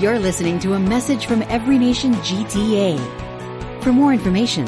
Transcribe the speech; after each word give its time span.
You're 0.00 0.18
listening 0.18 0.58
to 0.58 0.72
a 0.72 0.78
message 0.80 1.26
from 1.26 1.42
Every 1.42 1.78
Nation 1.78 2.14
GTA. 2.14 2.98
For 3.84 3.92
more 3.92 4.12
information, 4.12 4.66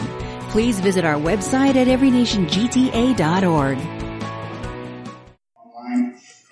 please 0.51 0.79
visit 0.79 1.05
our 1.05 1.17
website 1.17 1.75
at 1.75 1.89
everynationgta.org. 1.89 3.79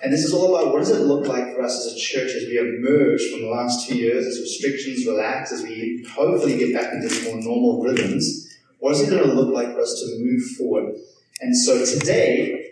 And 0.03 0.11
this 0.11 0.25
is 0.25 0.33
all 0.33 0.53
about 0.53 0.73
what 0.73 0.79
does 0.79 0.89
it 0.89 0.99
look 1.03 1.25
like 1.25 1.55
for 1.55 1.61
us 1.63 1.85
as 1.85 1.93
a 1.93 1.97
church 1.97 2.35
as 2.35 2.43
we 2.49 2.57
emerge 2.59 3.21
from 3.31 3.43
the 3.43 3.47
last 3.47 3.87
two 3.87 3.95
years, 3.95 4.25
as 4.25 4.41
restrictions 4.41 5.05
relax, 5.07 5.53
as 5.53 5.63
we 5.63 6.05
hopefully 6.11 6.57
get 6.57 6.73
back 6.73 6.91
into 6.91 7.23
more 7.23 7.41
normal 7.41 7.81
rhythms. 7.81 8.53
What 8.79 8.91
is 8.91 9.01
it 9.01 9.09
going 9.09 9.23
to 9.23 9.33
look 9.33 9.53
like 9.53 9.71
for 9.73 9.79
us 9.79 9.93
to 10.01 10.17
move 10.19 10.43
forward? 10.57 10.95
And 11.39 11.55
so 11.55 11.85
today, 11.85 12.64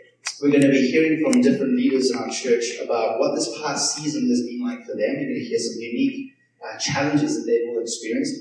we're 0.43 0.51
going 0.51 0.61
to 0.61 0.69
be 0.69 0.91
hearing 0.91 1.23
from 1.23 1.41
different 1.41 1.77
leaders 1.77 2.11
in 2.11 2.17
our 2.17 2.29
church 2.29 2.65
about 2.83 3.17
what 3.17 3.33
this 3.33 3.49
past 3.61 3.95
season 3.95 4.27
has 4.27 4.43
been 4.43 4.61
like 4.61 4.81
for 4.81 4.91
them. 4.91 5.15
You're 5.15 5.31
going 5.31 5.39
to 5.39 5.45
hear 5.45 5.57
some 5.57 5.79
unique 5.79 6.35
uh, 6.59 6.77
challenges 6.77 7.37
that 7.37 7.49
they've 7.49 7.69
all 7.69 7.79
experienced. 7.79 8.35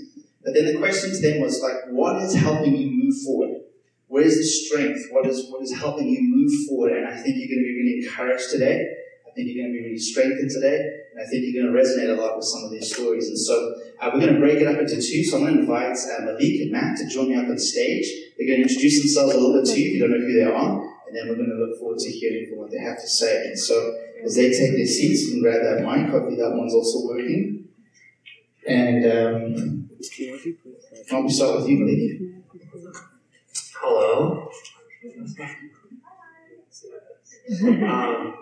But 0.44 0.54
then 0.54 0.66
the 0.66 0.78
question 0.78 1.10
to 1.10 1.20
them 1.20 1.40
was 1.40 1.62
like, 1.62 1.76
what 1.90 2.20
is 2.20 2.34
helping 2.34 2.74
you 2.74 2.90
move 2.90 3.14
forward? 3.22 3.60
Where 4.08 4.24
is 4.24 4.36
the 4.36 4.42
strength? 4.42 5.06
What 5.12 5.26
is 5.26 5.48
what 5.48 5.62
is 5.62 5.72
helping 5.78 6.08
you 6.08 6.18
move 6.20 6.50
forward? 6.68 6.92
And 6.92 7.06
I 7.06 7.14
think 7.14 7.36
you're 7.38 7.48
going 7.48 7.62
to 7.62 7.70
be 7.70 7.78
really 7.78 8.04
encouraged 8.04 8.50
today. 8.50 8.84
I 9.24 9.30
think 9.32 9.48
you're 9.48 9.64
going 9.64 9.72
to 9.72 9.78
be 9.78 9.84
really 9.86 9.98
strengthened 9.98 10.50
today, 10.50 10.76
and 10.76 11.22
I 11.22 11.24
think 11.30 11.46
you're 11.46 11.62
going 11.62 11.72
to 11.72 11.80
resonate 11.80 12.12
a 12.12 12.20
lot 12.20 12.36
with 12.36 12.44
some 12.44 12.64
of 12.64 12.70
these 12.70 12.92
stories. 12.92 13.28
And 13.28 13.38
so 13.38 13.74
uh, 14.02 14.10
we're 14.12 14.20
going 14.20 14.34
to 14.34 14.40
break 14.40 14.60
it 14.60 14.66
up 14.66 14.76
into 14.76 15.00
two. 15.00 15.24
So 15.24 15.38
I'm 15.38 15.44
going 15.44 15.54
to 15.54 15.60
invite 15.60 15.96
uh, 15.96 16.26
Malik 16.26 16.60
and 16.60 16.72
Matt 16.72 16.98
to 16.98 17.08
join 17.08 17.30
me 17.30 17.36
up 17.36 17.48
on 17.48 17.56
stage. 17.56 18.04
They're 18.36 18.48
going 18.48 18.60
to 18.60 18.68
introduce 18.68 19.00
themselves 19.00 19.32
a 19.32 19.38
little 19.38 19.62
bit 19.62 19.72
to 19.72 19.80
you 19.80 19.88
if 19.88 19.94
you 19.94 20.00
don't 20.00 20.10
know 20.10 20.26
who 20.26 20.34
they 20.34 20.44
are, 20.44 20.91
and 21.12 21.20
then 21.20 21.28
we're 21.28 21.44
going 21.44 21.50
to 21.50 21.56
look 21.56 21.78
forward 21.78 21.98
to 21.98 22.10
hearing 22.10 22.48
from 22.48 22.58
what 22.58 22.70
they 22.70 22.78
have 22.78 22.98
to 22.98 23.06
say. 23.06 23.48
And 23.48 23.58
so 23.58 23.98
as 24.24 24.34
they 24.34 24.50
take 24.50 24.72
their 24.72 24.86
seats, 24.86 25.30
and 25.30 25.42
grab 25.42 25.60
that 25.62 25.84
mic. 25.84 26.08
Hopefully 26.08 26.36
that 26.36 26.56
one's 26.56 26.72
also 26.72 27.06
working. 27.06 27.68
And 28.66 29.04
um, 29.04 29.90
I'll 31.12 31.28
start 31.28 31.60
with 31.60 31.68
you, 31.68 31.78
Malik. 31.80 32.18
Hello. 33.74 34.48
um, 37.62 38.34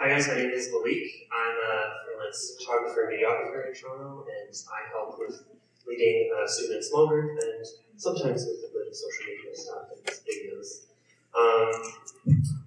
hi 0.00 0.08
guys, 0.08 0.28
my 0.28 0.34
name 0.36 0.50
is 0.50 0.70
Malik. 0.72 1.28
I'm 1.28 1.56
a 1.58 1.92
freelance 2.06 2.56
photographer 2.58 3.10
and 3.10 3.18
videographer 3.20 3.68
in 3.68 3.74
Toronto, 3.74 4.24
and 4.24 4.54
I 4.72 4.88
help 4.96 5.18
with 5.18 5.44
leading 5.86 6.30
a 6.32 6.48
student 6.48 6.84
and 6.84 7.38
and 7.38 7.66
sometimes 7.96 8.46
with 8.46 8.64
of 8.64 8.96
social 8.96 9.26
media 9.26 9.54
stuff 9.54 9.90
and 9.92 10.06
videos. 10.06 10.87
Um, 11.36 11.72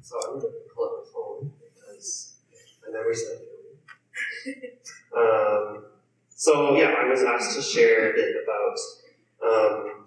so 0.02 0.18
I'm 0.28 0.40
going 0.40 0.54
to 0.54 0.74
pull 0.76 0.86
up 0.86 0.92
my 0.98 1.12
phone 1.14 1.52
because 1.60 2.36
my 2.86 2.94
memory's 2.98 3.24
not 3.28 3.38
good. 3.40 4.72
Um, 5.16 5.86
so 6.30 6.76
yeah, 6.76 6.96
I 6.98 7.10
was 7.10 7.24
asked 7.24 7.56
to 7.56 7.62
share 7.62 8.12
a 8.12 8.14
bit 8.14 8.36
about 8.44 8.78
um, 9.44 10.06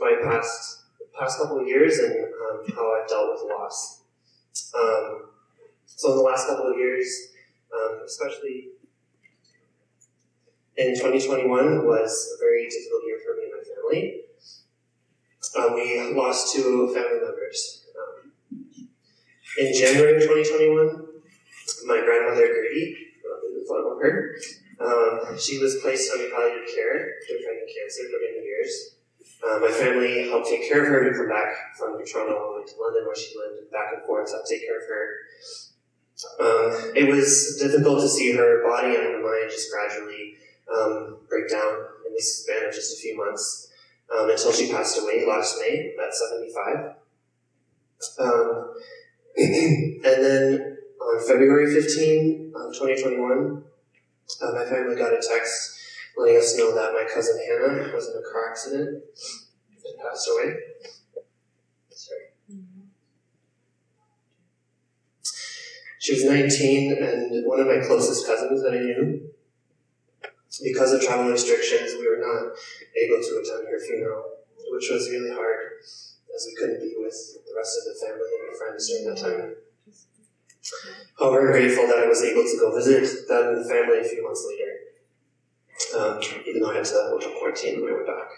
my 0.00 0.14
past 0.22 0.82
past 1.18 1.38
couple 1.38 1.60
of 1.60 1.66
years 1.66 1.98
and 1.98 2.12
um, 2.12 2.62
how 2.74 2.94
I've 2.94 3.08
dealt 3.08 3.30
with 3.32 3.50
loss. 3.50 4.02
Um, 4.74 5.30
so 5.86 6.12
in 6.12 6.16
the 6.18 6.22
last 6.22 6.48
couple 6.48 6.70
of 6.70 6.78
years, 6.78 7.28
um, 7.74 8.00
especially 8.04 8.68
in 10.76 10.94
2021, 10.94 11.86
was 11.86 12.36
a 12.36 12.42
very 12.42 12.68
difficult 12.68 13.02
year 13.06 13.18
for 13.24 13.36
me 13.36 13.44
and 13.44 13.52
my 13.52 13.62
family. 13.62 14.20
Um, 15.56 15.74
we 15.74 16.00
lost 16.14 16.54
two 16.54 16.92
family 16.94 17.20
members. 17.20 17.84
Um, 17.92 18.88
in 19.58 19.74
January 19.74 20.16
of 20.16 20.22
2021, 20.22 21.06
my 21.84 22.00
grandmother 22.00 22.48
Grady, 22.48 22.96
uh, 23.20 23.98
her, 24.00 24.36
um, 24.80 25.38
she 25.38 25.58
was 25.58 25.76
placed 25.82 26.10
under 26.12 26.30
palliative 26.30 26.74
care 26.74 27.16
after 27.20 27.34
fighting 27.44 27.68
cancer 27.68 28.08
for 28.08 28.18
many 28.24 28.46
years. 28.46 28.96
Uh, 29.44 29.58
my 29.58 29.70
family 29.70 30.28
helped 30.28 30.48
take 30.48 30.66
care 30.68 30.82
of 30.82 30.88
her 30.88 31.06
and 31.08 31.16
come 31.16 31.28
back 31.28 31.76
from 31.76 32.02
Toronto 32.04 32.54
went 32.56 32.68
to 32.68 32.74
London 32.80 33.04
where 33.04 33.16
she 33.16 33.36
lived 33.36 33.70
back 33.70 33.92
and 33.92 34.02
forth 34.06 34.30
to 34.30 34.38
take 34.48 34.64
care 34.64 34.80
of 34.80 34.86
her. 34.88 35.16
Um, 36.40 36.92
it 36.96 37.08
was 37.10 37.58
difficult 37.60 38.00
to 38.00 38.08
see 38.08 38.32
her 38.32 38.62
body 38.62 38.94
and 38.94 39.04
her 39.04 39.22
mind 39.22 39.50
just 39.50 39.70
gradually 39.70 40.36
um, 40.72 41.18
break 41.28 41.50
down 41.50 41.74
in 42.06 42.14
the 42.14 42.22
span 42.22 42.68
of 42.68 42.72
just 42.72 42.96
a 42.96 43.00
few 43.02 43.16
months 43.16 43.71
um, 44.16 44.30
until 44.30 44.52
she 44.52 44.70
passed 44.70 45.00
away 45.00 45.24
last 45.26 45.58
May 45.60 45.94
at 46.02 46.14
75. 46.14 46.94
Um, 48.18 48.74
and 49.36 50.24
then 50.24 50.78
on 51.00 51.26
February 51.26 51.72
15, 51.72 52.52
2021, 52.52 53.64
uh, 54.42 54.52
my 54.52 54.64
family 54.64 54.96
got 54.96 55.12
a 55.12 55.20
text 55.20 55.78
letting 56.16 56.36
us 56.36 56.56
know 56.56 56.74
that 56.74 56.92
my 56.92 57.06
cousin 57.12 57.38
Hannah 57.46 57.92
was 57.94 58.08
in 58.08 58.16
a 58.16 58.32
car 58.32 58.50
accident 58.50 58.88
and 58.88 60.02
passed 60.02 60.28
away. 60.28 60.54
Sorry. 61.90 62.20
She 65.98 66.14
was 66.14 66.24
19 66.24 67.02
and 67.02 67.46
one 67.46 67.60
of 67.60 67.66
my 67.66 67.78
closest 67.78 68.26
cousins 68.26 68.62
that 68.62 68.74
I 68.74 68.80
knew. 68.80 69.30
Because 70.62 70.92
of 70.92 71.02
travel 71.02 71.30
restrictions, 71.30 71.94
we 71.98 72.06
were 72.08 72.22
not 72.22 72.54
able 72.94 73.20
to 73.20 73.32
attend 73.42 73.68
her 73.68 73.80
funeral, 73.80 74.24
which 74.70 74.88
was 74.90 75.10
really 75.10 75.30
hard 75.30 75.82
as 75.82 76.46
we 76.46 76.54
couldn't 76.54 76.80
be 76.80 76.94
with 76.96 77.16
the 77.44 77.54
rest 77.56 77.78
of 77.78 77.84
the 77.90 77.96
family 78.06 78.30
and 78.48 78.58
friends 78.58 78.88
during 78.88 79.04
that 79.10 79.18
time. 79.18 79.56
However, 81.18 81.46
I'm 81.46 81.52
grateful 81.52 81.86
that 81.88 81.98
I 81.98 82.06
was 82.06 82.22
able 82.22 82.44
to 82.44 82.56
go 82.58 82.74
visit 82.74 83.28
them 83.28 83.54
and 83.54 83.64
the 83.64 83.68
family 83.68 83.98
a 83.98 84.04
few 84.04 84.22
months 84.22 84.46
later 84.48 84.92
um, 85.96 86.20
even 86.46 86.62
though 86.62 86.70
I 86.70 86.76
had 86.76 86.84
to 86.84 86.92
go 86.92 87.10
hotel 87.10 87.32
quarantine 87.38 87.82
when 87.82 87.92
my 87.92 87.98
way 87.98 88.06
back. 88.06 88.30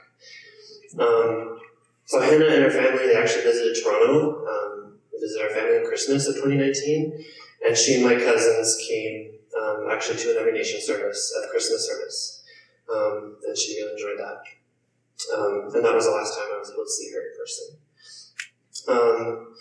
Um, 0.98 1.58
so 2.06 2.20
Hannah 2.20 2.46
and 2.46 2.62
her 2.64 2.70
family, 2.70 3.06
they 3.06 3.16
actually 3.16 3.42
visited 3.42 3.82
Toronto, 3.82 4.46
um, 4.46 4.98
visited 5.20 5.42
our 5.42 5.50
family 5.50 5.78
on 5.78 5.86
Christmas 5.86 6.26
of 6.28 6.34
2019, 6.34 7.24
and 7.66 7.76
she 7.76 7.94
and 7.94 8.04
my 8.04 8.16
cousins 8.16 8.76
came 8.88 9.33
um, 9.64 9.88
actually 9.90 10.18
to 10.18 10.30
an 10.32 10.36
Every 10.38 10.52
Nation 10.52 10.80
service, 10.80 11.32
a 11.42 11.48
Christmas 11.48 11.88
service, 11.88 12.44
um, 12.94 13.36
and 13.46 13.56
she 13.56 13.80
really 13.80 13.92
enjoyed 13.92 14.18
that. 14.18 14.42
Um, 15.34 15.70
and 15.74 15.84
that 15.84 15.94
was 15.94 16.06
the 16.06 16.10
last 16.10 16.36
time 16.36 16.48
I 16.54 16.58
was 16.58 16.70
able 16.70 16.84
to 16.84 16.90
see 16.90 17.12
her 17.12 17.20
in 17.20 17.32
person. 17.38 17.78
Um, 18.86 19.54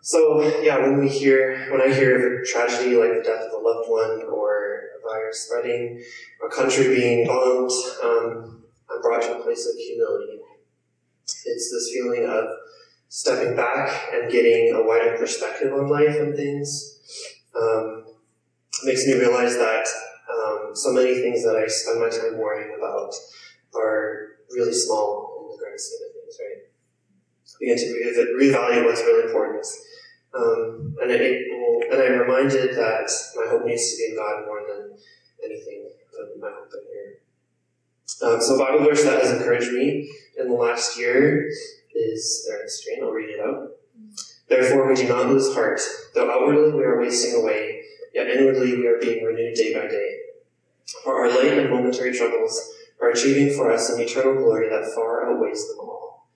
so 0.00 0.42
yeah, 0.62 0.78
when 0.78 0.98
we 0.98 1.08
hear, 1.08 1.70
when 1.70 1.80
I 1.80 1.92
hear 1.92 2.16
of 2.16 2.42
a 2.42 2.46
tragedy 2.46 2.96
like 2.96 3.10
the 3.10 3.22
death 3.22 3.42
of 3.42 3.52
a 3.52 3.64
loved 3.64 3.88
one 3.88 4.22
or 4.22 4.80
a 4.98 5.08
virus 5.08 5.46
spreading, 5.46 6.02
a 6.44 6.48
country 6.48 6.88
being 6.88 7.26
bombed, 7.26 7.70
um, 8.02 8.64
I'm 8.90 9.00
brought 9.02 9.22
to 9.22 9.38
a 9.38 9.42
place 9.42 9.66
of 9.66 9.76
humility. 9.76 10.40
It's 11.24 11.70
this 11.70 11.90
feeling 11.92 12.28
of 12.28 12.46
stepping 13.08 13.54
back 13.54 14.08
and 14.12 14.30
getting 14.30 14.74
a 14.74 14.82
wider 14.82 15.16
perspective 15.18 15.72
on 15.72 15.88
life 15.88 16.16
and 16.16 16.34
things. 16.34 16.98
Um, 17.54 18.01
makes 18.84 19.06
me 19.06 19.14
realize 19.14 19.56
that 19.56 19.86
um, 20.32 20.70
so 20.74 20.92
many 20.92 21.20
things 21.20 21.44
that 21.44 21.56
I 21.56 21.66
spend 21.66 22.00
my 22.00 22.08
time 22.08 22.38
worrying 22.38 22.74
about 22.76 23.12
are 23.74 24.28
really 24.50 24.72
small 24.72 25.44
in 25.44 25.56
the 25.56 25.62
grand 25.62 25.80
scheme 25.80 26.08
of 26.08 26.12
things, 26.14 26.38
right? 26.40 26.60
Begin 27.60 27.76
to 27.76 28.36
re- 28.38 28.48
reevaluate 28.48 28.84
what's 28.84 29.02
really 29.02 29.24
important. 29.24 29.66
Um, 30.34 30.96
and, 31.02 31.10
it, 31.10 31.42
and 31.90 32.02
I'm 32.02 32.18
reminded 32.18 32.74
that 32.76 33.10
my 33.36 33.46
hope 33.50 33.66
needs 33.66 33.92
to 33.92 33.96
be 33.98 34.12
in 34.12 34.16
God 34.16 34.46
more 34.46 34.62
than 34.66 34.96
anything 35.44 35.90
put 36.12 36.40
my 36.40 36.48
hope 36.48 36.70
in 36.74 36.80
here. 36.92 37.18
Um, 38.22 38.40
so, 38.40 38.58
Bible 38.58 38.84
verse 38.84 39.04
that 39.04 39.22
has 39.22 39.32
encouraged 39.32 39.72
me 39.72 40.10
in 40.38 40.48
the 40.48 40.54
last 40.54 40.98
year 40.98 41.48
is 41.94 42.46
there 42.46 42.58
on 42.58 42.64
the 42.64 42.70
screen. 42.70 43.02
I'll 43.02 43.10
read 43.10 43.30
it 43.30 43.40
out. 43.40 43.70
Therefore, 44.48 44.88
we 44.88 44.94
do 44.94 45.08
not 45.08 45.28
lose 45.28 45.54
heart, 45.54 45.80
though 46.14 46.30
outwardly 46.30 46.72
we 46.72 46.84
are 46.84 47.00
wasting 47.00 47.40
away, 47.40 47.81
yet 48.14 48.28
inwardly 48.28 48.76
we 48.76 48.86
are 48.86 48.98
being 49.00 49.24
renewed 49.24 49.54
day 49.54 49.74
by 49.74 49.86
day. 49.86 50.16
For 51.04 51.20
our 51.20 51.28
light 51.28 51.58
and 51.58 51.70
momentary 51.70 52.16
troubles 52.16 52.72
are 53.00 53.10
achieving 53.10 53.54
for 53.54 53.72
us 53.72 53.90
an 53.90 54.00
eternal 54.00 54.34
glory 54.34 54.68
that 54.68 54.92
far 54.94 55.30
outweighs 55.30 55.68
them 55.68 55.78
all. 55.80 56.28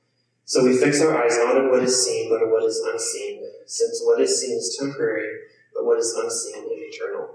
So 0.44 0.64
we 0.64 0.76
fix 0.76 1.00
our 1.00 1.22
eyes 1.22 1.36
not 1.38 1.56
on 1.56 1.70
what 1.70 1.82
is 1.82 2.04
seen, 2.06 2.30
but 2.30 2.42
on 2.42 2.52
what 2.52 2.64
is 2.64 2.80
unseen, 2.80 3.42
since 3.66 4.00
what 4.04 4.20
is 4.20 4.40
seen 4.40 4.56
is 4.56 4.76
temporary, 4.78 5.40
but 5.74 5.84
what 5.84 5.98
is 5.98 6.14
unseen 6.14 6.64
is 6.64 6.94
eternal. 6.94 7.30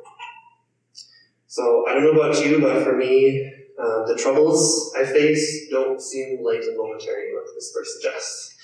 So 1.48 1.86
I 1.88 1.94
don't 1.94 2.04
know 2.04 2.22
about 2.22 2.46
you, 2.46 2.62
but 2.62 2.84
for 2.84 2.96
me, 2.96 3.54
uh, 3.78 4.06
the 4.06 4.16
troubles 4.16 4.94
I 4.98 5.04
face 5.04 5.70
don't 5.70 6.02
seem 6.02 6.42
light 6.42 6.64
and 6.64 6.78
momentary 6.78 7.36
like 7.36 7.54
this 7.54 7.74
verse 7.76 7.94
suggests. 7.96 8.56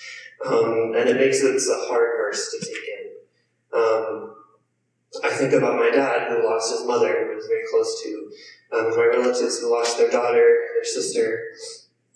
Um, 0.45 0.93
and 0.95 1.09
it 1.09 1.17
makes 1.17 1.41
it 1.41 1.55
a 1.55 1.87
hard 1.87 2.11
verse 2.17 2.51
to 2.51 2.65
take 2.65 2.83
in. 2.99 3.79
Um, 3.79 4.35
I 5.23 5.29
think 5.29 5.53
about 5.53 5.75
my 5.75 5.89
dad 5.89 6.29
who 6.29 6.45
lost 6.45 6.71
his 6.71 6.85
mother, 6.85 7.27
who 7.27 7.35
was 7.35 7.47
very 7.47 7.63
close 7.69 8.01
to, 8.03 8.31
um, 8.73 8.95
my 8.95 9.05
relatives 9.05 9.59
who 9.59 9.71
lost 9.71 9.97
their 9.97 10.09
daughter, 10.09 10.65
their 10.75 10.83
sister. 10.83 11.43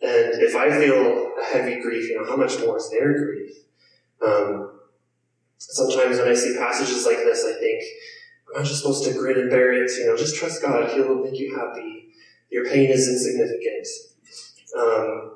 And 0.02 0.42
if 0.42 0.56
I 0.56 0.70
feel 0.70 1.32
a 1.40 1.46
heavy 1.46 1.80
grief, 1.80 2.10
you 2.10 2.20
know, 2.20 2.26
how 2.26 2.36
much 2.36 2.60
more 2.60 2.78
is 2.78 2.90
their 2.90 3.14
grief? 3.14 3.52
Um, 4.22 4.80
sometimes 5.58 6.18
when 6.18 6.28
I 6.28 6.34
see 6.34 6.58
passages 6.58 7.06
like 7.06 7.18
this, 7.18 7.46
I 7.46 7.54
think, 7.60 7.84
I'm 8.56 8.66
just 8.66 8.82
supposed 8.82 9.06
to 9.06 9.14
grin 9.14 9.40
and 9.40 9.50
bear 9.50 9.72
it. 9.72 9.92
You 9.92 10.08
know, 10.08 10.18
just 10.18 10.36
trust 10.36 10.62
God. 10.62 10.92
He'll 10.92 11.24
make 11.24 11.40
you 11.40 11.56
happy. 11.56 12.10
Your 12.50 12.66
pain 12.66 12.90
is 12.90 13.08
insignificant. 13.08 13.88
Um, 14.78 15.32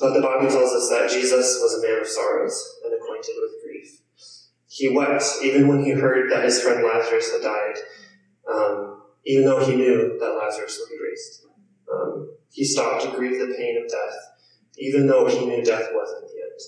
but 0.00 0.14
the 0.14 0.20
Bible 0.20 0.48
tells 0.48 0.72
us 0.72 0.88
that 0.90 1.10
Jesus 1.10 1.60
was 1.62 1.78
a 1.78 1.86
man 1.86 2.00
of 2.00 2.08
sorrows 2.08 2.80
and 2.84 2.94
acquainted 2.94 3.34
with 3.40 3.62
grief. 3.64 4.00
He 4.76 4.88
wept 4.88 5.24
even 5.42 5.68
when 5.68 5.82
he 5.82 5.92
heard 5.92 6.30
that 6.30 6.44
his 6.44 6.60
friend 6.60 6.84
Lazarus 6.84 7.32
had 7.32 7.40
died, 7.40 7.76
um, 8.52 9.00
even 9.24 9.46
though 9.46 9.64
he 9.64 9.74
knew 9.74 10.18
that 10.20 10.34
Lazarus 10.34 10.78
would 10.78 10.94
be 10.94 11.02
raised. 11.02 11.46
Um, 11.90 12.36
he 12.52 12.62
stopped 12.62 13.02
to 13.04 13.10
grieve 13.10 13.38
the 13.38 13.54
pain 13.56 13.82
of 13.82 13.90
death, 13.90 14.14
even 14.76 15.06
though 15.06 15.26
he 15.28 15.46
knew 15.46 15.64
death 15.64 15.88
wasn't 15.94 16.26
the 16.26 16.42
end. 16.42 16.60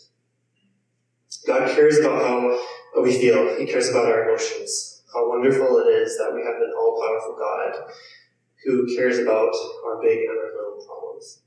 God 1.46 1.76
cares 1.76 1.98
about 1.98 2.24
how 2.24 2.58
we 3.02 3.12
feel. 3.12 3.58
He 3.58 3.66
cares 3.66 3.90
about 3.90 4.06
our 4.06 4.26
emotions. 4.26 5.02
How 5.12 5.28
wonderful 5.28 5.76
it 5.78 5.90
is 5.90 6.16
that 6.16 6.32
we 6.34 6.40
have 6.40 6.56
an 6.56 6.72
all-powerful 6.80 7.36
God 7.38 7.92
who 8.64 8.96
cares 8.96 9.18
about 9.18 9.54
our 9.84 10.00
big 10.00 10.18
and 10.20 10.38
our 10.38 10.50
little 10.56 10.82
problems. 10.86 11.42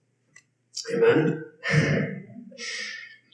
Amen? 0.93 1.43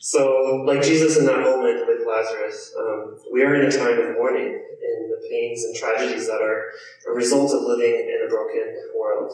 so, 0.07 0.63
like 0.65 0.81
Jesus 0.81 1.17
in 1.17 1.25
that 1.25 1.41
moment 1.41 1.85
with 1.85 2.07
Lazarus, 2.07 2.73
um, 2.79 3.19
we 3.29 3.43
are 3.43 3.55
in 3.55 3.67
a 3.67 3.69
time 3.69 3.99
of 3.99 4.15
mourning 4.15 4.47
in 4.47 5.11
the 5.11 5.27
pains 5.29 5.65
and 5.65 5.75
tragedies 5.75 6.27
that 6.27 6.39
are 6.41 6.71
a 7.09 7.11
result 7.11 7.51
of 7.51 7.63
living 7.63 8.07
in 8.07 8.25
a 8.25 8.29
broken 8.29 8.73
world. 8.97 9.33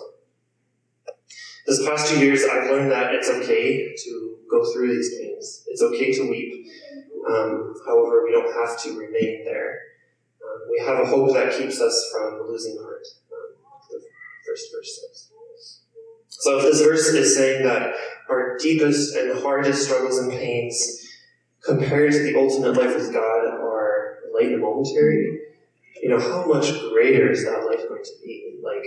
This 1.67 1.87
past 1.87 2.09
two 2.09 2.17
years, 2.17 2.43
I've 2.45 2.71
learned 2.71 2.89
that 2.89 3.13
it's 3.13 3.29
okay 3.29 3.93
to 3.95 4.37
go 4.49 4.65
through 4.73 4.95
these 4.95 5.15
pains. 5.21 5.63
It's 5.67 5.83
okay 5.83 6.11
to 6.11 6.27
weep. 6.27 6.65
Um, 7.29 7.75
however, 7.85 8.23
we 8.25 8.31
don't 8.31 8.51
have 8.55 8.81
to 8.81 8.97
remain 8.97 9.45
there. 9.45 9.79
Um, 10.41 10.59
we 10.71 10.83
have 10.83 10.97
a 11.01 11.05
hope 11.05 11.35
that 11.35 11.55
keeps 11.55 11.79
us 11.81 12.11
from 12.11 12.47
losing 12.49 12.81
heart. 12.81 13.05
Um, 13.31 13.61
the 13.91 14.01
first 14.43 14.73
verse 14.73 14.99
says. 14.99 15.29
So 16.29 16.57
if 16.57 16.63
this 16.63 16.81
verse 16.81 17.07
is 17.09 17.37
saying 17.37 17.63
that 17.63 17.93
our 18.29 18.57
deepest 18.57 19.15
and 19.15 19.39
hardest 19.41 19.85
struggles 19.85 20.17
and 20.19 20.31
pains 20.31 21.07
compared 21.63 22.11
to 22.11 22.23
the 22.23 22.37
ultimate 22.37 22.77
life 22.77 22.95
with 22.95 23.13
God 23.13 23.45
are 23.45 24.17
light 24.33 24.51
and 24.51 24.61
momentary, 24.61 25.39
you 26.01 26.09
know, 26.09 26.19
how 26.19 26.45
much 26.45 26.71
greater 26.89 27.31
is 27.31 27.45
that 27.45 27.65
life 27.65 27.87
going 27.87 28.03
to 28.03 28.11
be? 28.23 28.59
Like, 28.63 28.85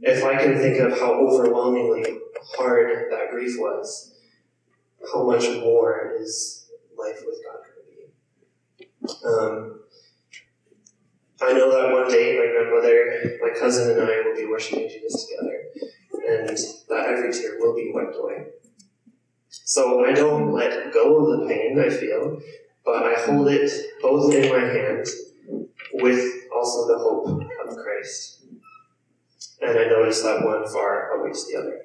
if 0.00 0.24
I 0.24 0.36
can 0.36 0.58
think 0.58 0.78
of 0.80 0.98
how 0.98 1.14
overwhelmingly 1.14 2.18
hard 2.56 3.10
that 3.10 3.30
grief 3.30 3.56
was, 3.58 4.14
how 5.12 5.24
much 5.24 5.48
more 5.60 6.14
is 6.20 6.68
life 6.96 7.22
with 7.24 7.38
God 7.44 7.60
going 7.74 8.08
to 8.76 8.84
be? 8.84 9.26
Um, 9.26 9.80
I 11.40 11.52
know 11.52 11.70
that 11.70 11.92
one 11.92 12.10
day 12.10 12.36
my 12.36 12.50
grandmother, 12.50 13.38
my 13.40 13.50
cousin, 13.58 13.98
and 13.98 14.10
I 14.10 14.22
will 14.22 14.34
be 14.34 14.46
worshiping 14.46 14.88
Jesus 14.88 15.26
together, 15.26 15.62
and 16.28 16.48
that 16.88 17.06
every 17.06 17.32
tear 17.32 17.56
will 17.58 17.74
be 17.74 17.90
wiped 17.94 18.16
away. 18.16 18.46
So 19.48 20.04
I 20.04 20.12
don't 20.12 20.52
let 20.52 20.92
go 20.92 21.16
of 21.16 21.40
the 21.40 21.46
pain 21.46 21.78
I 21.78 21.88
feel, 21.88 22.40
but 22.84 23.04
I 23.04 23.20
hold 23.20 23.48
it 23.48 23.70
both 24.02 24.34
in 24.34 24.50
my 24.50 24.60
hand 24.60 25.06
with 25.94 26.24
also 26.54 26.86
the 26.88 26.98
hope 26.98 27.26
of 27.66 27.76
Christ. 27.76 28.44
And 29.60 29.78
I 29.78 29.84
notice 29.84 30.22
that 30.22 30.44
one 30.44 30.66
far 30.68 31.12
outweighs 31.12 31.46
the 31.48 31.56
other. 31.58 31.82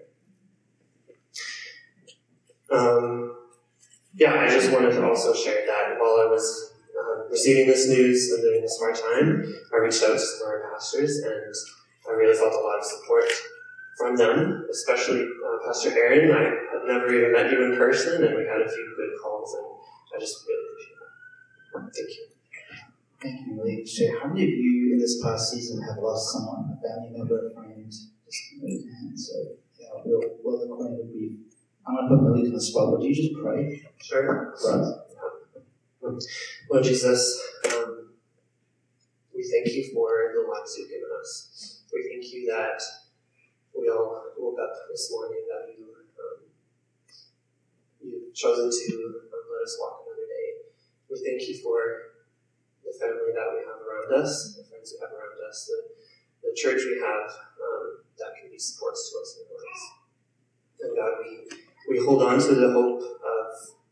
Um, 2.71 3.35
yeah, 4.15 4.33
I 4.33 4.49
just 4.49 4.71
wanted 4.71 4.91
to 4.91 5.07
also 5.07 5.33
share 5.33 5.65
that 5.65 5.99
while 5.99 6.21
I 6.21 6.29
was 6.29 6.73
uh, 6.99 7.29
receiving 7.29 7.67
this 7.67 7.87
news 7.87 8.31
and 8.31 8.41
during 8.41 8.61
this 8.61 8.77
hard 8.79 8.95
time, 8.95 9.53
I 9.73 9.77
reached 9.77 10.03
out 10.03 10.13
to 10.13 10.19
some 10.19 10.47
of 10.47 10.53
our 10.53 10.71
pastors 10.71 11.17
and 11.19 11.53
I 12.09 12.11
really 12.13 12.35
felt 12.37 12.53
a 12.53 12.57
lot 12.57 12.79
of 12.79 12.85
support 12.85 13.25
from 13.97 14.15
them, 14.15 14.65
especially 14.71 15.21
uh, 15.21 15.65
Pastor 15.65 15.91
Aaron. 15.91 16.31
I 16.31 16.43
had 16.43 16.83
never 16.87 17.13
even 17.13 17.31
met 17.31 17.51
you 17.51 17.63
in 17.63 17.77
person, 17.77 18.23
and 18.23 18.35
we 18.35 18.43
had 18.45 18.61
a 18.61 18.69
few 18.69 18.93
good 18.97 19.11
calls, 19.21 19.55
and 19.55 19.65
I 20.15 20.19
just 20.19 20.45
really 20.47 20.65
appreciate 20.71 20.97
that. 20.99 21.93
Thank 21.93 22.09
you. 22.09 22.27
Thank 23.21 23.47
you, 23.47 23.55
Malik. 23.55 23.87
So, 23.87 24.19
how 24.19 24.27
many 24.27 24.43
of 24.43 24.49
you 24.49 24.93
in 24.93 24.99
this 24.99 25.21
past 25.23 25.51
season 25.51 25.81
have 25.83 25.97
lost 26.01 26.33
someone, 26.33 26.77
a 26.77 26.81
family 26.81 27.17
member, 27.17 27.47
a 27.49 27.53
friend? 27.53 27.89
Just 27.89 28.09
raise 28.61 28.83
your 28.83 28.93
hand. 28.93 29.19
So, 29.19 29.33
yeah, 29.79 29.87
we'll, 30.03 30.21
well 30.43 30.61
acquainted 30.61 31.05
with 31.05 31.15
you. 31.15 31.37
I'm 31.87 31.95
going 31.95 32.09
to 32.09 32.15
put 32.15 32.23
Malik 32.23 32.47
on 32.47 32.53
the 32.53 32.61
spot. 32.61 32.91
Would 32.91 33.03
you 33.03 33.15
just 33.15 33.33
pray 33.41 33.81
Sure. 34.01 34.53
us? 34.53 34.65
Lord 36.69 36.83
Jesus, 36.83 37.41
um, 37.73 38.09
we 39.33 39.43
thank 39.49 39.73
you 39.73 39.89
for 39.93 40.33
the 40.35 40.49
lives 40.49 40.75
you've 40.77 40.89
given 40.89 41.07
us. 41.21 41.81
We 41.93 42.09
thank 42.09 42.33
you 42.33 42.47
that 42.51 42.81
we 43.73 43.89
all 43.89 44.31
woke 44.37 44.59
up 44.61 44.73
this 44.89 45.09
morning 45.11 45.43
that 45.49 45.73
you 45.73 45.89
um, 45.89 46.39
you've 47.99 48.33
chosen 48.33 48.69
to 48.69 48.93
um, 49.33 49.43
let 49.49 49.61
us 49.65 49.77
walk 49.81 50.05
another 50.05 50.29
day. 50.29 50.47
We 51.09 51.17
thank 51.19 51.41
you 51.49 51.57
for 51.61 52.13
the 52.85 52.93
family 53.01 53.33
that 53.33 53.49
we 53.49 53.65
have 53.65 53.81
around 53.81 54.13
us, 54.21 54.53
the 54.53 54.63
friends 54.69 54.93
we 54.93 55.01
have 55.01 55.09
around 55.09 55.41
us, 55.49 55.65
the, 55.65 55.79
the 56.47 56.53
church 56.53 56.85
we 56.85 57.01
have 57.01 57.27
um, 57.57 58.05
that 58.21 58.37
can 58.37 58.53
be 58.53 58.59
supports 58.59 59.09
to 59.09 59.19
us 59.19 59.29
in 59.35 59.49
our 59.49 59.57
lives. 59.57 59.83
And 60.83 60.91
God, 60.93 61.13
we, 61.25 61.31
we 61.89 61.97
hold 62.05 62.21
on 62.21 62.37
to 62.39 62.53
the 62.53 62.71
hope 62.71 63.01
of 63.01 63.47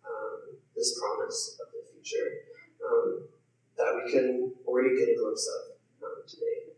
um, 0.06 0.56
this 0.76 1.00
promise 1.00 1.58
of 1.58 1.74
the 1.74 1.82
future 1.90 2.54
um, 2.86 3.28
that 3.78 3.98
we 3.98 4.12
can 4.12 4.54
already 4.68 4.94
get 4.94 5.10
a 5.10 5.16
glimpse 5.18 5.48
of 5.50 6.06
um, 6.06 6.22
today. 6.28 6.71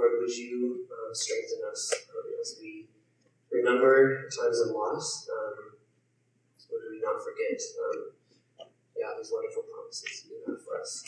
Lord, 0.00 0.12
would 0.18 0.34
you 0.34 0.86
um, 0.90 1.14
strengthen 1.14 1.58
us 1.70 1.92
um, 2.08 2.24
as 2.40 2.56
we 2.58 2.86
remember 3.52 4.22
times 4.30 4.60
of 4.60 4.68
loss? 4.74 5.28
Um, 5.30 5.76
would 6.70 6.80
we 6.90 7.00
not 7.02 7.16
forget, 7.22 7.60
um, 7.84 8.64
yeah, 8.96 9.12
these 9.18 9.30
wonderful 9.30 9.64
promises 9.64 10.24
you 10.26 10.36
have 10.46 10.64
for 10.64 10.80
us? 10.80 11.04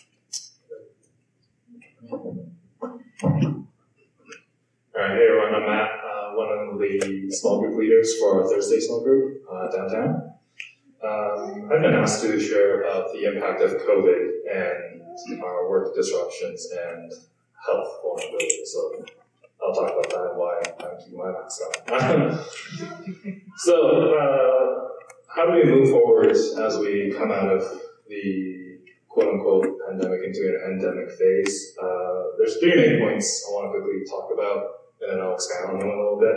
All 4.95 5.01
right, 5.01 5.17
hey 5.17 5.27
everyone, 5.27 5.55
I'm 5.55 5.67
Matt, 5.67 5.91
uh, 6.05 6.33
one 6.35 6.51
of 6.53 6.79
the 6.79 7.31
small 7.31 7.61
group 7.61 7.79
leaders 7.79 8.19
for 8.19 8.43
our 8.43 8.51
Thursday 8.51 8.81
small 8.81 9.03
group 9.03 9.43
uh, 9.51 9.71
downtown. 9.75 10.33
Um, 11.03 11.71
I've 11.73 11.81
been 11.81 11.95
asked 11.95 12.21
to 12.25 12.39
share 12.39 12.83
about 12.83 13.11
the 13.15 13.25
impact 13.25 13.63
of 13.63 13.71
COVID 13.71 14.29
and 14.53 15.43
our 15.43 15.71
work 15.71 15.95
disruptions 15.95 16.69
and 16.71 17.11
health 17.67 18.01
vulnerability. 18.03 18.65
So 18.65 19.05
I'll 19.63 19.75
talk 19.75 19.93
about 19.93 20.11
that 20.11 20.31
and 20.31 20.39
why 20.39 20.61
I'm 20.81 20.99
keeping 20.99 21.19
my 21.19 21.31
mask 21.31 21.61
on. 21.91 23.43
so, 23.57 24.15
uh, 24.19 24.89
how 25.35 25.47
do 25.47 25.53
we 25.53 25.65
move 25.65 25.91
forward 25.91 26.31
as 26.31 26.79
we 26.79 27.15
come 27.17 27.31
out 27.31 27.49
of 27.49 27.63
the 28.09 28.79
quote 29.09 29.29
unquote 29.29 29.67
pandemic 29.89 30.21
into 30.25 30.41
an 30.41 30.73
endemic 30.73 31.11
phase? 31.11 31.77
Uh, 31.81 32.23
there's 32.39 32.59
three 32.59 32.75
main 32.75 33.01
points 33.01 33.47
I 33.49 33.53
want 33.53 33.73
to 33.73 33.81
quickly 33.81 34.03
talk 34.09 34.31
about, 34.33 34.67
and 35.01 35.13
then 35.13 35.21
I'll 35.21 35.35
expand 35.35 35.71
on 35.71 35.79
them 35.79 35.89
a 35.89 35.97
little 35.97 36.19
bit. 36.21 36.37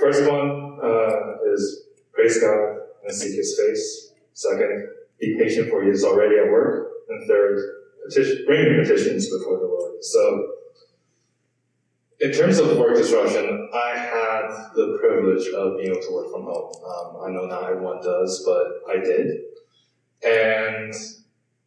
First 0.00 0.30
one 0.30 0.78
uh, 0.82 1.52
is 1.52 1.86
praise 2.12 2.40
God 2.40 2.78
and 3.04 3.14
seek 3.14 3.36
His 3.36 3.58
face. 3.58 4.12
Second, 4.32 4.88
be 5.20 5.36
patient 5.38 5.68
for 5.68 5.82
He 5.82 5.90
is 5.90 6.04
already 6.04 6.36
at 6.38 6.50
work. 6.50 6.90
And 7.08 7.26
third, 7.28 7.58
petition, 8.06 8.44
bring 8.46 8.82
petitions 8.82 9.28
before 9.30 9.58
the 9.58 9.66
Lord. 9.66 10.02
So, 10.02 10.48
in 12.20 12.32
terms 12.32 12.58
of 12.58 12.76
work 12.78 12.96
disruption, 12.96 13.68
I 13.74 13.96
had 13.96 14.48
the 14.74 14.98
privilege 15.00 15.48
of 15.48 15.76
being 15.76 15.90
able 15.90 16.00
to 16.00 16.12
work 16.12 16.30
from 16.32 16.44
home. 16.44 16.72
Um, 16.84 17.22
I 17.26 17.30
know 17.30 17.46
not 17.46 17.70
everyone 17.70 18.00
does, 18.02 18.42
but 18.46 18.92
I 18.92 19.02
did. 19.02 19.30
And 20.24 20.94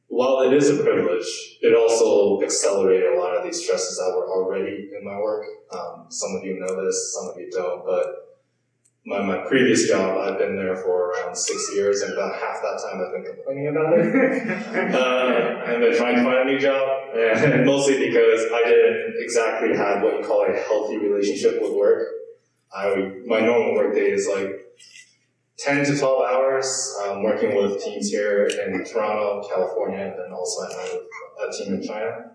while 0.07 0.41
it 0.41 0.53
is 0.53 0.69
a 0.69 0.81
privilege, 0.81 1.27
it 1.61 1.75
also 1.75 2.41
accelerated 2.43 3.13
a 3.13 3.19
lot 3.19 3.35
of 3.35 3.43
these 3.43 3.63
stresses 3.63 3.97
that 3.97 4.13
were 4.15 4.29
already 4.29 4.89
in 4.97 5.05
my 5.05 5.19
work. 5.19 5.45
Um, 5.71 6.05
some 6.09 6.35
of 6.35 6.43
you 6.43 6.59
know 6.59 6.83
this, 6.83 7.13
some 7.13 7.29
of 7.29 7.37
you 7.37 7.51
don't, 7.51 7.85
but 7.85 8.26
my, 9.07 9.21
my 9.21 9.37
previous 9.37 9.87
job, 9.87 10.17
I've 10.17 10.37
been 10.37 10.57
there 10.57 10.75
for 10.75 11.11
around 11.11 11.33
six 11.33 11.71
years, 11.73 12.01
and 12.01 12.11
about 12.11 12.33
half 12.33 12.61
that 12.61 12.81
time 12.83 13.01
I've 13.01 13.13
been 13.13 13.33
complaining 13.33 13.67
about 13.67 13.93
it. 13.97 14.95
uh, 14.95 15.71
and 15.71 15.81
been 15.81 15.95
trying 15.95 16.17
to 16.17 16.23
find 16.23 16.49
a 16.49 16.51
new 16.51 16.59
job, 16.59 17.15
and 17.15 17.65
mostly 17.65 18.05
because 18.05 18.41
I 18.53 18.63
didn't 18.65 19.15
exactly 19.19 19.77
have 19.77 20.03
what 20.03 20.19
you 20.19 20.27
call 20.27 20.45
a 20.45 20.53
healthy 20.53 20.97
relationship 20.97 21.61
with 21.61 21.71
work. 21.71 22.05
I 22.75 23.13
my 23.25 23.39
normal 23.39 23.75
work 23.75 23.95
day 23.95 24.11
is 24.11 24.27
like 24.27 24.49
10 25.59 25.85
to 25.85 25.97
12 25.97 26.23
hours, 26.29 26.97
um, 27.05 27.23
working 27.23 27.55
with 27.55 27.81
teams 27.81 28.09
here 28.09 28.45
in 28.45 28.83
Toronto, 28.83 29.47
California, 29.47 29.99
and 29.99 30.15
then 30.19 30.33
also 30.33 30.63
night 30.67 30.99
with 31.39 31.55
a 31.55 31.63
team 31.63 31.75
in 31.75 31.87
China. 31.87 32.31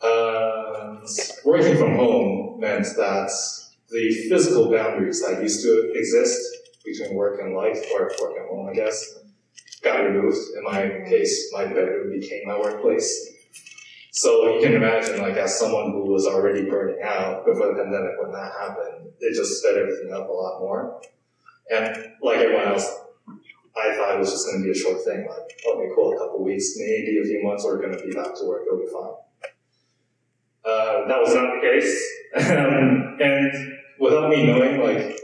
Uh, 0.00 1.00
working 1.44 1.76
from 1.76 1.96
home 1.96 2.60
meant 2.60 2.86
that 2.96 3.32
the 3.90 4.26
physical 4.28 4.70
boundaries 4.70 5.22
that 5.22 5.42
used 5.42 5.62
to 5.62 5.92
exist 5.94 6.40
between 6.84 7.14
work 7.14 7.40
and 7.40 7.54
life, 7.54 7.84
or 7.94 8.10
work 8.20 8.34
and 8.38 8.48
home, 8.48 8.68
I 8.68 8.74
guess, 8.74 9.18
got 9.82 10.04
removed. 10.04 10.38
In 10.56 10.64
my 10.64 11.08
case, 11.08 11.50
my 11.52 11.64
bedroom 11.64 12.10
became 12.10 12.42
my 12.46 12.58
workplace. 12.58 13.32
So 14.12 14.54
you 14.54 14.60
can 14.62 14.74
imagine, 14.74 15.20
like, 15.20 15.36
as 15.36 15.58
someone 15.58 15.92
who 15.92 16.10
was 16.10 16.26
already 16.26 16.68
burning 16.68 17.02
out 17.02 17.44
before 17.44 17.68
the 17.68 17.82
pandemic, 17.82 18.12
when 18.20 18.32
that 18.32 18.52
happened, 18.58 19.10
it 19.20 19.36
just 19.36 19.60
sped 19.60 19.76
everything 19.76 20.12
up 20.12 20.28
a 20.28 20.32
lot 20.32 20.60
more. 20.60 21.00
And 21.70 22.12
like 22.22 22.38
everyone 22.38 22.68
else, 22.68 22.88
I 23.76 23.94
thought 23.94 24.14
it 24.14 24.18
was 24.18 24.30
just 24.30 24.46
going 24.46 24.62
to 24.62 24.64
be 24.64 24.70
a 24.70 24.74
short 24.74 25.04
thing. 25.04 25.26
Like, 25.28 25.60
okay, 25.68 25.88
cool, 25.94 26.14
a 26.14 26.18
couple 26.18 26.42
weeks, 26.44 26.74
maybe 26.76 27.18
a 27.18 27.24
few 27.24 27.42
months, 27.42 27.64
we're 27.64 27.78
going 27.78 27.96
to 27.96 28.02
be 28.04 28.14
back 28.14 28.34
to 28.36 28.44
work. 28.46 28.62
It'll 28.66 28.78
be 28.78 28.86
fine. 28.86 29.12
Uh, 30.64 31.08
that 31.08 31.20
was 31.20 31.34
not 31.34 31.54
the 31.54 31.60
case. 31.60 32.12
And 33.18 33.75
without 33.98 34.28
me 34.30 34.46
knowing, 34.46 34.80
like, 34.80 35.18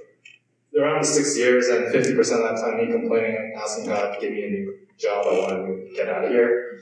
around 0.79 1.03
the 1.03 1.07
six 1.07 1.37
years 1.37 1.69
and 1.69 1.87
50% 1.87 2.19
of 2.19 2.27
that 2.27 2.61
time 2.61 2.79
me 2.79 2.93
complaining 2.93 3.37
and 3.37 3.55
asking 3.61 3.87
God, 3.87 4.15
to 4.15 4.21
give 4.21 4.33
me 4.33 4.45
a 4.45 4.51
new 4.51 4.79
job, 4.99 5.27
I 5.27 5.39
wanted 5.39 5.67
to 5.67 5.95
get 5.95 6.09
out 6.09 6.25
of 6.25 6.31
here. 6.31 6.81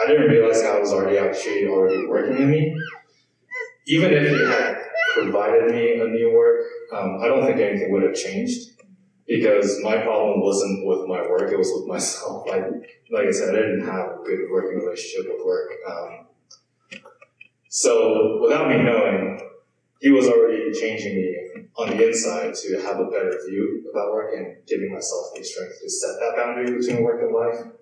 I 0.00 0.06
didn't 0.06 0.28
realize 0.28 0.62
God 0.62 0.80
was 0.80 0.92
already 0.92 1.18
actually 1.18 1.66
already 1.66 2.06
working 2.06 2.36
in 2.36 2.50
me. 2.50 2.76
Even 3.86 4.12
if 4.12 4.28
He 4.28 4.44
had 4.44 4.76
provided 5.14 5.70
me 5.70 6.00
a 6.00 6.04
new 6.04 6.32
work, 6.34 6.66
um, 6.92 7.18
I 7.20 7.26
don't 7.26 7.44
think 7.44 7.58
anything 7.58 7.90
would 7.92 8.02
have 8.02 8.14
changed 8.14 8.70
because 9.26 9.80
my 9.82 9.98
problem 9.98 10.40
wasn't 10.40 10.86
with 10.86 11.06
my 11.08 11.20
work; 11.22 11.50
it 11.50 11.58
was 11.58 11.72
with 11.74 11.86
myself. 11.88 12.46
Like, 12.46 12.64
like 13.10 13.26
I 13.28 13.30
said, 13.30 13.54
I 13.54 13.58
didn't 13.58 13.86
have 13.86 14.20
a 14.20 14.22
good 14.24 14.50
working 14.50 14.78
relationship 14.78 15.30
with 15.32 15.44
work. 15.44 15.70
Um, 15.90 16.26
so, 17.68 18.40
without 18.40 18.68
me 18.68 18.82
knowing, 18.82 19.40
He 20.00 20.10
was 20.10 20.28
already 20.28 20.72
changing 20.72 21.16
me 21.16 21.36
on 21.76 21.96
the 21.96 22.06
inside 22.08 22.54
to 22.54 22.80
have 22.82 23.00
a 23.00 23.06
better 23.06 23.36
view 23.48 23.84
about 23.90 24.12
work 24.12 24.32
and 24.36 24.56
giving 24.66 24.92
myself 24.92 25.26
the 25.34 25.42
strength 25.42 25.80
to 25.82 25.90
set 25.90 26.10
that 26.20 26.36
boundary 26.36 26.78
between 26.78 27.02
work 27.02 27.20
and 27.20 27.34
life. 27.34 27.72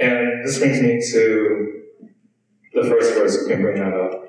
And 0.00 0.46
this 0.46 0.58
brings 0.58 0.80
me 0.80 1.00
to 1.12 1.82
the 2.74 2.84
first 2.84 3.14
verse, 3.14 3.38
we 3.42 3.52
can 3.52 3.62
bring 3.62 3.76
that 3.76 3.92
up. 3.92 4.22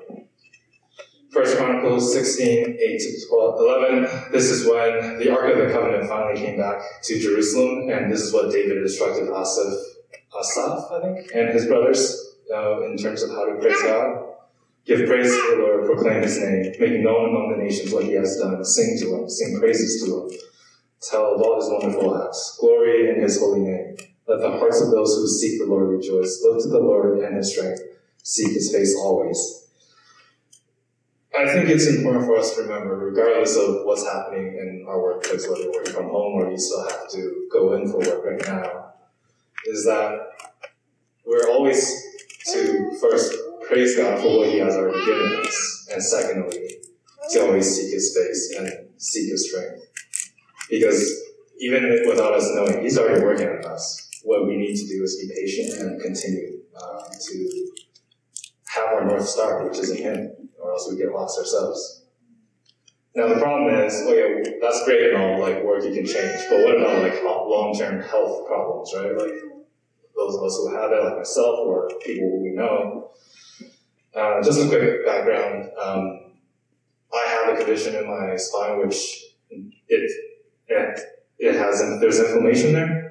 First 1.32 1.56
Chronicles 1.56 2.12
16, 2.12 2.78
8 2.80 2.98
to 3.00 3.26
12, 3.28 3.60
11. 3.60 4.30
This 4.30 4.50
is 4.50 4.68
when 4.68 5.18
the 5.18 5.30
Ark 5.30 5.50
of 5.50 5.58
the 5.58 5.72
Covenant 5.72 6.08
finally 6.08 6.38
came 6.38 6.56
back 6.58 6.80
to 7.04 7.18
Jerusalem, 7.18 7.90
and 7.90 8.12
this 8.12 8.20
is 8.20 8.32
what 8.32 8.52
David 8.52 8.76
instructed 8.76 9.28
Asaph, 9.30 9.74
Asaph 10.38 10.92
I 10.92 11.00
think, 11.02 11.30
and 11.34 11.48
his 11.48 11.66
brothers 11.66 12.36
uh, 12.54 12.82
in 12.82 12.96
terms 12.96 13.22
of 13.22 13.30
how 13.30 13.46
to 13.46 13.56
praise 13.60 13.82
God. 13.82 14.33
Give 14.86 15.06
praise 15.06 15.30
to 15.30 15.50
the 15.50 15.62
Lord, 15.62 15.86
proclaim 15.86 16.22
his 16.22 16.38
name, 16.38 16.72
make 16.78 17.00
known 17.00 17.30
among 17.30 17.56
the 17.56 17.64
nations 17.64 17.92
what 17.92 18.04
he 18.04 18.12
has 18.12 18.36
done, 18.36 18.62
sing 18.64 18.98
to 19.00 19.16
him, 19.16 19.30
sing 19.30 19.58
praises 19.58 20.04
to 20.04 20.12
him, 20.12 20.38
tell 21.00 21.34
of 21.34 21.40
all 21.40 21.56
his 21.56 21.70
wonderful 21.70 22.22
acts, 22.22 22.58
glory 22.60 23.08
in 23.08 23.22
his 23.22 23.38
holy 23.38 23.60
name. 23.60 23.96
Let 24.28 24.40
the 24.40 24.50
hearts 24.50 24.82
of 24.82 24.90
those 24.90 25.14
who 25.16 25.26
seek 25.26 25.58
the 25.58 25.66
Lord 25.66 25.88
rejoice. 25.88 26.40
Look 26.42 26.62
to 26.62 26.68
the 26.68 26.78
Lord 26.78 27.18
and 27.18 27.36
his 27.36 27.52
strength. 27.52 27.80
Seek 28.22 28.52
his 28.52 28.72
face 28.72 28.94
always. 28.96 29.68
I 31.36 31.46
think 31.52 31.68
it's 31.68 31.86
important 31.86 32.26
for 32.26 32.36
us 32.36 32.54
to 32.54 32.62
remember, 32.62 32.96
regardless 32.96 33.56
of 33.56 33.84
what's 33.84 34.06
happening 34.06 34.56
in 34.56 34.86
our 34.86 35.02
workplace, 35.02 35.48
whether 35.48 35.62
you're 35.62 35.72
working 35.72 35.92
from 35.92 36.08
home 36.08 36.34
or 36.34 36.50
you 36.50 36.58
still 36.58 36.88
have 36.88 37.10
to 37.10 37.48
go 37.50 37.74
in 37.74 37.90
for 37.90 37.98
work 37.98 38.24
right 38.24 38.46
now, 38.46 38.92
is 39.66 39.84
that 39.84 40.28
we're 41.26 41.48
always 41.48 42.02
to 42.52 42.96
first 43.00 43.34
praise 43.68 43.96
God 43.96 44.20
for 44.20 44.38
what 44.38 44.48
he 44.48 44.58
has 44.58 44.74
already 44.74 45.04
given 45.04 45.42
us, 45.44 45.88
and 45.92 46.02
secondly, 46.02 46.68
to 47.30 47.40
always 47.46 47.74
seek 47.74 47.92
his 47.92 48.16
face 48.16 48.54
and 48.58 48.88
seek 48.96 49.30
his 49.30 49.50
strength. 49.50 49.82
Because 50.70 51.22
even 51.58 52.02
without 52.06 52.34
us 52.34 52.50
knowing, 52.54 52.82
he's 52.82 52.98
already 52.98 53.22
working 53.22 53.48
on 53.48 53.64
us 53.64 54.04
what 54.24 54.46
we 54.46 54.56
need 54.56 54.74
to 54.74 54.86
do 54.86 55.02
is 55.02 55.20
be 55.20 55.32
patient 55.34 55.80
and 55.80 56.00
continue 56.00 56.60
uh, 56.74 57.02
to 57.28 57.68
have 58.66 58.86
our 58.94 59.04
North 59.04 59.28
Star, 59.28 59.68
which 59.68 59.78
is 59.78 59.90
in 59.90 59.98
Him, 59.98 60.30
or 60.58 60.72
else 60.72 60.88
we 60.90 60.96
get 60.96 61.12
lost 61.12 61.38
ourselves. 61.38 62.06
Now 63.14 63.28
the 63.28 63.36
problem 63.36 63.72
is, 63.74 63.94
oh 64.06 64.12
yeah, 64.12 64.50
that's 64.60 64.84
great 64.84 65.12
and 65.12 65.22
all, 65.22 65.38
like 65.38 65.62
work 65.62 65.84
you 65.84 65.94
can 65.94 66.06
change, 66.06 66.40
but 66.50 66.64
what 66.64 66.80
about 66.80 67.02
like 67.02 67.22
long-term 67.22 68.00
health 68.00 68.46
problems, 68.48 68.92
right? 68.96 69.12
Like 69.16 69.38
those 70.16 70.36
of 70.36 70.42
us 70.42 70.56
who 70.56 70.74
have 70.74 70.90
it, 70.90 71.04
like 71.04 71.18
myself, 71.18 71.60
or 71.60 71.88
people 72.04 72.42
we 72.42 72.50
know. 72.50 73.10
Uh, 74.14 74.42
just 74.42 74.60
a 74.60 74.68
quick 74.68 75.04
background. 75.04 75.70
Um, 75.80 76.20
I 77.12 77.26
have 77.28 77.54
a 77.54 77.56
condition 77.56 77.96
in 77.96 78.06
my 78.06 78.36
spine 78.36 78.78
which 78.78 79.24
it 79.50 80.10
it, 80.68 81.00
it 81.38 81.54
has 81.56 81.80
there's 82.00 82.20
inflammation 82.20 82.72
there, 82.72 83.04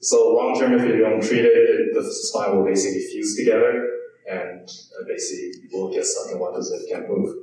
so 0.00 0.32
long 0.32 0.58
term, 0.58 0.72
if 0.72 0.82
you 0.82 0.98
don't 0.98 1.22
treat 1.22 1.44
it, 1.44 1.52
it, 1.52 1.94
the 1.94 2.02
spine 2.02 2.56
will 2.56 2.64
basically 2.64 3.00
fuse 3.00 3.36
together 3.36 3.86
and 4.30 4.66
basically 5.06 5.68
will 5.72 5.92
get 5.92 6.06
stuck 6.06 6.32
in 6.32 6.38
one 6.38 6.54
position, 6.54 6.86
can't 6.90 7.08
move. 7.08 7.36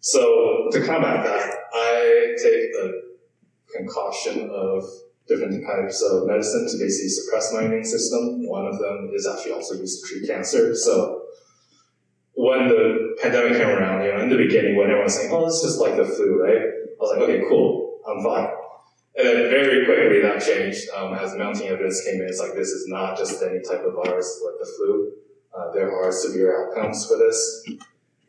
So 0.00 0.68
to 0.72 0.84
combat 0.84 1.24
that, 1.24 1.56
I 1.72 2.36
take 2.42 2.70
a 2.82 2.92
concoction 3.74 4.50
of 4.50 4.84
different 5.26 5.64
types 5.64 6.02
of 6.02 6.26
medicine 6.26 6.68
to 6.70 6.76
basically 6.78 7.08
suppress 7.08 7.52
my 7.54 7.62
immune 7.62 7.84
system. 7.84 8.46
One 8.46 8.66
of 8.66 8.78
them 8.78 9.10
is 9.14 9.26
actually 9.26 9.52
also 9.52 9.74
used 9.76 10.04
to 10.04 10.08
treat 10.08 10.28
cancer. 10.28 10.74
So 10.74 11.19
when 12.40 12.68
the 12.68 13.16
pandemic 13.20 13.58
came 13.58 13.68
around, 13.68 14.02
you 14.02 14.12
know, 14.12 14.20
in 14.20 14.30
the 14.30 14.36
beginning, 14.36 14.74
when 14.74 14.86
everyone 14.86 15.04
was 15.04 15.14
saying, 15.14 15.30
"Oh, 15.30 15.46
it's 15.46 15.60
just 15.62 15.78
like 15.78 15.96
the 15.96 16.06
flu," 16.06 16.40
right? 16.42 16.62
I 16.62 16.98
was 16.98 17.10
like, 17.12 17.22
"Okay, 17.28 17.44
cool, 17.48 18.00
I'm 18.08 18.24
fine." 18.24 18.48
And 19.16 19.28
then 19.28 19.50
very 19.50 19.84
quickly 19.84 20.22
that 20.22 20.40
changed 20.40 20.88
um, 20.96 21.12
as 21.14 21.36
mounting 21.36 21.68
evidence 21.68 22.02
came 22.02 22.20
in. 22.22 22.26
It's 22.26 22.40
like 22.40 22.54
this 22.54 22.68
is 22.68 22.88
not 22.88 23.18
just 23.18 23.42
any 23.42 23.60
type 23.60 23.84
of 23.84 23.92
virus 23.92 24.40
like 24.42 24.58
the 24.58 24.68
flu. 24.76 25.12
Uh, 25.54 25.72
there 25.74 25.92
are 25.92 26.10
severe 26.10 26.50
outcomes 26.56 27.06
for 27.06 27.18
this. 27.18 27.68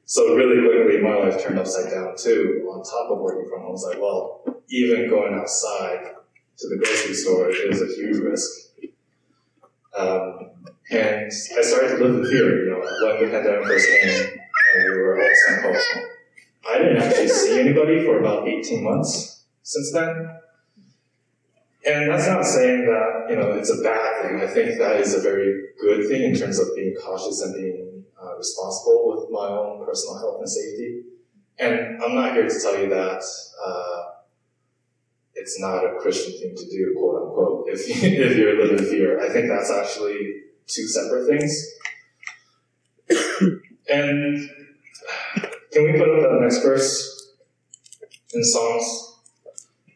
So 0.05 0.35
really 0.35 0.59
quickly, 0.59 0.99
my 1.01 1.15
life 1.15 1.41
turned 1.41 1.59
upside 1.59 1.89
down 1.91 2.15
too. 2.17 2.67
On 2.69 2.83
top 2.83 3.11
of 3.11 3.19
working 3.19 3.47
from 3.49 3.61
home, 3.61 3.69
I 3.69 3.71
was 3.71 3.85
like, 3.87 4.01
well, 4.01 4.43
even 4.69 5.09
going 5.09 5.35
outside 5.35 6.15
to 6.57 6.67
the 6.67 6.77
grocery 6.83 7.13
store 7.13 7.49
is 7.49 7.81
a 7.81 7.87
huge 7.95 8.17
risk. 8.17 8.49
Um, 9.95 10.70
and 10.91 11.25
I 11.27 11.61
started 11.61 11.97
to 11.97 12.03
live 12.03 12.15
in 12.15 12.25
fear. 12.29 12.65
You 12.65 12.71
know, 12.71 12.79
when 12.79 13.31
the 13.31 13.37
pandemic 13.37 13.65
first 13.65 13.87
came, 13.87 14.41
and 14.75 14.93
we 14.93 15.01
were 15.01 15.21
all 15.21 15.29
sent 15.47 15.63
home. 15.63 16.05
I 16.69 16.77
didn't 16.77 16.97
actually 16.97 17.27
see 17.29 17.59
anybody 17.59 18.03
for 18.03 18.19
about 18.19 18.47
18 18.47 18.83
months 18.83 19.43
since 19.63 19.91
then. 19.91 20.37
And 21.83 22.11
that's 22.11 22.27
not 22.27 22.45
saying 22.45 22.85
that, 22.85 23.27
you 23.29 23.35
know, 23.35 23.53
it's 23.53 23.71
a 23.71 23.81
bad 23.81 24.21
thing. 24.21 24.41
I 24.41 24.47
think 24.47 24.77
that 24.77 24.97
is 24.97 25.15
a 25.15 25.21
very 25.21 25.69
good 25.81 26.07
thing 26.07 26.21
in 26.23 26.35
terms 26.35 26.59
of 26.59 26.67
being 26.75 26.93
cautious 27.03 27.41
and 27.41 27.55
being 27.55 28.03
uh, 28.21 28.37
responsible 28.37 29.15
with 29.15 29.31
my 29.31 29.47
own 29.47 29.83
personal 29.83 30.19
health 30.19 30.39
and 30.39 30.49
safety. 30.49 31.01
And 31.57 32.03
I'm 32.03 32.13
not 32.13 32.33
here 32.33 32.47
to 32.47 32.61
tell 32.61 32.79
you 32.79 32.89
that 32.89 33.23
uh, 33.65 34.03
it's 35.33 35.59
not 35.59 35.83
a 35.83 35.97
Christian 35.99 36.39
thing 36.39 36.55
to 36.55 36.69
do, 36.69 36.95
quote 36.99 37.23
unquote, 37.23 37.69
if, 37.69 37.89
if 38.03 38.37
you're 38.37 38.61
living 38.61 38.77
in 38.77 38.85
fear. 38.85 39.19
I 39.19 39.33
think 39.33 39.47
that's 39.47 39.71
actually 39.71 40.41
two 40.73 40.87
separate 40.87 41.27
things. 41.27 41.73
and 43.89 44.49
can 45.71 45.83
we 45.83 45.93
put 45.93 46.09
up 46.09 46.31
the 46.31 46.39
next 46.41 46.63
verse 46.63 47.33
in 48.33 48.43
Psalms? 48.43 49.19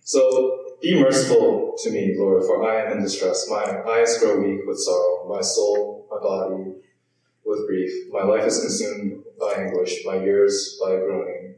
So 0.04 0.78
be 0.82 1.02
merciful 1.02 1.76
to 1.84 1.92
me, 1.92 2.16
Lord, 2.18 2.44
for 2.44 2.70
I 2.70 2.86
am 2.86 2.98
in 2.98 3.04
distress. 3.04 3.48
My 3.50 3.82
eyes 3.90 4.18
grow 4.20 4.40
weak 4.40 4.62
with 4.66 4.78
sorrow, 4.80 5.28
my 5.28 5.42
soul, 5.42 6.08
my 6.12 6.20
body 6.20 6.76
with 7.46 7.68
grief. 7.68 7.92
My 8.12 8.24
life 8.24 8.46
is 8.46 8.60
consumed 8.60 9.24
by 9.40 9.54
anguish, 9.54 10.04
my 10.06 10.18
years 10.18 10.80
by 10.82 10.98
groaning. 10.98 11.56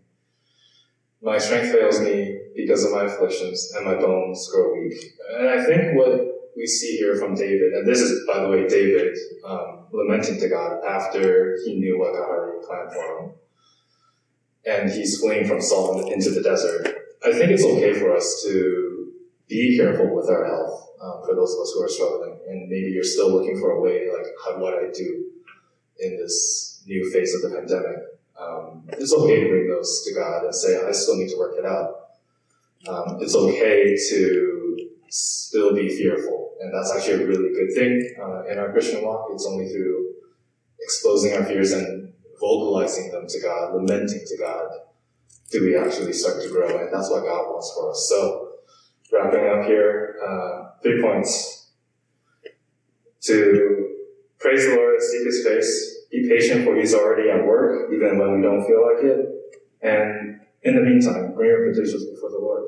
My 1.22 1.38
strength 1.38 1.72
fails 1.72 2.00
me 2.00 2.40
because 2.56 2.86
of 2.86 2.92
my 2.92 3.04
afflictions, 3.06 3.74
and 3.76 3.86
my 3.86 3.96
bones 3.96 4.50
grow 4.54 4.74
weak. 4.74 4.94
And 5.38 5.50
I 5.50 5.64
think 5.64 5.96
what 5.96 6.37
we 6.58 6.66
see 6.66 6.98
here 6.98 7.16
from 7.16 7.36
David, 7.36 7.74
and 7.74 7.88
this 7.88 8.02
is, 8.02 8.26
by 8.26 8.42
the 8.42 8.50
way, 8.50 8.68
David 8.68 9.16
um, 9.46 9.86
lamenting 9.92 10.40
to 10.40 10.50
God 10.50 10.84
after 10.84 11.56
he 11.64 11.76
knew 11.76 12.00
what 12.00 12.14
God 12.14 12.30
already 12.30 12.66
planned 12.66 12.92
for 12.92 13.20
him. 13.20 13.32
And 14.66 14.92
he's 14.92 15.20
fleeing 15.20 15.48
from 15.48 15.62
Saul 15.62 16.12
into 16.12 16.32
the 16.32 16.42
desert. 16.42 16.98
I 17.24 17.32
think 17.32 17.52
it's 17.52 17.64
okay 17.64 17.94
for 17.94 18.16
us 18.16 18.44
to 18.48 19.14
be 19.48 19.78
careful 19.78 20.14
with 20.14 20.30
our 20.30 20.46
health 20.46 20.90
um, 21.02 21.22
for 21.26 21.36
those 21.36 21.54
of 21.54 21.62
us 21.62 21.74
who 21.74 21.84
are 21.84 21.90
struggling. 21.90 22.40
And 22.50 22.68
maybe 22.68 22.92
you're 22.92 23.04
still 23.04 23.32
looking 23.32 23.60
for 23.60 23.72
a 23.72 23.82
way, 23.82 24.10
like, 24.12 24.26
how, 24.44 24.60
what 24.60 24.74
I 24.74 24.90
do 24.92 25.26
in 26.00 26.18
this 26.18 26.84
new 26.88 27.10
phase 27.12 27.34
of 27.36 27.50
the 27.50 27.56
pandemic. 27.56 27.98
Um, 28.40 28.84
it's 28.90 29.14
okay 29.14 29.44
to 29.44 29.50
bring 29.50 29.70
those 29.70 30.04
to 30.06 30.14
God 30.14 30.44
and 30.44 30.56
say, 30.56 30.84
I 30.86 30.92
still 30.92 31.18
need 31.18 31.30
to 31.30 31.38
work 31.38 31.56
it 31.58 31.66
out. 31.66 32.10
Um, 32.88 33.18
it's 33.22 33.36
okay 33.36 33.96
to 34.10 34.90
still 35.10 35.74
be 35.74 35.90
fearful. 35.90 36.37
And 36.60 36.74
that's 36.74 36.94
actually 36.96 37.24
a 37.24 37.28
really 37.28 37.54
good 37.54 37.74
thing 37.76 38.16
uh, 38.20 38.46
in 38.46 38.58
our 38.58 38.72
Christian 38.72 39.04
walk. 39.04 39.28
It's 39.32 39.46
only 39.46 39.70
through 39.70 40.14
exposing 40.80 41.34
our 41.34 41.44
fears 41.44 41.72
and 41.72 42.14
vocalizing 42.40 43.12
them 43.12 43.26
to 43.28 43.42
God, 43.42 43.74
lamenting 43.74 44.24
to 44.26 44.38
God, 44.38 44.70
do 45.52 45.64
we 45.64 45.78
actually 45.78 46.14
start 46.14 46.42
to 46.42 46.50
grow. 46.50 46.68
And 46.68 46.94
that's 46.94 47.10
what 47.10 47.24
God 47.24 47.48
wants 47.48 47.74
for 47.74 47.92
us. 47.92 48.08
So, 48.10 48.52
wrapping 49.12 49.48
up 49.48 49.66
here, 49.66 50.18
uh, 50.26 50.80
three 50.82 51.02
points. 51.02 51.72
To 53.22 53.96
praise 54.40 54.66
the 54.66 54.76
Lord, 54.76 55.02
seek 55.02 55.26
his 55.26 55.46
face, 55.46 56.06
be 56.12 56.30
patient 56.30 56.64
for 56.64 56.76
He's 56.76 56.94
already 56.94 57.30
at 57.30 57.46
work, 57.46 57.92
even 57.92 58.18
when 58.18 58.36
we 58.36 58.42
don't 58.42 58.66
feel 58.66 58.86
like 58.86 59.04
it. 59.04 59.26
And 59.82 60.40
in 60.64 60.76
the 60.76 60.82
meantime, 60.82 61.34
bring 61.34 61.50
your 61.50 61.70
petitions 61.70 62.06
before 62.06 62.30
the 62.30 62.40
Lord. 62.40 62.64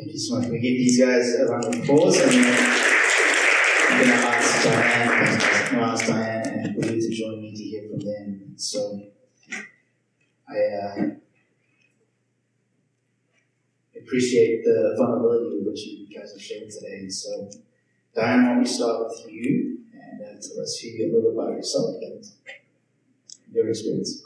Thank 0.00 0.12
you 0.14 0.18
so 0.18 0.38
much. 0.38 0.48
We 0.48 0.58
give 0.60 0.78
these 0.78 0.98
guys 0.98 1.34
a 1.34 1.44
round 1.44 1.66
of 1.66 1.78
applause? 1.78 2.18
And 2.20 2.32
then 2.32 2.54
I'm 3.90 3.98
going 4.00 4.08
to 4.08 4.14
ask 4.14 4.64
Diane, 4.64 5.74
I'm 5.74 5.78
ask 5.78 6.06
Diane 6.06 6.46
and 6.46 6.74
Blue 6.74 6.98
to 6.98 7.10
join 7.10 7.42
me 7.42 7.54
to 7.54 7.62
hear 7.62 7.86
from 7.90 7.98
them. 7.98 8.52
So 8.56 9.02
I 10.48 10.56
uh, 10.56 11.04
appreciate 13.94 14.64
the 14.64 14.94
vulnerability 14.96 15.58
with 15.58 15.66
which 15.66 15.80
you 15.80 16.18
guys 16.18 16.32
have 16.32 16.40
shared 16.40 16.70
today. 16.70 17.06
So 17.10 17.50
Diane, 18.14 18.42
why 18.42 18.48
don't 18.52 18.60
we 18.60 18.64
start 18.64 19.06
with 19.06 19.30
you 19.30 19.80
and 19.92 20.22
uh, 20.22 20.40
tell 20.40 20.62
us 20.62 20.82
a 20.82 21.12
little 21.12 21.30
about 21.30 21.56
yourself 21.56 21.96
and 22.00 22.24
your 23.52 23.68
experience. 23.68 24.22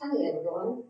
Hi 0.00 0.10
everyone. 0.28 0.84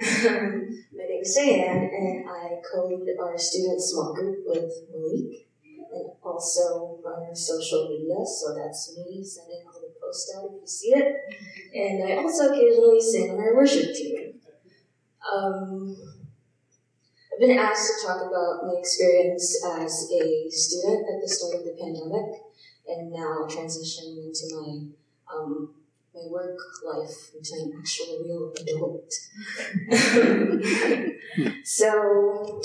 My 0.00 1.04
name 1.06 1.22
is 1.22 1.34
Diane, 1.34 1.90
and 1.92 2.28
I 2.28 2.60
co-lead 2.72 3.06
our 3.20 3.38
student 3.38 3.80
small 3.80 4.12
group 4.14 4.38
with 4.44 4.72
Malik, 4.90 5.46
and 5.62 6.10
also 6.22 6.98
run 7.04 7.22
our 7.22 7.34
social 7.34 7.88
media. 7.88 8.16
So 8.26 8.54
that's 8.54 8.96
me 8.96 9.22
sending 9.22 9.62
all 9.66 9.80
the 9.80 9.94
posts 10.00 10.34
out 10.36 10.46
if 10.46 10.60
you 10.62 10.66
see 10.66 10.88
it, 10.88 11.14
and 11.74 12.12
I 12.12 12.16
also 12.22 12.52
occasionally 12.52 13.00
sing 13.00 13.30
on 13.30 13.38
our 13.38 13.54
worship 13.54 13.94
team. 13.94 14.40
Um, 15.32 15.96
I've 17.32 17.40
been 17.40 17.58
asked 17.58 18.00
to 18.00 18.06
talk 18.06 18.20
about 18.22 18.66
my 18.66 18.74
experience 18.78 19.64
as 19.64 20.10
a 20.10 20.50
student 20.50 21.06
at 21.08 21.20
the 21.20 21.28
start 21.28 21.54
of 21.54 21.64
the 21.64 21.76
pandemic, 21.80 22.42
and 22.88 23.12
now 23.12 23.46
transitioning 23.48 24.26
into 24.26 24.54
my 24.54 24.86
um, 25.32 25.74
my 26.14 26.22
work 26.30 26.58
life 26.84 27.32
into 27.34 27.54
an 27.54 27.72
actual 27.78 28.22
real 28.22 28.52
adult. 28.60 29.12
so, 31.64 32.62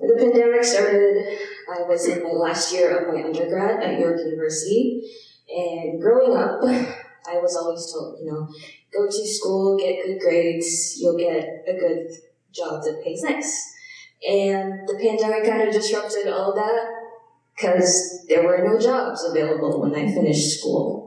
the 0.00 0.16
pandemic 0.18 0.64
started, 0.64 1.38
I 1.70 1.82
was 1.82 2.08
in 2.08 2.22
my 2.22 2.30
last 2.30 2.72
year 2.72 2.98
of 2.98 3.14
my 3.14 3.22
undergrad 3.22 3.82
at 3.82 4.00
York 4.00 4.18
University, 4.18 5.02
and 5.54 6.00
growing 6.00 6.34
up, 6.36 6.62
I 6.64 7.38
was 7.38 7.56
always 7.56 7.92
told, 7.92 8.18
you 8.20 8.26
know, 8.32 8.48
go 8.92 9.06
to 9.06 9.26
school, 9.26 9.78
get 9.78 10.04
good 10.04 10.18
grades, 10.20 10.98
you'll 10.98 11.18
get 11.18 11.64
a 11.68 11.74
good 11.78 12.08
job 12.52 12.82
that 12.82 13.02
pays 13.04 13.22
nice. 13.22 13.70
And 14.26 14.88
the 14.88 14.94
pandemic 14.94 15.44
kind 15.44 15.68
of 15.68 15.74
disrupted 15.74 16.28
all 16.28 16.54
that 16.54 16.86
because 17.54 18.24
there 18.28 18.44
were 18.44 18.64
no 18.64 18.78
jobs 18.78 19.24
available 19.28 19.80
when 19.82 19.94
I 19.94 20.12
finished 20.12 20.58
school. 20.58 21.01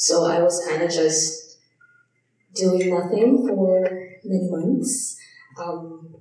So 0.00 0.24
I 0.24 0.40
was 0.40 0.66
kind 0.66 0.82
of 0.82 0.90
just 0.90 1.58
doing 2.54 2.88
nothing 2.88 3.46
for 3.46 3.82
many 4.24 4.50
months. 4.50 5.18
Um, 5.62 6.16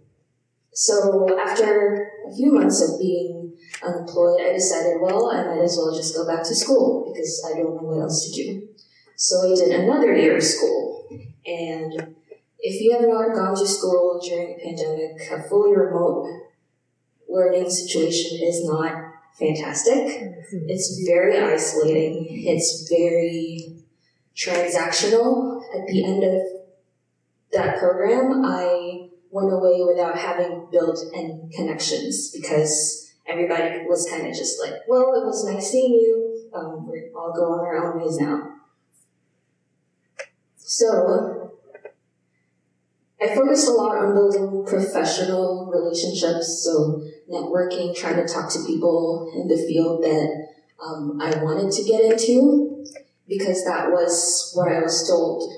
so 0.74 1.39
after 1.39 2.12
a 2.27 2.36
few 2.36 2.51
months 2.51 2.81
of 2.81 3.00
being 3.00 3.53
unemployed, 3.81 4.41
I 4.41 4.51
decided, 4.51 5.00
well, 5.00 5.31
I 5.31 5.45
might 5.45 5.63
as 5.63 5.77
well 5.77 5.95
just 5.95 6.13
go 6.13 6.27
back 6.27 6.43
to 6.43 6.53
school 6.53 7.09
because 7.09 7.41
I 7.50 7.57
don't 7.57 7.77
know 7.77 7.88
what 7.88 8.01
else 8.01 8.29
to 8.29 8.43
do. 8.43 8.67
So 9.15 9.50
I 9.50 9.55
did 9.55 9.71
another 9.79 10.13
year 10.13 10.36
of 10.36 10.43
school. 10.43 11.07
And 11.45 12.15
if 12.59 12.81
you 12.81 12.91
have 12.91 13.07
not 13.07 13.33
gone 13.33 13.55
to 13.55 13.65
school 13.65 14.19
during 14.21 14.55
a 14.55 14.62
pandemic, 14.62 15.21
a 15.31 15.48
fully 15.48 15.74
remote 15.74 16.27
learning 17.29 17.69
situation 17.69 18.39
is 18.45 18.65
not 18.65 19.09
fantastic. 19.39 20.22
It's 20.67 21.03
very 21.08 21.38
isolating. 21.38 22.27
It's 22.29 22.88
very 22.89 23.84
transactional. 24.36 25.62
At 25.75 25.88
the 25.88 26.03
end 26.05 26.24
of 26.24 26.41
that 27.51 27.79
program, 27.79 28.43
I 28.46 29.10
went 29.31 29.54
away 29.54 29.84
without 29.88 30.17
having 30.17 30.67
built 30.71 30.99
any 31.13 31.49
connections 31.56 32.32
because 32.32 33.13
everybody 33.28 33.86
was 33.86 34.08
kind 34.10 34.28
of 34.28 34.34
just 34.34 34.60
like, 34.62 34.73
well, 34.88 35.13
it 35.15 35.25
was 35.25 35.45
nice 35.45 35.71
seeing 35.71 35.93
you. 35.93 36.49
Um, 36.54 36.88
we're 36.88 37.12
all 37.15 37.34
go 37.36 37.54
on 37.54 37.60
our 37.60 37.93
own 37.93 38.02
ways 38.02 38.17
now. 38.17 38.56
So, 40.58 41.52
I 43.21 43.36
focused 43.36 43.67
a 43.67 43.71
lot 43.71 43.97
on 43.97 44.13
building 44.13 44.65
professional 44.65 45.69
relationships, 45.71 46.63
so 46.63 47.04
networking, 47.32 47.96
trying 47.96 48.15
to 48.15 48.32
talk 48.32 48.52
to 48.52 48.65
people 48.65 49.32
in 49.36 49.48
the 49.48 49.58
field 49.58 50.04
that 50.04 50.48
um, 50.84 51.20
I 51.22 51.44
wanted 51.44 51.72
to 51.72 51.84
get 51.84 52.02
into, 52.02 52.86
because 53.28 53.63
that 53.65 53.92
was 53.92 54.52
what 54.56 54.72
I 54.72 54.80
was 54.82 55.08
told 55.08 55.54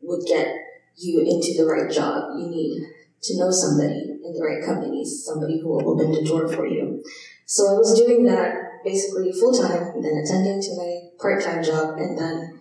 would 0.00 0.26
get 0.26 0.54
you 0.96 1.20
into 1.20 1.54
the 1.56 1.66
right 1.66 1.90
job. 1.90 2.38
You 2.38 2.48
need 2.48 2.86
to 3.22 3.38
know 3.38 3.50
somebody 3.50 4.20
in 4.24 4.32
the 4.32 4.44
right 4.44 4.64
companies, 4.64 5.24
somebody 5.24 5.60
who 5.60 5.68
will 5.68 5.90
open 5.90 6.12
the 6.12 6.24
door 6.24 6.48
for 6.48 6.66
you. 6.66 7.02
So 7.46 7.68
I 7.68 7.72
was 7.72 7.98
doing 7.98 8.24
that 8.24 8.84
basically 8.84 9.32
full 9.32 9.52
time, 9.52 10.00
then 10.00 10.22
attending 10.24 10.60
to 10.60 10.76
my 10.76 11.00
part 11.18 11.42
time 11.42 11.62
job, 11.62 11.98
and 11.98 12.18
then 12.18 12.60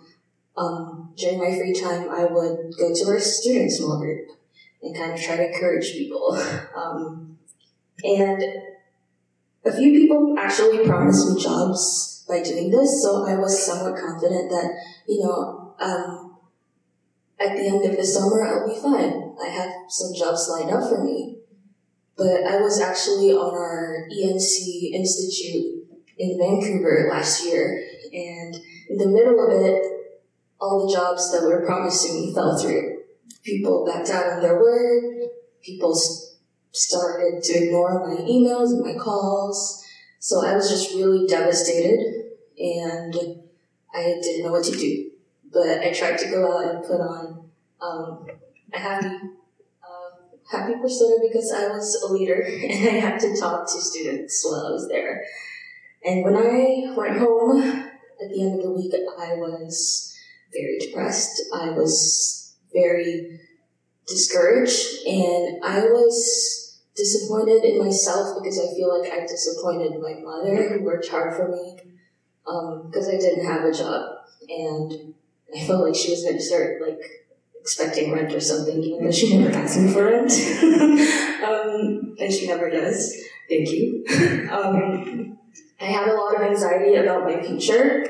um, 0.56 1.14
during 1.18 1.40
my 1.40 1.56
free 1.56 1.74
time, 1.74 2.10
I 2.10 2.26
would 2.26 2.74
go 2.78 2.94
to 2.94 3.06
our 3.08 3.20
student 3.20 3.72
small 3.72 4.00
group 4.00 4.28
and 4.82 4.96
kind 4.96 5.14
of 5.14 5.22
try 5.22 5.38
to 5.38 5.54
encourage 5.54 5.92
people. 5.94 6.38
Um, 6.76 7.38
and 8.04 8.44
a 9.66 9.72
few 9.72 9.92
people 9.94 10.36
actually 10.38 10.86
promised 10.86 11.30
me 11.30 11.42
jobs 11.42 12.26
by 12.28 12.42
doing 12.44 12.70
this, 12.70 13.02
so 13.02 13.26
I 13.26 13.36
was 13.36 13.66
somewhat 13.66 14.00
confident 14.00 14.50
that, 14.50 14.72
you 15.08 15.24
know, 15.24 15.76
um, 15.80 16.38
at 17.40 17.56
the 17.56 17.68
end 17.68 17.86
of 17.86 17.98
the 17.98 18.06
summer, 18.06 18.44
I'll 18.44 18.68
be 18.68 18.80
fine. 18.80 19.36
I 19.42 19.50
have 19.50 19.72
some 19.90 20.14
jobs 20.16 20.50
lined 20.50 20.72
up 20.72 20.90
for 20.90 21.04
me. 21.04 21.38
But 22.16 22.46
I 22.46 22.62
was 22.62 22.80
actually 22.80 23.32
on 23.32 23.54
our 23.54 24.08
ENC 24.12 24.94
Institute 24.94 25.88
in 26.18 26.38
Vancouver 26.38 27.10
last 27.12 27.46
year, 27.46 27.84
and 28.14 28.56
in 28.90 28.98
the 28.98 29.08
middle 29.08 29.44
of 29.44 29.66
it, 29.66 29.82
all 30.62 30.88
the 30.88 30.94
jobs 30.94 31.32
that 31.32 31.44
were 31.44 31.66
promised 31.66 32.06
to 32.06 32.14
me 32.14 32.34
fell 32.34 32.58
through. 32.58 33.00
People 33.44 33.86
backed 33.86 34.10
out 34.10 34.32
on 34.34 34.42
their 34.42 34.60
word. 34.60 35.28
People 35.64 35.96
started 36.74 37.44
to 37.44 37.54
ignore 37.54 38.06
my 38.06 38.22
emails 38.24 38.72
and 38.72 38.82
my 38.82 38.96
calls. 38.96 39.86
So 40.20 40.46
I 40.46 40.56
was 40.56 40.70
just 40.70 40.94
really 40.96 41.28
devastated 41.28 42.00
and 42.58 43.16
I 43.94 44.20
didn't 44.22 44.44
know 44.44 44.52
what 44.52 44.66
to 44.66 44.72
do. 44.72 45.12
But 45.52 45.82
I 45.82 45.94
tried 45.94 46.18
to 46.18 46.30
go 46.30 46.58
out 46.58 46.74
and 46.74 46.84
put 46.84 47.00
on 47.00 47.50
um, 47.80 48.26
a 48.74 48.80
happy, 48.80 49.08
uh, 49.08 50.52
happy 50.52 50.74
persona 50.82 51.18
because 51.22 51.54
I 51.54 51.68
was 51.68 52.04
a 52.04 52.12
leader 52.12 52.42
and 52.48 52.90
I 52.90 53.00
had 53.00 53.20
to 53.20 53.40
talk 53.40 53.68
to 53.68 53.80
students 53.80 54.44
while 54.44 54.68
I 54.68 54.72
was 54.72 54.88
there. 54.90 55.24
And 56.04 56.24
when 56.24 56.36
I 56.36 56.94
went 56.96 57.20
home 57.20 57.62
at 57.62 58.30
the 58.30 58.42
end 58.42 58.60
of 58.60 58.64
the 58.64 58.72
week, 58.72 58.94
I 59.20 59.36
was 59.36 60.18
very 60.52 60.80
depressed. 60.80 61.40
I 61.54 61.70
was 61.70 62.56
very 62.74 63.40
discouraged 64.08 65.06
and 65.06 65.64
I 65.64 65.82
was 65.82 66.63
disappointed 66.96 67.64
in 67.64 67.80
myself 67.80 68.38
because 68.38 68.60
I 68.60 68.74
feel 68.76 69.00
like 69.00 69.12
I 69.12 69.26
disappointed 69.26 70.00
my 70.00 70.16
mother 70.22 70.70
who 70.70 70.84
worked 70.84 71.10
hard 71.10 71.36
for 71.36 71.48
me 71.50 71.80
because 72.46 73.08
um, 73.08 73.16
I 73.16 73.18
didn't 73.18 73.46
have 73.46 73.64
a 73.64 73.74
job 73.74 74.18
and 74.48 75.14
I 75.56 75.66
felt 75.66 75.86
like 75.86 75.96
she 75.96 76.12
was 76.12 76.24
going 76.24 76.38
to 76.38 76.42
start 76.42 76.82
like 76.82 77.00
expecting 77.60 78.12
rent 78.12 78.34
or 78.34 78.40
something 78.40 78.84
even 78.84 79.06
though 79.06 79.12
she 79.12 79.38
never 79.38 79.58
asked 79.58 79.80
me 79.80 79.92
for 79.92 80.06
rent 80.06 80.32
um, 81.44 82.16
and 82.20 82.32
she 82.32 82.48
never 82.48 82.70
does. 82.70 83.16
Thank 83.50 83.70
you. 83.72 84.06
Um, 84.54 85.40
I 85.82 85.86
had 85.86 86.08
a 86.08 86.14
lot 86.14 86.36
of 86.36 86.42
anxiety 86.42 86.96
about 86.96 87.24
my 87.24 87.42
future 87.42 88.06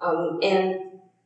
um, 0.00 0.38
and 0.42 0.76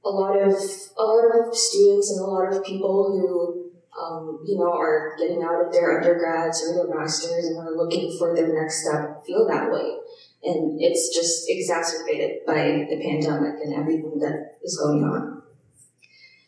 a 0.04 0.08
lot 0.08 0.36
of 0.36 0.54
a 0.96 1.02
lot 1.02 1.24
of 1.38 1.54
students 1.54 2.10
and 2.10 2.20
a 2.20 2.24
lot 2.24 2.52
of 2.52 2.64
people 2.64 3.10
who 3.12 3.67
um, 3.98 4.40
you 4.46 4.56
know 4.56 4.72
are 4.72 5.16
getting 5.18 5.42
out 5.42 5.66
of 5.66 5.72
their 5.72 5.98
undergrads 5.98 6.62
or 6.62 6.74
their 6.74 6.96
masters 6.96 7.46
and 7.46 7.58
are 7.58 7.76
looking 7.76 8.16
for 8.18 8.34
their 8.34 8.48
next 8.60 8.84
step 8.84 9.24
feel 9.26 9.46
that 9.48 9.70
way. 9.70 9.96
And 10.44 10.80
it's 10.80 11.14
just 11.14 11.48
exacerbated 11.48 12.46
by 12.46 12.86
the 12.88 13.00
pandemic 13.02 13.60
and 13.64 13.74
everything 13.74 14.20
that 14.20 14.58
is 14.62 14.78
going 14.78 15.02
on. 15.02 15.42